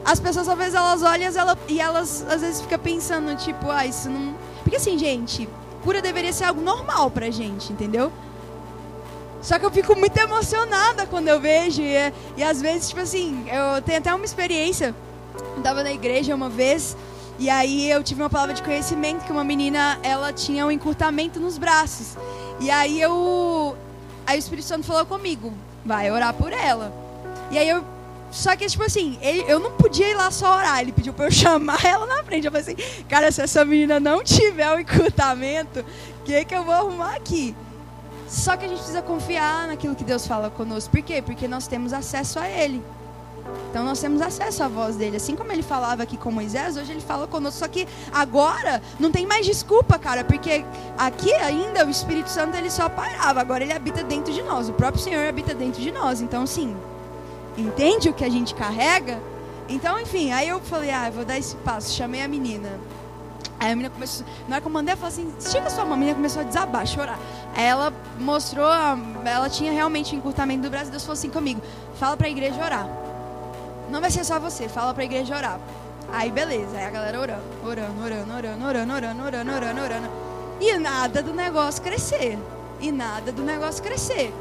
as 0.07 0.21
pessoas 0.21 0.47
às 0.47 0.57
vezes 0.57 0.73
elas 0.73 1.03
olham 1.03 1.29
e 1.67 1.81
elas 1.81 2.25
às 2.29 2.39
vezes 2.39 2.61
ficam 2.61 2.79
pensando, 2.79 3.35
tipo, 3.35 3.69
ah, 3.69 3.85
isso 3.85 4.09
não. 4.09 4.33
Porque 4.63 4.77
assim, 4.77 4.97
gente, 4.97 5.49
cura 5.83 6.01
deveria 6.01 6.31
ser 6.31 6.45
algo 6.45 6.61
normal 6.61 7.11
pra 7.11 7.29
gente, 7.29 7.73
entendeu? 7.73 8.09
Só 9.41 9.59
que 9.59 9.65
eu 9.65 9.69
fico 9.69 9.97
muito 9.97 10.17
emocionada 10.17 11.05
quando 11.05 11.27
eu 11.27 11.41
vejo. 11.41 11.81
E, 11.81 11.93
é, 11.93 12.13
e 12.37 12.43
às 12.43 12.61
vezes, 12.61 12.87
tipo 12.87 13.01
assim, 13.01 13.45
eu 13.47 13.81
tenho 13.81 13.97
até 13.97 14.15
uma 14.15 14.23
experiência. 14.23 14.95
Eu 15.57 15.61
tava 15.61 15.83
na 15.83 15.91
igreja 15.91 16.33
uma 16.33 16.49
vez. 16.49 16.95
E 17.37 17.49
aí 17.49 17.91
eu 17.91 18.01
tive 18.01 18.21
uma 18.21 18.29
palavra 18.29 18.55
de 18.55 18.63
conhecimento 18.63 19.25
que 19.25 19.31
uma 19.31 19.43
menina, 19.43 19.99
ela 20.03 20.31
tinha 20.31 20.65
um 20.65 20.71
encurtamento 20.71 21.37
nos 21.37 21.57
braços. 21.57 22.15
E 22.61 22.71
aí 22.71 23.01
eu. 23.01 23.75
Aí 24.25 24.37
o 24.37 24.39
Espírito 24.39 24.65
Santo 24.65 24.85
falou 24.85 25.05
comigo, 25.05 25.53
vai 25.85 26.09
orar 26.09 26.33
por 26.33 26.53
ela. 26.53 26.93
E 27.51 27.57
aí 27.57 27.67
eu 27.67 27.83
só 28.31 28.55
que, 28.55 28.65
tipo 28.67 28.83
assim, 28.83 29.17
ele, 29.21 29.45
eu 29.47 29.59
não 29.59 29.71
podia 29.71 30.09
ir 30.09 30.13
lá 30.13 30.29
só 30.29 30.57
orar. 30.57 30.81
Ele 30.81 30.91
pediu 30.91 31.13
pra 31.13 31.25
eu 31.25 31.31
chamar 31.31 31.83
ela 31.83 32.05
na 32.05 32.23
frente. 32.23 32.45
Eu 32.45 32.51
falei 32.51 32.73
assim, 32.73 33.03
cara, 33.07 33.31
se 33.31 33.41
essa 33.41 33.63
menina 33.63 33.99
não 33.99 34.23
tiver 34.23 34.69
o 34.71 34.79
encurtamento, 34.79 35.79
o 35.79 36.23
que, 36.23 36.45
que 36.45 36.55
eu 36.55 36.63
vou 36.63 36.73
arrumar 36.73 37.15
aqui? 37.15 37.55
Só 38.27 38.57
que 38.57 38.65
a 38.65 38.67
gente 38.67 38.79
precisa 38.79 39.01
confiar 39.01 39.67
naquilo 39.67 39.95
que 39.95 40.03
Deus 40.03 40.27
fala 40.27 40.49
conosco. 40.49 40.91
Por 40.91 41.01
quê? 41.01 41.21
Porque 41.21 41.47
nós 41.47 41.67
temos 41.67 41.93
acesso 41.93 42.39
a 42.39 42.47
Ele. 42.47 42.83
Então 43.69 43.85
nós 43.85 43.99
temos 43.99 44.21
acesso 44.21 44.63
à 44.63 44.67
voz 44.67 44.97
dele. 44.97 45.17
Assim 45.17 45.35
como 45.35 45.51
ele 45.51 45.63
falava 45.63 46.03
aqui 46.03 46.17
com 46.17 46.29
Moisés, 46.31 46.75
hoje 46.75 46.91
ele 46.91 47.01
fala 47.01 47.27
conosco. 47.27 47.59
Só 47.59 47.67
que 47.67 47.87
agora 48.11 48.81
não 48.99 49.11
tem 49.11 49.25
mais 49.25 49.45
desculpa, 49.45 49.97
cara, 49.97 50.23
porque 50.23 50.65
aqui 50.97 51.33
ainda 51.33 51.85
o 51.85 51.89
Espírito 51.89 52.29
Santo 52.29 52.57
ele 52.57 52.69
só 52.69 52.89
parava. 52.89 53.39
Agora 53.39 53.63
ele 53.63 53.73
habita 53.73 54.03
dentro 54.03 54.33
de 54.33 54.41
nós. 54.41 54.67
O 54.67 54.73
próprio 54.73 55.01
Senhor 55.01 55.27
habita 55.27 55.53
dentro 55.53 55.81
de 55.81 55.91
nós. 55.91 56.21
Então, 56.21 56.45
sim, 56.45 56.75
entende 57.57 58.09
o 58.09 58.13
que 58.13 58.23
a 58.23 58.29
gente 58.29 58.53
carrega. 58.53 59.19
Então, 59.67 59.99
enfim, 59.99 60.31
aí 60.31 60.47
eu 60.47 60.59
falei, 60.61 60.91
ah, 60.91 61.07
eu 61.07 61.13
vou 61.13 61.25
dar 61.25 61.37
esse 61.37 61.55
passo. 61.57 61.93
Chamei 61.93 62.21
a 62.21 62.27
menina. 62.27 62.69
Aí 63.59 63.71
a 63.71 63.75
menina 63.75 63.89
começou, 63.89 64.25
na 64.47 64.55
hora 64.55 64.61
que 64.61 64.67
eu 64.67 64.71
mandei, 64.71 64.91
ela 64.91 65.01
falou 65.01 65.13
assim, 65.13 65.33
estica 65.37 65.69
sua 65.69 65.83
mão. 65.83 65.95
A 65.95 65.97
menina 65.97 66.15
começou 66.15 66.41
a 66.41 66.45
desabar, 66.45 66.85
chorar. 66.85 67.19
Aí 67.55 67.65
ela 67.65 67.91
mostrou, 68.19 68.69
ela 69.25 69.49
tinha 69.49 69.71
realmente 69.71 70.15
encurtamento 70.15 70.61
do 70.61 70.69
braço. 70.69 70.91
Deus 70.91 71.03
falou 71.03 71.13
assim 71.13 71.29
comigo, 71.29 71.61
fala 71.99 72.15
pra 72.15 72.29
igreja 72.29 72.63
orar. 72.63 72.87
Não 73.89 73.99
vai 73.99 74.11
ser 74.11 74.23
só 74.23 74.39
você, 74.39 74.69
fala 74.69 74.93
pra 74.93 75.03
igreja 75.03 75.35
orar. 75.35 75.59
Aí 76.11 76.31
beleza, 76.31 76.77
aí 76.77 76.85
a 76.85 76.89
galera 76.89 77.19
orando, 77.19 77.43
orando, 77.63 78.03
orando, 78.03 78.33
orando, 78.33 78.65
orando, 78.65 78.93
orando, 78.93 79.23
orando, 79.23 79.51
orando, 79.51 79.81
orando. 79.81 80.09
E 80.61 80.77
nada 80.77 81.21
do 81.21 81.33
negócio 81.33 81.81
crescer. 81.81 82.37
E 82.79 82.91
nada 82.91 83.31
do 83.31 83.43
negócio 83.43 83.83
crescer. 83.83 84.31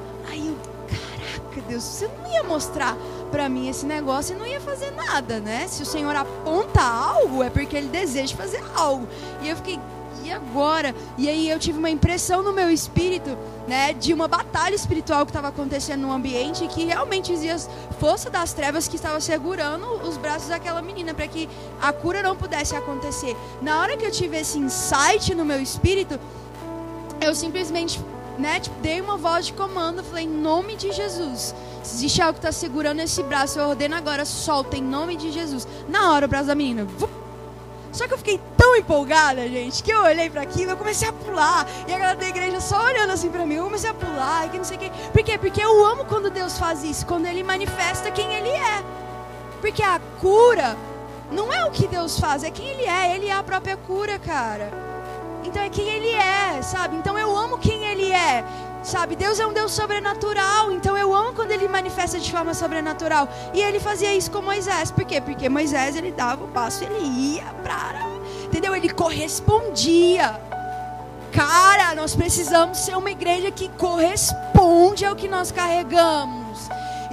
Caraca, 1.56 1.60
Deus, 1.62 1.82
você 1.82 2.08
não 2.08 2.30
ia 2.32 2.42
mostrar 2.42 2.96
para 3.30 3.48
mim 3.48 3.68
esse 3.68 3.86
negócio 3.86 4.34
e 4.34 4.38
não 4.38 4.46
ia 4.46 4.60
fazer 4.60 4.90
nada, 4.92 5.40
né? 5.40 5.66
Se 5.68 5.82
o 5.82 5.86
Senhor 5.86 6.14
aponta 6.14 6.82
algo, 6.82 7.42
é 7.42 7.50
porque 7.50 7.76
ele 7.76 7.88
deseja 7.88 8.36
fazer 8.36 8.62
algo. 8.74 9.08
E 9.42 9.48
eu 9.48 9.56
fiquei, 9.56 9.80
e 10.22 10.30
agora? 10.30 10.94
E 11.16 11.28
aí 11.28 11.48
eu 11.48 11.58
tive 11.58 11.78
uma 11.78 11.88
impressão 11.88 12.42
no 12.42 12.52
meu 12.52 12.70
espírito, 12.70 13.36
né, 13.66 13.92
de 13.92 14.12
uma 14.12 14.28
batalha 14.28 14.74
espiritual 14.74 15.24
que 15.24 15.30
estava 15.30 15.48
acontecendo 15.48 16.02
no 16.02 16.12
ambiente 16.12 16.66
que 16.68 16.84
realmente 16.84 17.32
existia 17.32 17.56
força 17.98 18.28
das 18.28 18.52
trevas 18.52 18.86
que 18.86 18.96
estava 18.96 19.20
segurando 19.20 19.86
os 20.06 20.16
braços 20.16 20.48
daquela 20.48 20.82
menina 20.82 21.14
para 21.14 21.26
que 21.26 21.48
a 21.80 21.92
cura 21.92 22.22
não 22.22 22.36
pudesse 22.36 22.76
acontecer. 22.76 23.36
Na 23.62 23.80
hora 23.80 23.96
que 23.96 24.04
eu 24.04 24.10
tive 24.10 24.36
esse 24.36 24.58
insight 24.58 25.34
no 25.34 25.44
meu 25.44 25.60
espírito, 25.60 26.18
eu 27.20 27.34
simplesmente 27.34 28.00
né, 28.38 28.60
tipo, 28.60 28.78
dei 28.80 29.00
uma 29.00 29.16
voz 29.16 29.46
de 29.46 29.52
comando, 29.52 30.02
falei, 30.04 30.24
em 30.24 30.28
nome 30.28 30.76
de 30.76 30.92
Jesus, 30.92 31.54
se 31.82 31.96
existe 31.96 32.20
algo 32.20 32.34
que 32.34 32.38
está 32.38 32.52
segurando 32.52 33.00
esse 33.00 33.22
braço, 33.22 33.58
eu 33.58 33.68
ordeno 33.68 33.96
agora, 33.96 34.24
solta 34.24 34.76
em 34.76 34.82
nome 34.82 35.16
de 35.16 35.30
Jesus. 35.30 35.66
Na 35.88 36.12
hora, 36.12 36.26
o 36.26 36.28
braço 36.28 36.46
da 36.46 36.54
menina. 36.54 36.86
Só 37.92 38.06
que 38.06 38.12
eu 38.12 38.18
fiquei 38.18 38.38
tão 38.58 38.76
empolgada, 38.76 39.48
gente, 39.48 39.82
que 39.82 39.90
eu 39.90 40.02
olhei 40.02 40.28
para 40.28 40.42
aquilo, 40.42 40.72
eu 40.72 40.76
comecei 40.76 41.08
a 41.08 41.12
pular. 41.12 41.66
E 41.88 41.94
a 41.94 41.98
galera 41.98 42.16
da 42.18 42.28
igreja 42.28 42.60
só 42.60 42.84
olhando 42.84 43.12
assim 43.12 43.30
para 43.30 43.46
mim, 43.46 43.54
eu 43.54 43.64
comecei 43.64 43.88
a 43.88 43.94
pular, 43.94 44.50
que 44.50 44.58
não 44.58 44.64
sei 44.64 44.76
o 44.76 44.80
quê. 44.80 44.90
Por 45.12 45.22
quê? 45.22 45.38
Porque 45.38 45.62
eu 45.62 45.86
amo 45.86 46.04
quando 46.04 46.28
Deus 46.28 46.58
faz 46.58 46.84
isso, 46.84 47.06
quando 47.06 47.24
Ele 47.24 47.42
manifesta 47.42 48.10
quem 48.10 48.34
Ele 48.34 48.50
é. 48.50 48.84
Porque 49.62 49.82
a 49.82 49.98
cura 50.20 50.76
não 51.32 51.50
é 51.50 51.64
o 51.64 51.70
que 51.70 51.86
Deus 51.86 52.20
faz, 52.20 52.44
é 52.44 52.50
quem 52.50 52.68
Ele 52.68 52.84
é. 52.84 53.14
Ele 53.14 53.28
é 53.28 53.32
a 53.32 53.42
própria 53.42 53.78
cura, 53.78 54.18
cara. 54.18 54.85
Então 55.46 55.62
é 55.62 55.68
quem 55.68 55.88
Ele 55.88 56.10
é, 56.10 56.60
sabe? 56.62 56.96
Então 56.96 57.18
eu 57.18 57.34
amo 57.36 57.58
quem 57.58 57.86
Ele 57.86 58.10
é. 58.12 58.44
Sabe, 58.82 59.16
Deus 59.16 59.40
é 59.40 59.46
um 59.46 59.52
Deus 59.52 59.72
sobrenatural, 59.72 60.70
então 60.70 60.96
eu 60.96 61.12
amo 61.12 61.32
quando 61.32 61.50
ele 61.50 61.66
manifesta 61.66 62.20
de 62.20 62.30
forma 62.30 62.54
sobrenatural. 62.54 63.28
E 63.52 63.60
ele 63.60 63.80
fazia 63.80 64.14
isso 64.14 64.30
com 64.30 64.40
Moisés, 64.40 64.92
por 64.92 65.04
quê? 65.04 65.20
Porque 65.20 65.48
Moisés 65.48 65.96
ele 65.96 66.12
dava 66.12 66.44
o 66.44 66.48
passo, 66.48 66.84
ele 66.84 67.04
ia 67.04 67.42
para, 67.64 67.98
entendeu? 68.44 68.76
Ele 68.76 68.88
correspondia. 68.88 70.40
Cara, 71.32 71.96
nós 71.96 72.14
precisamos 72.14 72.78
ser 72.78 72.96
uma 72.96 73.10
igreja 73.10 73.50
que 73.50 73.68
corresponde 73.70 75.04
ao 75.04 75.16
que 75.16 75.26
nós 75.26 75.50
carregamos. 75.50 76.68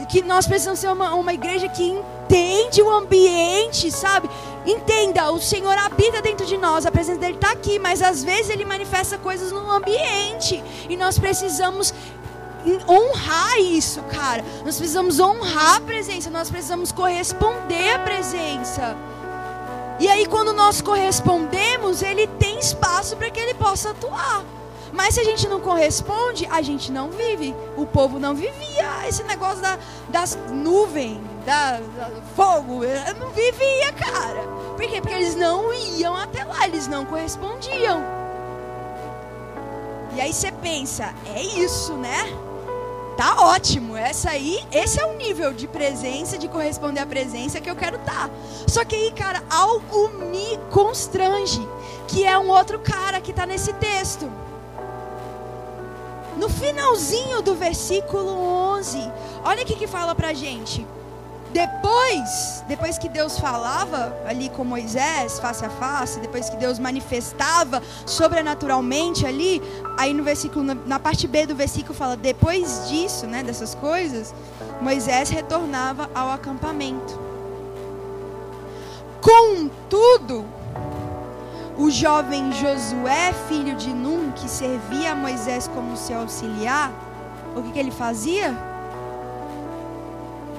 Que 0.10 0.22
nós 0.22 0.46
precisamos 0.46 0.80
ser 0.80 0.90
uma, 0.90 1.16
uma 1.16 1.34
igreja 1.34 1.68
que 1.68 1.84
entende 1.84 2.84
o 2.84 2.90
ambiente, 2.92 3.90
sabe? 3.92 4.30
Entenda, 4.66 5.32
o 5.32 5.40
Senhor 5.40 5.78
habita 5.78 6.22
dentro 6.22 6.46
de 6.46 6.58
nós, 6.58 6.86
a 6.86 6.92
presença 6.92 7.20
dele 7.20 7.36
está 7.36 7.52
aqui, 7.52 7.80
mas 7.80 8.02
às 8.02 8.24
vezes 8.24 8.50
ele 8.50 8.64
manifesta 8.64 9.18
coisas 9.18 9.52
no 9.52 9.70
ambiente 9.70 10.64
e 10.90 10.96
nós 10.96 11.20
precisamos 11.20 11.94
honrar 12.88 13.58
isso, 13.60 14.02
cara. 14.04 14.44
Nós 14.64 14.78
precisamos 14.78 15.20
honrar 15.20 15.78
a 15.78 15.82
presença, 15.82 16.30
nós 16.30 16.50
precisamos 16.50 16.92
corresponder 16.92 17.92
à 17.92 18.00
presença. 18.00 18.96
E 20.00 20.08
aí, 20.08 20.26
quando 20.26 20.54
nós 20.54 20.82
correspondemos, 20.82 22.02
ele 22.02 22.26
tem 22.28 22.58
espaço 22.58 23.16
para 23.16 23.30
que 23.30 23.40
ele 23.40 23.54
possa 23.54 23.92
atuar. 23.92 24.44
Mas 24.92 25.16
se 25.16 25.22
a 25.22 25.24
gente 25.24 25.48
não 25.48 25.60
corresponde, 25.60 26.48
a 26.52 26.62
gente 26.62 26.92
não 26.92 27.10
vive. 27.10 27.56
O 27.76 27.86
povo 27.86 28.20
não 28.20 28.36
vivia 28.36 29.08
esse 29.08 29.24
negócio 29.24 29.62
da, 29.62 29.78
das 30.10 30.38
nuvens, 30.52 31.20
da, 31.46 31.80
da 31.80 32.10
fogo. 32.36 32.82
Não 33.20 33.30
vivia, 33.32 33.94
cara. 33.94 34.44
Por 34.76 34.88
quê? 34.88 35.02
Porque 35.02 35.16
eles 35.16 35.36
não 35.36 35.74
iam 35.74 36.16
até 36.16 36.44
lá, 36.44 36.66
eles 36.66 36.88
não 36.88 37.06
correspondiam. 37.06 38.02
E 40.16 40.22
aí 40.22 40.32
você 40.32 40.52
pensa, 40.52 41.14
é 41.34 41.42
isso, 41.42 41.94
né? 41.94 42.18
Tá 43.18 43.36
ótimo. 43.42 43.96
Essa 43.96 44.32
aí, 44.32 44.60
esse 44.72 45.00
é 45.00 45.06
o 45.06 45.16
nível 45.18 45.54
de 45.54 45.68
presença, 45.68 46.38
de 46.38 46.48
corresponder 46.48 47.02
à 47.02 47.06
presença 47.06 47.62
que 47.62 47.70
eu 47.70 47.76
quero 47.76 47.98
estar. 47.98 48.28
Tá. 48.28 48.34
Só 48.68 48.84
que 48.84 48.96
aí, 48.96 49.12
cara, 49.12 49.44
algo 49.50 50.10
me 50.10 50.58
constrange, 50.72 51.68
que 52.08 52.26
é 52.26 52.38
um 52.38 52.50
outro 52.50 52.80
cara 52.80 53.22
que 53.22 53.32
está 53.32 53.46
nesse 53.46 53.74
texto. 53.74 54.32
No 56.38 56.50
finalzinho 56.50 57.42
do 57.42 57.54
versículo 57.54 58.28
11, 58.78 59.12
olha 59.44 59.64
o 59.64 59.66
que, 59.66 59.76
que 59.76 59.88
fala 59.88 60.16
pra 60.16 60.34
gente. 60.34 60.86
Depois, 61.54 62.64
depois 62.68 62.98
que 62.98 63.08
Deus 63.08 63.38
falava 63.38 64.18
ali 64.26 64.50
com 64.50 64.64
Moisés, 64.66 65.40
face 65.40 65.64
a 65.64 65.70
face, 65.70 66.20
depois 66.20 66.50
que 66.50 66.58
Deus 66.58 66.80
manifestava 66.80 67.82
sobrenaturalmente 68.08 69.24
ali, 69.24 69.62
aí 69.96 70.16
no 70.16 70.24
versículo, 70.24 70.66
na 70.66 70.98
parte 70.98 71.28
B 71.28 71.46
do 71.46 71.56
versículo 71.56 71.94
fala, 71.94 72.18
depois 72.18 72.90
disso, 72.90 73.28
né, 73.28 73.44
dessas 73.44 73.76
coisas, 73.76 74.34
Moisés 74.82 75.30
retornava 75.30 76.10
ao 76.16 76.32
acampamento. 76.32 77.20
Contudo, 79.22 80.44
o 81.78 81.92
jovem 81.92 82.52
Josué, 82.52 83.32
filho 83.48 83.76
de 83.76 83.90
Num, 83.94 84.32
que 84.32 84.50
servia 84.50 85.12
a 85.12 85.16
Moisés 85.16 85.68
como 85.68 85.96
seu 85.96 86.20
auxiliar, 86.20 86.92
o 87.56 87.62
que, 87.62 87.74
que 87.74 87.80
ele 87.80 87.92
fazia? 87.92 88.58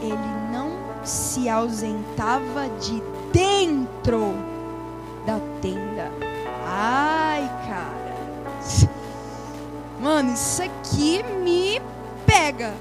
Ele 0.01 0.16
não 0.53 0.74
se 1.05 1.48
ausentava 1.48 2.68
de 2.80 3.02
dentro 3.32 4.34
da 5.26 5.38
tenda. 5.61 6.11
Ai, 6.66 7.48
cara. 7.68 8.05
Mano, 10.00 10.34
isso 10.34 10.62
aqui 10.62 11.22
me 11.42 11.80
pega. 12.26 12.74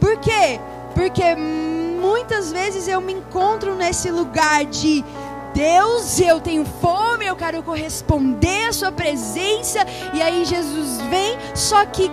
Por 0.00 0.16
quê? 0.18 0.60
Porque 0.94 1.34
muitas 1.34 2.52
vezes 2.52 2.88
eu 2.88 3.00
me 3.00 3.14
encontro 3.14 3.74
nesse 3.74 4.10
lugar 4.10 4.64
de 4.64 5.04
Deus, 5.54 6.18
eu 6.18 6.40
tenho 6.40 6.64
fome, 6.64 7.26
eu 7.26 7.36
quero 7.36 7.62
corresponder 7.62 8.68
à 8.68 8.72
Sua 8.72 8.90
presença. 8.90 9.78
E 10.12 10.20
aí 10.20 10.44
Jesus 10.44 11.00
vem, 11.02 11.38
só 11.54 11.84
que 11.86 12.10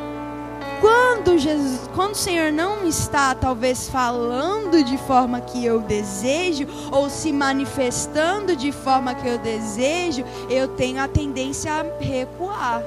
quando 0.80 1.38
Jesus, 1.38 1.89
quando 1.93 2.13
o 2.13 2.17
Senhor 2.17 2.51
não 2.51 2.88
está 2.88 3.36
talvez 3.36 3.89
falando 3.89 4.84
de 4.84 4.97
forma 4.97 5.41
que 5.41 5.63
eu 5.65 5.82
desejo 5.82 6.67
ou 6.91 7.09
se 7.09 7.32
manifestando 7.32 8.55
de 8.55 8.71
forma 8.71 9.13
que 9.15 9.27
eu 9.27 9.38
desejo, 9.38 10.23
eu 10.49 10.67
tenho 10.67 11.01
a 11.01 11.07
tendência 11.07 11.71
a 11.71 11.86
recuar. 11.99 12.84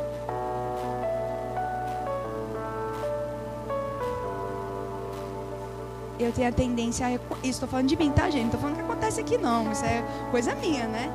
eu 6.18 6.32
tenho 6.32 6.48
a 6.48 6.52
tendência 6.52 7.04
a 7.04 7.08
recuar. 7.08 7.40
Isso 7.40 7.50
estou 7.50 7.68
falando 7.68 7.88
de 7.88 7.96
mim, 7.96 8.12
tá, 8.12 8.30
gente? 8.30 8.42
Não 8.42 8.46
estou 8.46 8.60
falando 8.60 8.76
que 8.76 8.82
acontece 8.82 9.20
aqui, 9.20 9.36
não. 9.36 9.72
Isso 9.72 9.84
é 9.84 10.04
coisa 10.30 10.54
minha, 10.54 10.86
né? 10.86 11.12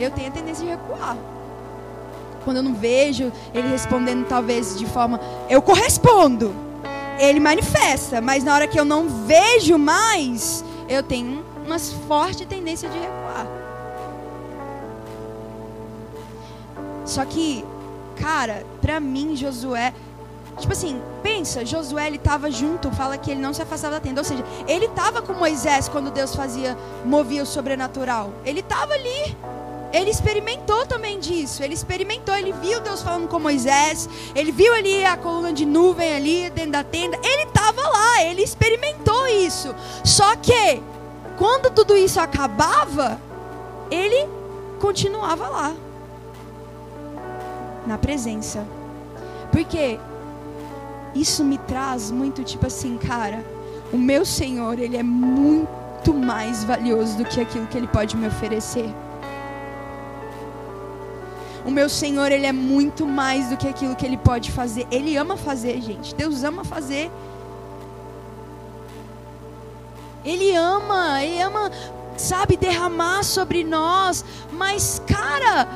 Eu 0.00 0.10
tenho 0.10 0.28
a 0.28 0.30
tendência 0.30 0.64
de 0.64 0.70
recuar. 0.70 1.16
Quando 2.46 2.58
eu 2.58 2.62
não 2.62 2.74
vejo 2.74 3.32
ele 3.52 3.66
respondendo, 3.66 4.24
talvez 4.24 4.78
de 4.78 4.86
forma. 4.86 5.20
Eu 5.50 5.60
correspondo. 5.60 6.54
Ele 7.18 7.40
manifesta. 7.40 8.20
Mas 8.20 8.44
na 8.44 8.54
hora 8.54 8.68
que 8.68 8.78
eu 8.78 8.84
não 8.84 9.08
vejo 9.26 9.76
mais, 9.76 10.64
eu 10.88 11.02
tenho 11.02 11.44
uma 11.66 11.80
forte 11.80 12.46
tendência 12.46 12.88
de 12.88 12.96
recuar. 12.96 13.48
Só 17.04 17.24
que, 17.24 17.64
cara, 18.16 18.64
pra 18.80 19.00
mim, 19.00 19.34
Josué 19.34 19.92
Tipo 20.58 20.72
assim, 20.72 21.02
pensa, 21.22 21.66
Josué 21.66 22.06
ele 22.06 22.16
estava 22.16 22.50
junto, 22.50 22.90
fala 22.90 23.18
que 23.18 23.30
ele 23.30 23.40
não 23.40 23.52
se 23.52 23.60
afastava 23.60 23.96
da 23.96 24.00
tenda. 24.00 24.20
Ou 24.20 24.24
seja, 24.24 24.42
ele 24.66 24.86
estava 24.86 25.20
com 25.20 25.34
Moisés 25.34 25.88
quando 25.88 26.10
Deus 26.10 26.34
fazia, 26.34 26.76
movia 27.04 27.42
o 27.42 27.46
sobrenatural. 27.46 28.32
Ele 28.44 28.60
estava 28.60 28.94
ali. 28.94 29.36
Ele 29.96 30.10
experimentou 30.10 30.84
também 30.84 31.18
disso. 31.18 31.62
Ele 31.62 31.72
experimentou, 31.72 32.34
ele 32.34 32.52
viu 32.52 32.82
Deus 32.82 33.02
falando 33.02 33.28
com 33.28 33.38
Moisés. 33.38 34.06
Ele 34.34 34.52
viu 34.52 34.74
ali 34.74 35.02
a 35.06 35.16
coluna 35.16 35.54
de 35.54 35.64
nuvem 35.64 36.14
ali 36.14 36.50
dentro 36.50 36.72
da 36.72 36.84
tenda. 36.84 37.18
Ele 37.22 37.44
estava 37.44 37.80
lá, 37.80 38.22
ele 38.24 38.42
experimentou 38.42 39.26
isso. 39.26 39.74
Só 40.04 40.36
que 40.36 40.82
quando 41.38 41.70
tudo 41.70 41.96
isso 41.96 42.20
acabava, 42.20 43.18
ele 43.90 44.28
continuava 44.78 45.48
lá. 45.48 45.74
Na 47.86 47.96
presença. 47.96 48.66
Porque 49.50 49.98
isso 51.14 51.42
me 51.42 51.56
traz 51.56 52.10
muito 52.10 52.44
tipo 52.44 52.66
assim, 52.66 52.98
cara, 52.98 53.42
o 53.90 53.96
meu 53.96 54.26
Senhor, 54.26 54.78
ele 54.78 54.98
é 54.98 55.02
muito 55.02 56.12
mais 56.12 56.64
valioso 56.64 57.16
do 57.16 57.24
que 57.24 57.40
aquilo 57.40 57.66
que 57.66 57.78
ele 57.78 57.86
pode 57.86 58.14
me 58.14 58.26
oferecer. 58.26 58.92
O 61.66 61.70
meu 61.70 61.88
Senhor, 61.88 62.30
ele 62.30 62.46
é 62.46 62.52
muito 62.52 63.04
mais 63.04 63.48
do 63.50 63.56
que 63.56 63.66
aquilo 63.66 63.96
que 63.96 64.06
ele 64.06 64.16
pode 64.16 64.52
fazer. 64.52 64.86
Ele 64.88 65.16
ama 65.16 65.36
fazer, 65.36 65.80
gente. 65.80 66.14
Deus 66.14 66.44
ama 66.44 66.64
fazer. 66.64 67.10
Ele 70.24 70.54
ama, 70.54 71.24
ele 71.24 71.42
ama, 71.42 71.72
sabe, 72.16 72.56
derramar 72.56 73.24
sobre 73.24 73.64
nós. 73.64 74.24
Mas, 74.52 75.02
cara, 75.08 75.66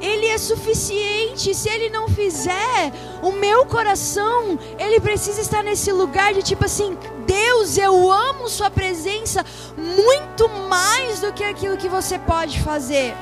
ele 0.00 0.26
é 0.26 0.38
suficiente. 0.38 1.52
Se 1.52 1.68
ele 1.68 1.90
não 1.90 2.08
fizer, 2.08 2.92
o 3.20 3.32
meu 3.32 3.66
coração, 3.66 4.56
ele 4.78 5.00
precisa 5.00 5.40
estar 5.40 5.64
nesse 5.64 5.90
lugar 5.90 6.32
de 6.32 6.44
tipo 6.44 6.64
assim, 6.64 6.96
Deus, 7.26 7.76
eu 7.76 8.12
amo 8.12 8.48
sua 8.48 8.70
presença 8.70 9.44
muito 9.76 10.48
mais 10.68 11.20
do 11.20 11.32
que 11.32 11.42
aquilo 11.42 11.76
que 11.76 11.88
você 11.88 12.20
pode 12.20 12.60
fazer. 12.60 13.16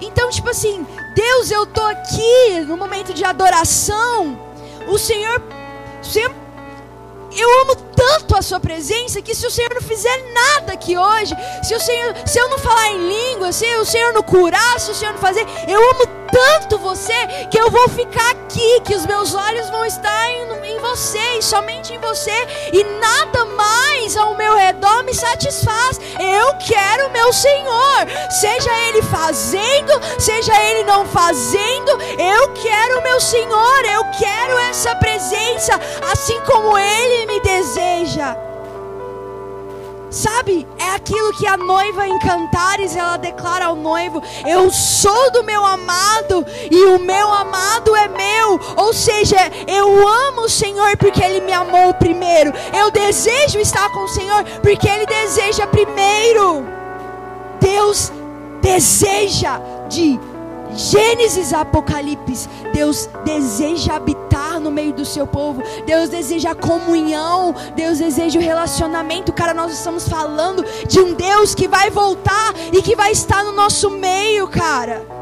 Então, 0.00 0.30
tipo 0.30 0.50
assim, 0.50 0.86
Deus, 1.14 1.50
eu 1.50 1.66
tô 1.66 1.80
aqui 1.82 2.60
no 2.66 2.76
momento 2.76 3.14
de 3.14 3.24
adoração. 3.24 4.38
O 4.86 4.98
Senhor, 4.98 5.42
o 6.00 6.04
Senhor 6.04 6.32
eu 7.38 7.62
amo 7.62 7.76
tanto 7.96 8.36
a 8.36 8.42
sua 8.42 8.60
presença 8.60 9.22
que 9.22 9.34
se 9.34 9.46
o 9.46 9.50
Senhor 9.50 9.72
não 9.74 9.80
fizer 9.80 10.16
nada 10.32 10.74
aqui 10.74 10.96
hoje, 10.96 11.34
se 11.62 11.74
o 11.74 11.80
Senhor, 11.80 12.14
se 12.26 12.38
eu 12.38 12.48
não 12.50 12.58
falar 12.58 12.90
em 12.90 13.08
língua, 13.08 13.50
se 13.50 13.66
o 13.76 13.84
Senhor 13.84 14.12
não 14.12 14.22
curar, 14.22 14.78
se 14.78 14.90
o 14.90 14.94
Senhor 14.94 15.12
não 15.12 15.20
fazer, 15.20 15.46
eu 15.66 15.80
amo 15.90 16.06
tanto 16.30 16.78
você 16.78 17.14
que 17.50 17.58
eu 17.58 17.70
vou 17.70 17.88
ficar 17.88 18.30
aqui, 18.30 18.80
que 18.84 18.94
os 18.94 19.06
meus 19.06 19.34
olhos 19.34 19.70
vão 19.70 19.86
estar 19.86 20.30
em, 20.30 20.74
em 20.74 20.78
você 20.80 21.38
e 21.38 21.42
somente 21.42 21.94
em 21.94 21.98
você, 21.98 22.46
e 22.72 22.84
nada 22.84 23.44
mais 23.46 24.16
ao 24.16 24.34
meu 24.34 24.54
redor 24.54 25.02
me 25.04 25.14
satisfaz. 25.14 25.98
Eu 26.20 26.54
quero 26.58 27.10
meu 27.10 27.32
Senhor, 27.32 28.06
seja 28.30 28.70
Ele 28.88 29.02
fazendo, 29.02 29.92
seja 30.18 30.52
Ele 30.64 30.84
não 30.84 31.06
fazendo, 31.06 31.90
eu 32.18 32.52
quero 32.52 33.02
meu 33.02 33.20
Senhor, 33.20 33.84
eu 33.84 34.04
quero 34.18 34.58
essa 34.58 34.94
presença, 34.96 35.80
assim 36.02 36.38
como 36.40 36.76
Ele 36.76 37.26
me 37.26 37.40
deseja. 37.40 37.85
Sabe, 40.16 40.66
é 40.78 40.94
aquilo 40.94 41.32
que 41.36 41.46
a 41.46 41.58
noiva 41.58 42.08
em 42.08 42.18
Cantares 42.20 42.96
ela 42.96 43.18
declara 43.18 43.66
ao 43.66 43.76
noivo: 43.76 44.22
Eu 44.46 44.70
sou 44.70 45.30
do 45.30 45.44
meu 45.44 45.64
amado 45.64 46.46
e 46.70 46.84
o 46.86 46.98
meu 46.98 47.32
amado 47.32 47.94
é 47.94 48.08
meu. 48.08 48.58
Ou 48.76 48.94
seja, 48.94 49.36
eu 49.66 50.08
amo 50.08 50.42
o 50.42 50.48
Senhor 50.48 50.96
porque 50.96 51.22
ele 51.22 51.40
me 51.42 51.52
amou 51.52 51.92
primeiro. 51.94 52.52
Eu 52.72 52.90
desejo 52.90 53.58
estar 53.58 53.90
com 53.90 54.04
o 54.04 54.08
Senhor 54.08 54.42
porque 54.62 54.88
ele 54.88 55.04
deseja 55.04 55.66
primeiro. 55.66 56.64
Deus 57.60 58.10
deseja 58.62 59.58
de 59.88 60.18
Gênesis 60.76 61.52
Apocalipse, 61.52 62.48
Deus 62.72 63.08
deseja 63.24 63.94
habitar 63.94 64.60
no 64.60 64.70
meio 64.70 64.92
do 64.92 65.04
seu 65.04 65.26
povo, 65.26 65.62
Deus 65.86 66.08
deseja 66.08 66.54
comunhão, 66.54 67.54
Deus 67.74 67.98
deseja 67.98 68.38
o 68.38 68.42
relacionamento. 68.42 69.32
Cara, 69.32 69.54
nós 69.54 69.72
estamos 69.72 70.08
falando 70.08 70.64
de 70.86 71.00
um 71.00 71.14
Deus 71.14 71.54
que 71.54 71.66
vai 71.66 71.90
voltar 71.90 72.54
e 72.72 72.82
que 72.82 72.94
vai 72.94 73.12
estar 73.12 73.42
no 73.44 73.52
nosso 73.52 73.90
meio, 73.90 74.46
cara. 74.48 75.15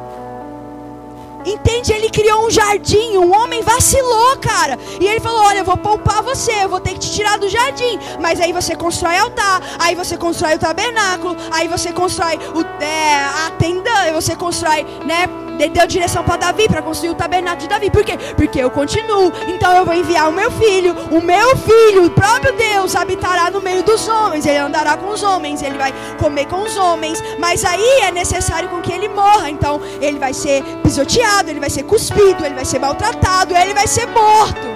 Entende? 1.44 1.92
Ele 1.92 2.10
criou 2.10 2.46
um 2.46 2.50
jardim. 2.50 3.16
Um 3.16 3.34
homem 3.34 3.62
vacilou, 3.62 4.36
cara. 4.38 4.78
E 5.00 5.06
ele 5.06 5.20
falou: 5.20 5.42
Olha, 5.42 5.58
eu 5.58 5.64
vou 5.64 5.76
poupar 5.76 6.22
você. 6.22 6.52
Eu 6.64 6.68
vou 6.68 6.80
ter 6.80 6.94
que 6.94 7.00
te 7.00 7.12
tirar 7.12 7.38
do 7.38 7.48
jardim. 7.48 7.98
Mas 8.20 8.40
aí 8.40 8.52
você 8.52 8.74
constrói 8.74 9.18
altar. 9.18 9.62
Aí 9.78 9.94
você 9.94 10.16
constrói 10.16 10.54
o 10.54 10.58
tabernáculo. 10.58 11.36
Aí 11.50 11.68
você 11.68 11.92
constrói 11.92 12.38
o, 12.54 12.82
é, 12.82 13.14
a 13.14 13.50
tenda. 13.58 14.12
Você 14.12 14.34
constrói, 14.34 14.84
né? 15.04 15.28
Ele 15.58 15.70
deu 15.70 15.86
direção 15.86 16.24
para 16.24 16.36
Davi 16.36 16.68
para 16.68 16.82
construir 16.82 17.10
o 17.10 17.14
tabernáculo 17.14 17.62
de 17.62 17.68
Davi. 17.68 17.90
Por 17.90 18.04
quê? 18.04 18.18
Porque 18.36 18.58
eu 18.58 18.70
continuo. 18.70 19.32
Então 19.46 19.72
eu 19.76 19.84
vou 19.84 19.94
enviar 19.94 20.28
o 20.28 20.32
meu 20.32 20.50
filho. 20.50 20.94
O 21.10 21.20
meu 21.22 21.56
filho, 21.56 22.06
o 22.06 22.10
próprio 22.10 22.54
Deus, 22.56 22.96
habitará 22.96 23.50
no 23.50 23.60
meio 23.60 23.82
dos 23.82 24.08
homens. 24.08 24.46
Ele 24.46 24.58
andará 24.58 24.96
com 24.96 25.08
os 25.08 25.22
homens. 25.22 25.62
Ele 25.62 25.78
vai 25.78 25.92
comer 26.18 26.46
com 26.46 26.62
os 26.62 26.76
homens. 26.76 27.22
Mas 27.38 27.64
aí 27.64 28.00
é 28.00 28.10
necessário 28.10 28.68
com 28.68 28.80
que 28.80 28.92
ele 28.92 29.08
morra. 29.08 29.50
Então 29.50 29.80
ele 30.00 30.18
vai 30.18 30.34
ser 30.34 30.62
pisoteado, 30.82 31.50
ele 31.50 31.60
vai 31.60 31.70
ser 31.70 31.84
cuspido, 31.84 32.44
ele 32.44 32.54
vai 32.54 32.64
ser 32.64 32.78
maltratado, 32.78 33.56
ele 33.56 33.74
vai 33.74 33.86
ser 33.86 34.06
morto. 34.06 34.66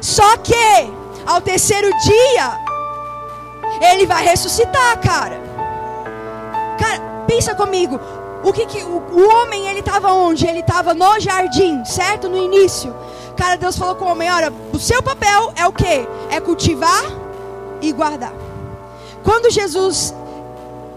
Só 0.00 0.36
que 0.38 0.54
ao 1.26 1.40
terceiro 1.40 1.88
dia 1.98 2.58
ele 3.92 4.06
vai 4.06 4.24
ressuscitar, 4.24 4.98
cara. 5.00 5.40
Cara, 6.78 7.00
pensa 7.26 7.54
comigo. 7.54 8.00
O 8.42 8.52
que, 8.52 8.66
que 8.66 8.82
o, 8.82 8.88
o 8.88 9.28
homem 9.34 9.68
ele 9.68 9.80
estava 9.80 10.12
onde? 10.12 10.46
Ele 10.46 10.60
estava 10.60 10.94
no 10.94 11.20
jardim, 11.20 11.84
certo? 11.84 12.28
No 12.28 12.38
início. 12.38 12.94
Cara, 13.36 13.56
Deus 13.56 13.76
falou 13.76 13.94
com 13.94 14.06
o 14.06 14.08
homem: 14.08 14.30
olha, 14.30 14.52
o 14.72 14.78
seu 14.78 15.02
papel 15.02 15.52
é 15.56 15.66
o 15.66 15.72
que? 15.72 16.06
É 16.30 16.40
cultivar 16.40 17.04
e 17.82 17.92
guardar. 17.92 18.32
Quando 19.22 19.50
Jesus, 19.50 20.14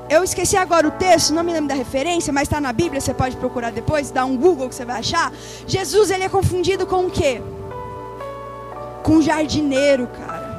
eu 0.10 0.24
esqueci 0.24 0.56
agora 0.56 0.88
o 0.88 0.92
texto, 0.92 1.34
não 1.34 1.44
me 1.44 1.52
lembro 1.52 1.68
da 1.68 1.76
referência, 1.76 2.32
mas 2.32 2.44
está 2.44 2.62
na 2.62 2.72
Bíblia, 2.72 3.02
você 3.02 3.14
pode 3.14 3.36
procurar 3.36 3.72
depois, 3.72 4.12
dá 4.12 4.24
um 4.26 4.38
Google 4.38 4.70
que 4.70 4.76
você 4.76 4.86
vai 4.86 5.00
achar. 5.00 5.32
Jesus 5.68 6.10
ele 6.10 6.24
é 6.24 6.30
confundido 6.30 6.86
com 6.86 7.06
o 7.06 7.12
quê? 7.12 7.42
Com 9.04 9.18
o 9.18 9.22
jardineiro, 9.22 10.08
cara. 10.08 10.54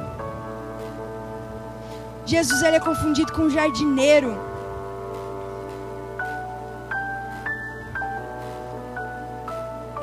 Jesus 2.25 2.61
ele 2.61 2.77
é 2.77 2.79
confundido 2.79 3.31
com 3.31 3.43
o 3.43 3.49
jardineiro. 3.49 4.35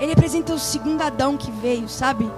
Ele 0.02 0.14
representa 0.14 0.52
o 0.52 0.58
segundo 0.58 1.00
Adão 1.00 1.36
que 1.36 1.48
veio, 1.48 1.88
sabe? 1.88 2.28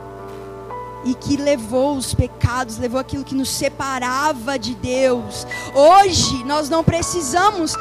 E 1.03 1.15
que 1.15 1.35
levou 1.35 1.97
os 1.97 2.12
pecados, 2.12 2.77
levou 2.77 3.01
aquilo 3.01 3.25
que 3.25 3.35
nos 3.35 3.49
separava 3.49 4.59
de 4.59 4.75
Deus. 4.75 5.47
Hoje 5.75 6.45
nós 6.45 6.69
não 6.69 6.85
precisamos 6.85 7.75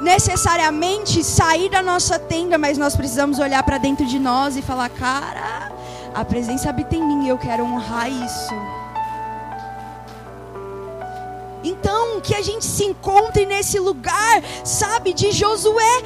necessariamente 0.00 1.24
sair 1.24 1.68
da 1.68 1.82
nossa 1.82 2.20
tenda, 2.20 2.56
mas 2.56 2.78
nós 2.78 2.94
precisamos 2.94 3.40
olhar 3.40 3.64
para 3.64 3.78
dentro 3.78 4.06
de 4.06 4.16
nós 4.16 4.56
e 4.56 4.62
falar: 4.62 4.90
cara, 4.90 5.72
a 6.14 6.24
presença 6.24 6.70
habita 6.70 6.94
em 6.94 7.04
mim 7.04 7.26
eu 7.26 7.36
quero 7.36 7.64
honrar 7.64 8.08
isso. 8.08 8.54
Então, 11.64 12.20
que 12.20 12.32
a 12.32 12.42
gente 12.42 12.64
se 12.64 12.84
encontre 12.84 13.44
nesse 13.44 13.80
lugar, 13.80 14.40
sabe, 14.62 15.12
de 15.12 15.32
Josué. 15.32 16.02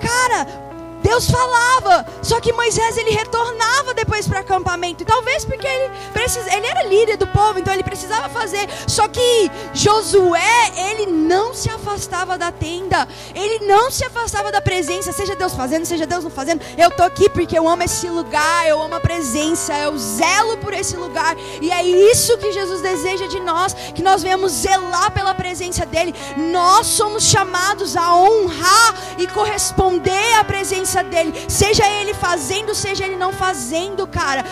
Cara, 0.00 0.71
Deus 1.12 1.30
falava, 1.30 2.06
só 2.22 2.40
que 2.40 2.54
Moisés 2.54 2.96
ele 2.96 3.10
retornava 3.10 3.92
depois 3.92 4.26
para 4.26 4.38
o 4.38 4.40
acampamento. 4.40 5.04
talvez 5.04 5.44
porque 5.44 5.66
ele, 5.66 5.92
precisa, 6.10 6.50
ele 6.56 6.66
era 6.66 6.84
líder 6.84 7.18
do 7.18 7.26
povo, 7.26 7.58
então 7.58 7.74
ele 7.74 7.82
precisava 7.82 8.30
fazer. 8.30 8.66
Só 8.86 9.06
que 9.08 9.50
Josué, 9.74 10.72
ele 10.74 11.12
não 11.12 11.52
se 11.52 11.68
afastava 11.68 12.38
da 12.38 12.50
tenda, 12.50 13.06
ele 13.34 13.66
não 13.66 13.90
se 13.90 14.02
afastava 14.06 14.50
da 14.50 14.62
presença, 14.62 15.12
seja 15.12 15.36
Deus 15.36 15.52
fazendo, 15.52 15.84
seja 15.84 16.06
Deus 16.06 16.24
não 16.24 16.30
fazendo. 16.30 16.62
Eu 16.78 16.90
tô 16.90 17.02
aqui 17.02 17.28
porque 17.28 17.58
eu 17.58 17.68
amo 17.68 17.82
esse 17.82 18.08
lugar, 18.08 18.66
eu 18.66 18.80
amo 18.80 18.94
a 18.94 19.00
presença, 19.00 19.76
eu 19.80 19.98
zelo 19.98 20.56
por 20.58 20.72
esse 20.72 20.96
lugar. 20.96 21.36
E 21.60 21.70
é 21.70 21.82
isso 21.84 22.38
que 22.38 22.52
Jesus 22.52 22.80
deseja 22.80 23.26
de 23.26 23.38
nós, 23.38 23.74
que 23.94 24.02
nós 24.02 24.22
venhamos 24.22 24.50
zelar 24.52 25.10
pela 25.10 25.34
presença 25.34 25.84
dele. 25.84 26.14
Nós 26.38 26.86
somos 26.86 27.24
chamados 27.24 27.98
a 27.98 28.16
honrar 28.16 28.94
e 29.18 29.26
corresponder 29.26 30.38
à 30.40 30.44
presença 30.44 31.01
dele, 31.04 31.32
seja 31.48 31.86
ele 31.86 32.14
fazendo, 32.14 32.74
seja 32.74 33.04
ele 33.04 33.16
não 33.16 33.32
fazendo, 33.32 34.06
cara. 34.06 34.44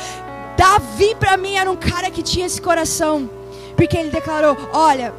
Davi 0.57 1.15
para 1.15 1.37
mim 1.37 1.57
era 1.57 1.71
um 1.71 1.77
cara 1.77 2.11
que 2.11 2.23
tinha 2.23 2.47
esse 2.47 2.61
coração, 2.61 3.29
porque 3.77 3.97
ele 3.97 4.11
declarou: 4.11 4.57
"Olha, 4.73 5.15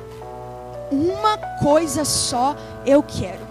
uma 0.91 1.38
coisa 1.59 2.05
só 2.05 2.55
eu 2.86 3.01
quero. 3.01 3.47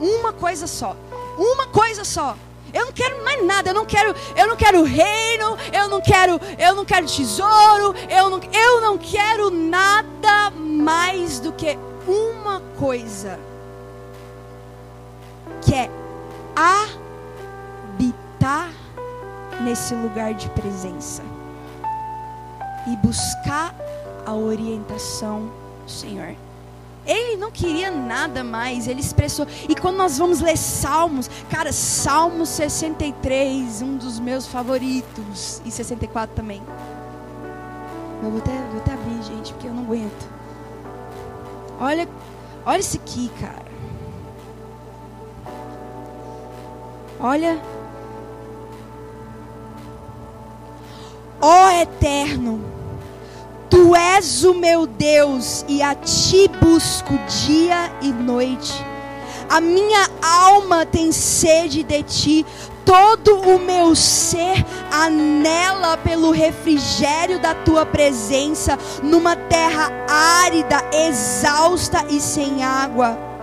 Uma 0.00 0.32
coisa 0.32 0.66
só. 0.66 0.96
Uma 1.38 1.66
coisa 1.68 2.04
só. 2.04 2.36
Eu 2.72 2.86
não 2.86 2.92
quero 2.92 3.22
mais 3.22 3.44
nada, 3.46 3.70
eu 3.70 3.74
não 3.74 3.86
quero, 3.86 4.12
eu 4.36 4.48
não 4.48 4.56
quero 4.56 4.82
reino, 4.82 5.56
eu 5.72 5.88
não 5.88 6.00
quero, 6.00 6.40
eu 6.58 6.74
não 6.74 6.84
quero 6.84 7.06
tesouro, 7.06 7.94
eu 8.10 8.28
não, 8.28 8.40
eu 8.52 8.80
não 8.80 8.98
quero 8.98 9.48
nada 9.48 10.50
mais 10.50 11.38
do 11.38 11.52
que 11.52 11.78
uma 12.08 12.60
coisa 12.76 13.38
que 15.64 15.74
é 15.74 15.90
habitar 17.94 18.70
nesse 19.62 19.94
lugar 19.94 20.34
de 20.34 20.48
presença 20.50 21.22
e 22.86 22.96
buscar 22.96 23.74
a 24.26 24.34
orientação 24.34 25.50
do 25.84 25.90
Senhor. 25.90 26.34
Ele 27.06 27.36
não 27.36 27.50
queria 27.50 27.90
nada 27.90 28.42
mais, 28.42 28.88
ele 28.88 29.00
expressou. 29.00 29.46
E 29.68 29.74
quando 29.74 29.96
nós 29.96 30.16
vamos 30.16 30.40
ler 30.40 30.56
Salmos, 30.56 31.30
cara, 31.50 31.70
Salmo 31.72 32.46
63, 32.46 33.82
um 33.82 33.96
dos 33.96 34.18
meus 34.18 34.46
favoritos, 34.46 35.60
e 35.64 35.70
64 35.70 36.34
também. 36.34 36.62
Eu 38.22 38.30
vou 38.30 38.38
até, 38.40 38.52
vou 38.70 38.80
até 38.80 38.94
abrir, 38.94 39.22
gente, 39.22 39.52
porque 39.52 39.66
eu 39.66 39.74
não 39.74 39.82
aguento. 39.82 40.28
Olha, 41.78 42.08
olha 42.64 42.80
isso 42.80 42.96
aqui, 42.96 43.30
cara. 43.38 43.73
Olha. 47.26 47.58
Ó 51.40 51.70
Eterno, 51.70 52.62
Tu 53.70 53.96
és 53.96 54.44
o 54.44 54.52
meu 54.52 54.86
Deus 54.86 55.64
e 55.66 55.82
a 55.82 55.94
Ti 55.94 56.50
busco 56.60 57.14
dia 57.46 57.90
e 58.02 58.10
noite. 58.10 58.74
A 59.48 59.58
minha 59.58 60.06
alma 60.20 60.84
tem 60.84 61.12
sede 61.12 61.82
de 61.82 62.02
Ti, 62.02 62.46
todo 62.84 63.40
o 63.40 63.58
meu 63.58 63.96
ser 63.96 64.62
anela 64.92 65.96
pelo 65.96 66.30
refrigério 66.30 67.40
da 67.40 67.54
tua 67.54 67.86
presença, 67.86 68.78
numa 69.02 69.34
terra 69.34 69.90
árida, 70.06 70.84
exausta 70.92 72.04
e 72.10 72.20
sem 72.20 72.62
água. 72.62 73.33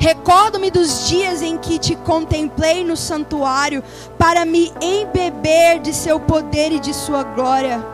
Recordo-me 0.00 0.70
dos 0.70 1.08
dias 1.08 1.42
em 1.42 1.56
que 1.56 1.78
te 1.78 1.94
contemplei 1.96 2.84
no 2.84 2.96
santuário 2.96 3.82
para 4.18 4.44
me 4.44 4.72
embeber 4.80 5.80
de 5.80 5.92
seu 5.92 6.20
poder 6.20 6.72
e 6.72 6.80
de 6.80 6.92
sua 6.92 7.22
glória. 7.22 7.84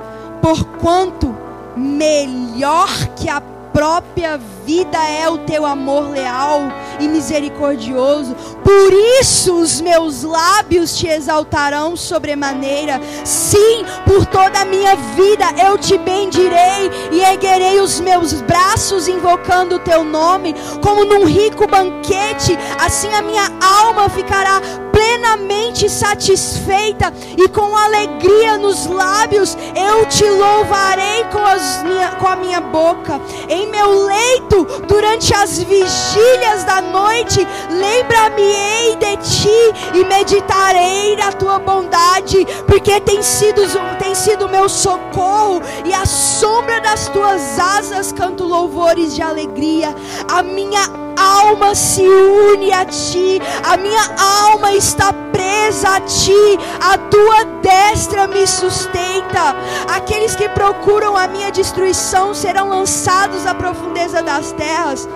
Porquanto 0.40 1.36
melhor 1.76 2.88
que 3.16 3.28
a 3.28 3.40
própria 3.40 4.38
vida 4.64 4.98
é 5.08 5.28
o 5.28 5.38
teu 5.38 5.64
amor 5.64 6.10
leal 6.10 6.60
e 7.00 7.08
misericordioso. 7.08 8.34
Por 8.62 8.92
isso 9.20 9.54
os 9.54 9.80
meus 9.80 10.22
lábios 10.22 10.96
te 10.96 11.06
exaltarão 11.06 11.96
sobremaneira. 11.96 13.00
Sim, 13.24 13.84
por 14.06 14.26
toda 14.26 14.60
a 14.60 14.64
minha 14.64 14.94
vida 14.94 15.46
eu 15.64 15.78
te 15.78 15.96
bendirei 15.98 16.90
e 17.12 17.20
erguerei 17.20 17.80
os 17.80 18.00
meus 18.00 18.32
braços 18.42 19.08
invocando 19.08 19.76
o 19.76 19.80
teu 19.80 20.04
nome, 20.04 20.54
como 20.82 21.04
num 21.04 21.24
rico 21.24 21.66
banquete. 21.66 22.58
Assim 22.78 23.12
a 23.14 23.22
minha 23.22 23.50
alma 23.60 24.08
ficará 24.08 24.60
plenamente 25.00 25.88
satisfeita 25.88 27.10
e 27.34 27.48
com 27.48 27.74
alegria 27.74 28.58
nos 28.58 28.84
lábios 28.84 29.56
eu 29.74 30.04
te 30.04 30.28
louvarei 30.28 31.24
com, 31.32 31.88
minha, 31.88 32.10
com 32.16 32.26
a 32.26 32.36
minha 32.36 32.60
boca. 32.60 33.18
Em 33.48 33.66
meu 33.68 34.04
leito, 34.04 34.66
durante 34.86 35.32
as 35.32 35.58
vigílias 35.58 36.64
da 36.64 36.82
noite, 36.82 37.46
lembra-me-ei 37.70 38.96
de 38.96 39.16
ti 39.16 39.74
e 39.94 40.04
meditarei 40.04 41.16
na 41.16 41.32
tua 41.32 41.58
bondade, 41.58 42.46
porque 42.66 43.00
tem 43.00 43.22
sido, 43.22 43.62
tem 43.98 44.14
sido 44.14 44.50
meu 44.50 44.68
socorro 44.68 45.62
e 45.86 45.94
a 45.94 46.04
sombra 46.04 46.78
das 46.82 47.08
tuas 47.08 47.58
asas 47.58 48.12
canto 48.12 48.44
louvores 48.44 49.14
de 49.14 49.22
alegria. 49.22 49.94
A 50.28 50.42
minha 50.42 50.82
alma 51.20 51.74
se 51.74 52.02
une 52.02 52.72
a 52.72 52.84
ti, 52.84 53.40
a 53.62 53.76
minha 53.76 54.02
alma 54.18 54.72
está 54.72 54.89
presa 55.32 55.96
a 55.96 56.00
ti, 56.00 56.58
a 56.80 56.98
tua 56.98 57.44
destra 57.62 58.26
me 58.26 58.46
sustenta. 58.46 59.54
Aqueles 59.88 60.34
que 60.34 60.48
procuram 60.48 61.16
a 61.16 61.26
minha 61.28 61.50
destruição 61.50 62.34
serão 62.34 62.68
lançados 62.68 63.46
à 63.46 63.54
profundeza 63.54 64.22
das 64.22 64.52
terras. 64.52 65.08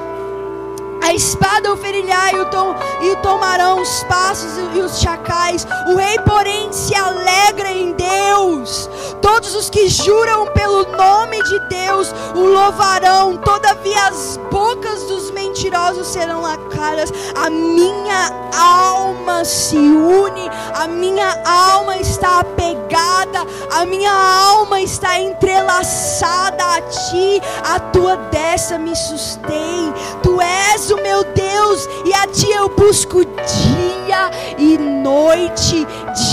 A 1.05 1.13
espada 1.13 1.71
o 1.71 1.77
ferirá 1.77 2.33
e 2.33 2.41
o, 2.41 2.47
tom, 2.47 2.75
e 3.03 3.15
tomarão 3.17 3.79
os 3.83 4.03
passos 4.05 4.53
e 4.75 4.81
os 4.81 4.99
chacais. 4.99 5.67
O 5.89 5.97
rei, 5.97 6.19
porém, 6.21 6.73
se 6.73 6.95
alegra 6.95 7.71
em 7.71 7.93
Deus. 7.93 8.89
Todos 9.21 9.55
os 9.55 9.69
que 9.69 9.87
juram 9.89 10.47
pelo 10.49 10.85
nome 10.97 11.43
de 11.43 11.59
Deus 11.69 12.11
o 12.35 12.41
louvarão. 12.41 13.37
Todavia 13.37 14.07
as 14.07 14.39
bocas 14.51 15.03
dos 15.05 15.31
mentirosos 15.31 16.07
serão 16.07 16.41
lacadas. 16.41 17.13
A 17.35 17.51
minha 17.51 18.31
alma 18.59 19.45
se 19.45 19.77
une, 19.77 20.51
a 20.75 20.87
minha 20.87 21.43
alma 21.45 21.99
está 21.99 22.41
apegada, 22.41 23.47
a 23.73 23.85
minha 23.85 24.13
alma 24.13 24.81
está 24.81 25.21
entrelaçada 25.21 26.65
a 26.65 26.81
ti. 26.81 27.43
A 27.63 27.79
tua 27.79 28.17
destra 28.17 28.79
me 28.79 28.97
sustém. 28.97 29.93
Tu 30.23 30.41
és 30.41 30.91
o 30.91 30.94
meu 30.97 31.25
Deus, 31.25 31.89
e 32.05 32.13
a 32.15 32.27
ti 32.27 32.51
eu 32.51 32.69
busco 32.69 33.25
dia 33.25 34.31
e 34.59 34.79
noite, 34.79 35.87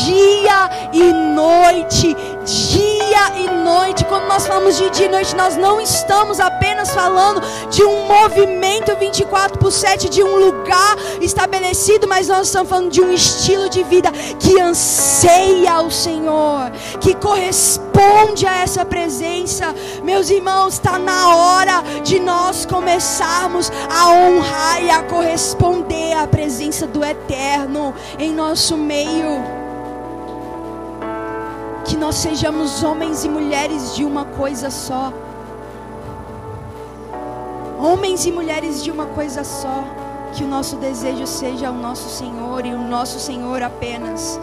dia 0.06 0.70
e 0.94 1.14
noite, 1.34 2.16
dia 2.44 3.38
e 3.38 3.50
noite. 3.64 4.06
Quando 4.06 4.28
nós 4.28 4.46
falamos 4.48 4.78
de 4.78 4.90
dia 4.90 5.06
e 5.08 5.10
noite, 5.10 5.36
nós 5.36 5.58
não 5.58 5.80
estamos 5.80 6.40
apenas 6.40 6.51
falando 6.90 7.42
de 7.70 7.84
um 7.84 8.06
movimento 8.06 8.96
24 8.96 9.60
por 9.60 9.72
7, 9.72 10.10
de 10.10 10.24
um 10.24 10.38
lugar 10.38 10.98
estabelecido, 11.22 12.08
mas 12.08 12.28
nós 12.28 12.48
estamos 12.48 12.70
falando 12.70 12.90
de 12.90 13.02
um 13.02 13.12
estilo 13.12 13.70
de 13.70 13.84
vida 13.84 14.12
que 14.40 14.60
anseia 14.60 15.82
o 15.82 15.92
Senhor, 15.92 16.72
que 17.00 17.14
corresponde 17.16 18.46
a 18.48 18.64
essa 18.64 18.84
presença. 18.84 19.76
Meus 20.04 20.30
irmãos, 20.30 20.74
está 20.74 20.98
na 20.98 21.36
hora 21.36 21.84
de 22.04 22.20
nós 22.20 22.66
começarmos 22.66 23.72
a 23.90 24.10
honrar 24.10 24.84
e 24.84 24.90
a 24.90 25.04
corresponder 25.04 26.14
à 26.14 26.26
presença 26.26 26.88
do 26.88 27.04
Eterno 27.04 27.94
em 28.18 28.32
nosso 28.34 28.78
meio 28.78 29.62
que 31.86 31.98
nós 31.98 32.16
sejamos 32.16 32.84
homens 32.84 33.26
e 33.26 33.30
mulheres 33.30 33.94
de 33.96 34.06
uma 34.06 34.24
coisa 34.24 34.70
só. 34.70 35.12
Homens 37.82 38.28
e 38.28 38.32
mulheres 38.32 38.84
de 38.84 38.92
uma 38.92 39.08
coisa 39.08 39.44
só. 39.44 39.84
Que 40.36 40.44
o 40.44 40.48
nosso 40.48 40.76
desejo 40.76 41.26
seja 41.26 41.72
o 41.72 41.74
nosso 41.74 42.10
Senhor 42.10 42.64
e 42.64 42.76
o 42.76 42.78
nosso 42.78 43.20
Senhor 43.20 43.64
apenas. 43.64 44.40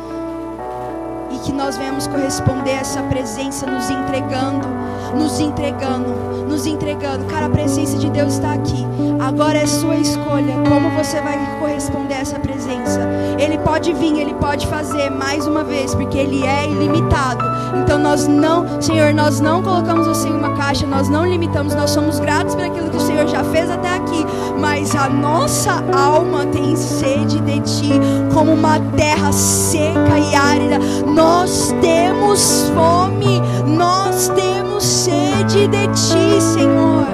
E 1.31 1.39
que 1.41 1.53
nós 1.53 1.76
venhamos 1.76 2.07
corresponder 2.07 2.72
a 2.72 2.81
essa 2.81 3.03
presença, 3.03 3.66
nos 3.66 3.91
entregando, 3.91 4.66
nos 5.14 5.39
entregando, 5.41 6.11
nos 6.49 6.66
entregando. 6.66 7.24
Cara, 7.26 7.47
a 7.47 7.51
presença 7.51 7.99
de 7.99 8.09
Deus 8.11 8.35
está 8.35 8.55
aqui. 8.55 8.87
Agora 9.20 9.59
é 9.59 9.66
sua 9.66 9.97
escolha. 9.97 10.55
Como 10.68 10.91
você 10.91 11.20
vai 11.20 11.39
corresponder 11.59 12.14
a 12.14 12.20
essa 12.20 12.39
presença? 12.39 13.01
Ele 13.39 13.59
pode 13.59 13.93
vir, 13.93 14.18
ele 14.18 14.35
pode 14.35 14.66
fazer 14.66 15.11
mais 15.11 15.47
uma 15.47 15.62
vez, 15.62 15.95
porque 15.95 16.18
ele 16.18 16.45
é 16.47 16.66
ilimitado. 16.66 17.45
Então 17.83 17.99
nós 17.99 18.26
não, 18.26 18.81
Senhor, 18.81 19.12
nós 19.12 19.41
não 19.41 19.62
colocamos 19.62 20.07
você 20.07 20.29
em 20.29 20.33
uma 20.33 20.55
caixa, 20.57 20.87
nós 20.87 21.09
não 21.09 21.26
limitamos, 21.26 21.74
nós 21.74 21.91
somos 21.91 22.18
gratos 22.18 22.55
por 22.55 22.64
aquilo 22.64 22.91
que 22.91 22.97
o 22.97 23.01
Senhor 23.01 23.26
já 23.26 23.45
fez 23.45 23.70
até 23.70 23.95
aqui. 23.95 24.24
Mas 24.59 24.95
a 24.95 25.09
nossa 25.09 25.85
alma 25.93 26.47
tem 26.47 26.74
sede 26.76 27.41
de 27.41 27.61
ti, 27.61 27.93
como 28.33 28.53
uma 28.53 28.81
terra 28.97 29.33
seca 29.33 30.18
e 30.18 30.35
árida. 30.35 30.79
Nós 31.19 31.75
temos 31.81 32.71
fome, 32.73 33.43
nós 33.66 34.29
temos 34.37 34.85
sede 34.85 35.66
de 35.66 35.89
ti, 35.89 36.41
Senhor. 36.41 37.09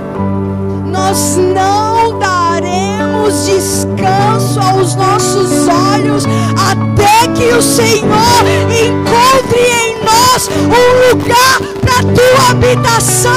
Nós 0.85 1.39
não 1.39 2.19
daremos 2.19 3.47
descanso 3.47 4.61
aos 4.61 4.95
nossos 4.95 5.51
olhos 5.69 6.27
até 6.71 7.33
que 7.33 7.51
o 7.55 7.63
Senhor 7.63 8.45
encontre 8.69 9.61
em 9.61 10.05
nós 10.05 10.51
um 10.51 11.09
lugar 11.09 11.61
para 11.81 12.03
tua 12.03 12.51
habitação. 12.51 13.33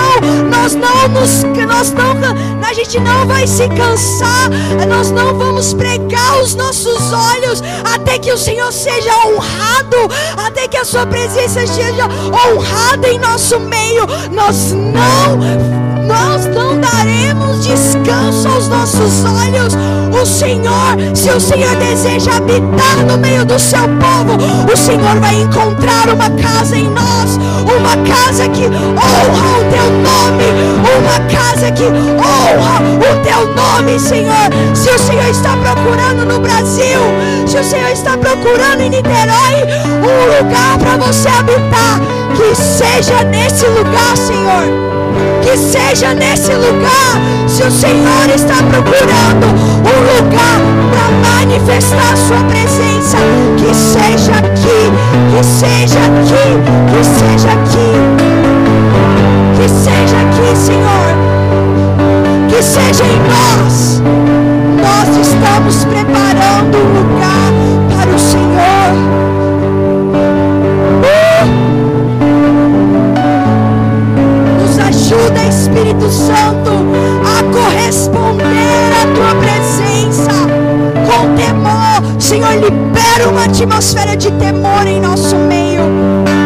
Nós 0.52 0.76
não 0.76 1.08
nos 1.08 1.44
nós 1.66 1.94
não 1.94 2.57
a 2.68 2.74
gente 2.74 3.00
não 3.00 3.26
vai 3.26 3.48
se 3.48 3.68
cansar. 3.70 4.50
Nós 4.88 5.10
não 5.10 5.34
vamos 5.38 5.74
pregar 5.74 6.42
os 6.42 6.54
nossos 6.54 7.14
olhos 7.14 7.64
até 7.94 8.20
que 8.20 8.32
o 8.32 8.38
Senhor 8.38 8.72
seja 8.74 9.12
honrado, 9.26 9.98
até 10.36 10.68
que 10.68 10.78
a 10.78 10.84
sua 10.84 11.06
presença 11.06 11.66
seja 11.66 12.06
honrada 12.06 13.08
em 13.08 13.20
nosso 13.20 13.60
meio. 13.60 14.06
Nós 14.32 14.74
não 14.74 15.88
nós 16.08 16.46
não 16.46 16.80
daremos 16.80 17.66
descanso 17.66 18.48
aos 18.48 18.68
nossos 18.70 19.26
olhos. 19.26 19.76
O 20.20 20.26
Senhor, 20.26 20.96
se 21.14 21.30
o 21.30 21.40
Senhor 21.40 21.76
deseja 21.76 22.38
habitar 22.38 23.06
no 23.06 23.18
meio 23.18 23.46
do 23.46 23.60
seu 23.60 23.82
povo, 23.82 24.38
o 24.72 24.78
Senhor 24.78 25.20
vai 25.20 25.36
encontrar 25.36 26.10
uma 26.10 26.30
casa 26.30 26.78
em 26.78 26.90
nós, 26.90 27.38
uma 27.64 27.98
casa 28.08 28.48
que 28.50 28.66
honra 28.66 29.60
o 29.60 29.66
teu 29.70 29.92
nome, 29.92 30.46
uma 30.98 31.20
casa 31.30 31.72
que 31.72 31.84
honra 31.84 32.57
o 32.58 33.24
teu 33.24 33.56
nome, 33.56 34.00
Senhor. 34.00 34.50
Se 34.74 34.90
o 34.90 35.00
Senhor 35.00 35.30
está 35.30 35.56
procurando 35.58 36.26
no 36.26 36.40
Brasil, 36.40 37.00
se 37.46 37.58
o 37.58 37.64
Senhor 37.64 37.90
está 37.90 38.18
procurando 38.18 38.82
em 38.82 38.90
Niterói 38.90 39.64
um 40.02 40.38
lugar 40.38 40.78
para 40.80 40.98
você 40.98 41.28
habitar, 41.30 42.00
que 42.36 42.56
seja 42.56 43.24
nesse 43.24 43.66
lugar, 43.66 44.16
Senhor 44.16 44.88
que 45.48 45.58
seja 45.58 46.14
nesse 46.14 46.54
lugar. 46.54 47.16
Se 47.48 47.64
o 47.64 47.72
Senhor 47.72 48.30
está 48.36 48.56
procurando 48.56 49.48
um 49.48 50.00
lugar 50.18 50.60
para 50.92 51.40
manifestar 51.40 52.14
a 52.14 52.18
sua 52.18 52.44
presença, 52.50 53.18
que 53.58 53.74
seja 53.74 54.34
aqui, 54.34 54.92
que 55.32 55.44
seja 55.44 56.00
aqui, 56.00 56.48
que 56.92 57.04
seja 57.06 57.50
aqui, 57.50 57.90
que 59.56 59.70
seja 59.70 60.18
aqui, 60.18 60.56
Senhor, 60.58 61.37
seja 62.68 63.04
em 63.06 63.20
nós. 63.32 64.02
Nós 64.82 65.28
estamos 65.28 65.86
preparando 65.86 66.78
um 66.78 66.90
lugar 67.00 67.52
para 67.90 68.16
o 68.16 68.20
Senhor. 68.20 69.18
ajuda, 74.88 75.44
Espírito 75.44 76.10
Santo, 76.10 76.72
a 77.24 77.44
corresponder 77.54 78.92
à 78.94 79.06
tua 79.16 79.36
presença 79.36 80.32
com 81.06 81.36
temor. 81.36 82.22
Senhor, 82.22 82.54
libera 82.54 83.30
uma 83.30 83.46
atmosfera 83.46 84.16
de 84.16 84.32
temor 84.32 84.86
em 84.86 85.00
nosso 85.00 85.36
meio. 85.36 85.84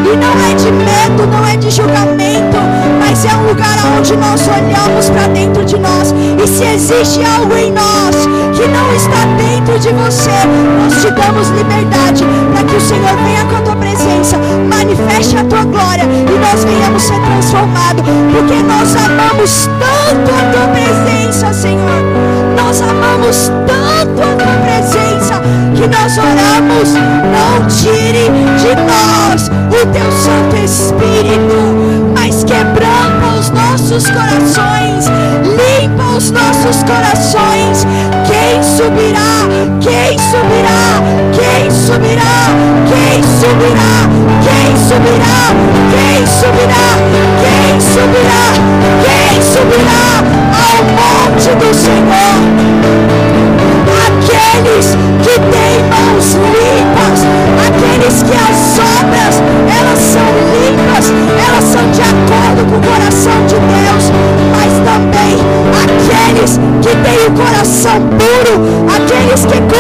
E 0.06 0.16
não 0.16 0.52
é 0.52 0.56
de 0.56 0.72
medo, 0.72 1.28
não 1.32 1.48
é 1.48 1.58
de 1.58 1.72
julgamento, 1.72 2.58
é 3.28 3.36
um 3.36 3.48
lugar 3.48 3.78
onde 3.98 4.16
nós 4.18 4.42
olhamos 4.48 5.10
para 5.10 5.28
dentro 5.28 5.64
de 5.64 5.78
nós. 5.78 6.14
E 6.44 6.48
se 6.48 6.64
existe 6.64 7.22
algo 7.24 7.56
em 7.56 7.72
nós 7.72 8.16
que 8.56 8.68
não 8.68 8.96
está 8.96 9.26
dentro 9.38 9.78
de 9.80 9.90
você, 9.90 10.32
nós 10.80 11.02
te 11.02 11.12
damos 11.12 11.50
liberdade 11.50 12.26
para 12.52 12.64
que 12.64 12.76
o 12.76 12.82
Senhor 12.82 13.16
venha 13.24 13.46
com 13.46 13.58
a 13.58 13.62
tua 13.62 13.76
presença, 13.76 14.38
manifeste 14.68 15.38
a 15.38 15.44
tua 15.44 15.64
glória 15.66 16.04
e 16.04 16.40
nós 16.40 16.64
venhamos 16.64 17.04
ser 17.04 17.20
transformados, 17.22 18.04
porque 18.32 18.56
nós 18.64 18.96
amamos 18.96 19.70
tanto 19.80 20.32
a 20.32 20.52
tua 20.52 20.68
presença, 20.74 21.54
Senhor. 21.54 22.02
Nós 22.58 22.82
amamos 22.82 23.52
tanto 23.68 24.22
a 24.22 24.36
tua 24.36 24.56
presença 24.66 25.42
que 25.76 25.88
nós 25.88 26.18
oramos. 26.18 26.94
Não 27.32 27.68
tire 27.68 28.30
de 28.58 28.76
nós 28.76 29.50
o 29.68 29.86
teu 29.88 30.12
Santo 30.12 30.56
Espírito, 30.64 31.56
mas 32.16 32.44
quebranta 32.44 33.11
os 33.42 33.50
nossos 33.50 34.06
corações, 34.06 35.06
limpa 35.44 36.04
os 36.16 36.30
nossos 36.30 36.84
corações. 36.84 37.88
Quem 38.28 38.62
subirá? 38.62 39.48
Quem 39.82 40.20
subirá? 40.20 41.02
Quem 41.34 41.72
subirá? 41.72 42.54
Quem 42.86 43.24
subirá? 43.24 44.06
Quem 44.46 44.78
subirá? 44.78 45.52
Quem 45.90 46.28
subirá? 46.28 46.92
Quem 47.42 47.82
subirá? 47.82 48.44
Quem 49.04 49.42
subirá 49.42 49.71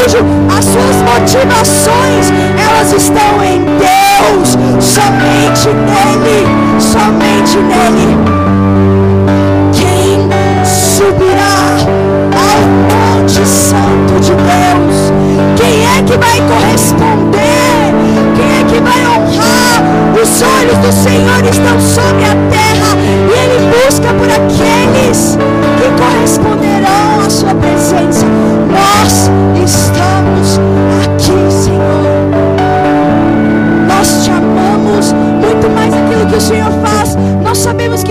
cujo 0.01 0.17
as 0.57 0.65
suas 0.65 0.95
motivações 1.03 2.31
elas 2.57 2.91
estão 2.91 3.43
em 3.43 3.59
Deus, 3.77 4.57
somente 4.83 5.67
nele, 5.67 6.47
somente 6.79 7.57
nele. 7.57 8.17
Quem 9.73 10.29
subirá? 10.65 11.51
Monte 12.89 13.45
Santo 13.47 14.19
de 14.19 14.31
Deus. 14.31 15.11
Quem 15.57 15.85
é 15.85 16.03
que 16.03 16.17
vai 16.17 16.41
corresponder? 16.47 17.93
Quem 18.35 18.59
é 18.59 18.63
que 18.67 18.79
vai 18.81 19.05
honrar? 19.05 19.83
Os 20.21 20.41
olhos 20.41 20.77
do 20.77 20.91
Senhor 20.91 21.43
estão 21.45 21.79
sobre 21.79 22.25
a 22.25 22.35
terra 22.49 22.97
e 22.97 23.33
Ele 23.39 23.71
busca 23.71 24.13
por 24.13 24.29
aqueles 24.29 24.60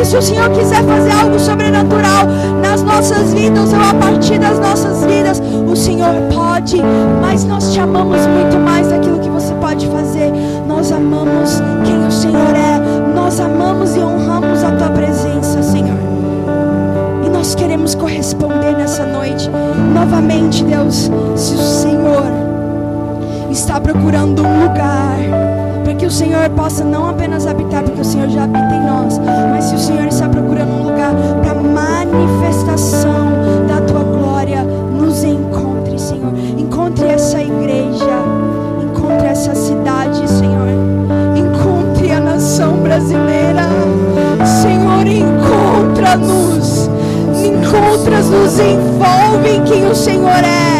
que 0.00 0.06
se 0.06 0.16
o 0.16 0.22
Senhor 0.22 0.48
quiser 0.52 0.82
fazer 0.84 1.10
algo 1.10 1.38
sobrenatural 1.38 2.26
nas 2.62 2.82
nossas 2.82 3.34
vidas 3.34 3.70
ou 3.70 3.80
a 3.80 3.92
partir 3.92 4.38
das 4.38 4.58
nossas 4.58 5.04
vidas, 5.04 5.42
o 5.70 5.76
Senhor 5.76 6.14
pode, 6.32 6.80
mas 7.20 7.44
nós 7.44 7.70
te 7.70 7.80
amamos 7.80 8.26
muito 8.26 8.56
mais 8.58 8.88
daquilo 8.88 9.18
que 9.18 9.28
você 9.28 9.52
pode 9.54 9.86
fazer. 9.88 10.32
Nós 10.66 10.90
amamos 10.90 11.60
quem 11.84 12.06
o 12.06 12.10
Senhor 12.10 12.56
é, 12.56 13.12
nós 13.14 13.38
amamos 13.40 13.94
e 13.94 13.98
honramos 13.98 14.64
a 14.64 14.72
tua 14.72 14.88
presença, 14.88 15.62
Senhor. 15.62 15.98
E 17.26 17.28
nós 17.28 17.54
queremos 17.54 17.94
corresponder 17.94 18.74
nessa 18.74 19.04
noite. 19.04 19.50
Novamente, 19.92 20.64
Deus, 20.64 21.10
se 21.36 21.54
o 21.54 21.58
Senhor 21.58 22.24
está 23.50 23.78
procurando 23.78 24.42
um 24.42 24.62
lugar 24.62 25.49
o 26.10 26.12
Senhor 26.12 26.50
possa 26.50 26.84
não 26.84 27.08
apenas 27.08 27.46
habitar, 27.46 27.84
porque 27.84 28.00
o 28.00 28.04
Senhor 28.04 28.28
já 28.28 28.42
habita 28.42 28.74
em 28.74 28.84
nós, 28.84 29.16
mas 29.52 29.66
se 29.66 29.76
o 29.76 29.78
Senhor 29.78 30.08
está 30.08 30.28
procurando 30.28 30.72
um 30.72 30.82
lugar 30.82 31.12
para 31.40 31.54
manifestação 31.54 33.30
da 33.68 33.80
tua 33.82 34.02
glória, 34.02 34.64
nos 34.64 35.22
encontre, 35.22 35.96
Senhor. 36.00 36.32
Encontre 36.58 37.06
essa 37.06 37.40
igreja, 37.40 38.24
encontre 38.82 39.28
essa 39.28 39.54
cidade, 39.54 40.28
Senhor. 40.28 40.66
Encontre 41.36 42.10
a 42.10 42.18
nação 42.18 42.78
brasileira, 42.78 43.62
Senhor. 44.62 45.06
Encontra-nos, 45.06 46.90
encontra-nos, 47.36 48.58
envolve 48.58 49.48
em 49.48 49.62
quem 49.62 49.86
o 49.86 49.94
Senhor 49.94 50.42
é. 50.44 50.79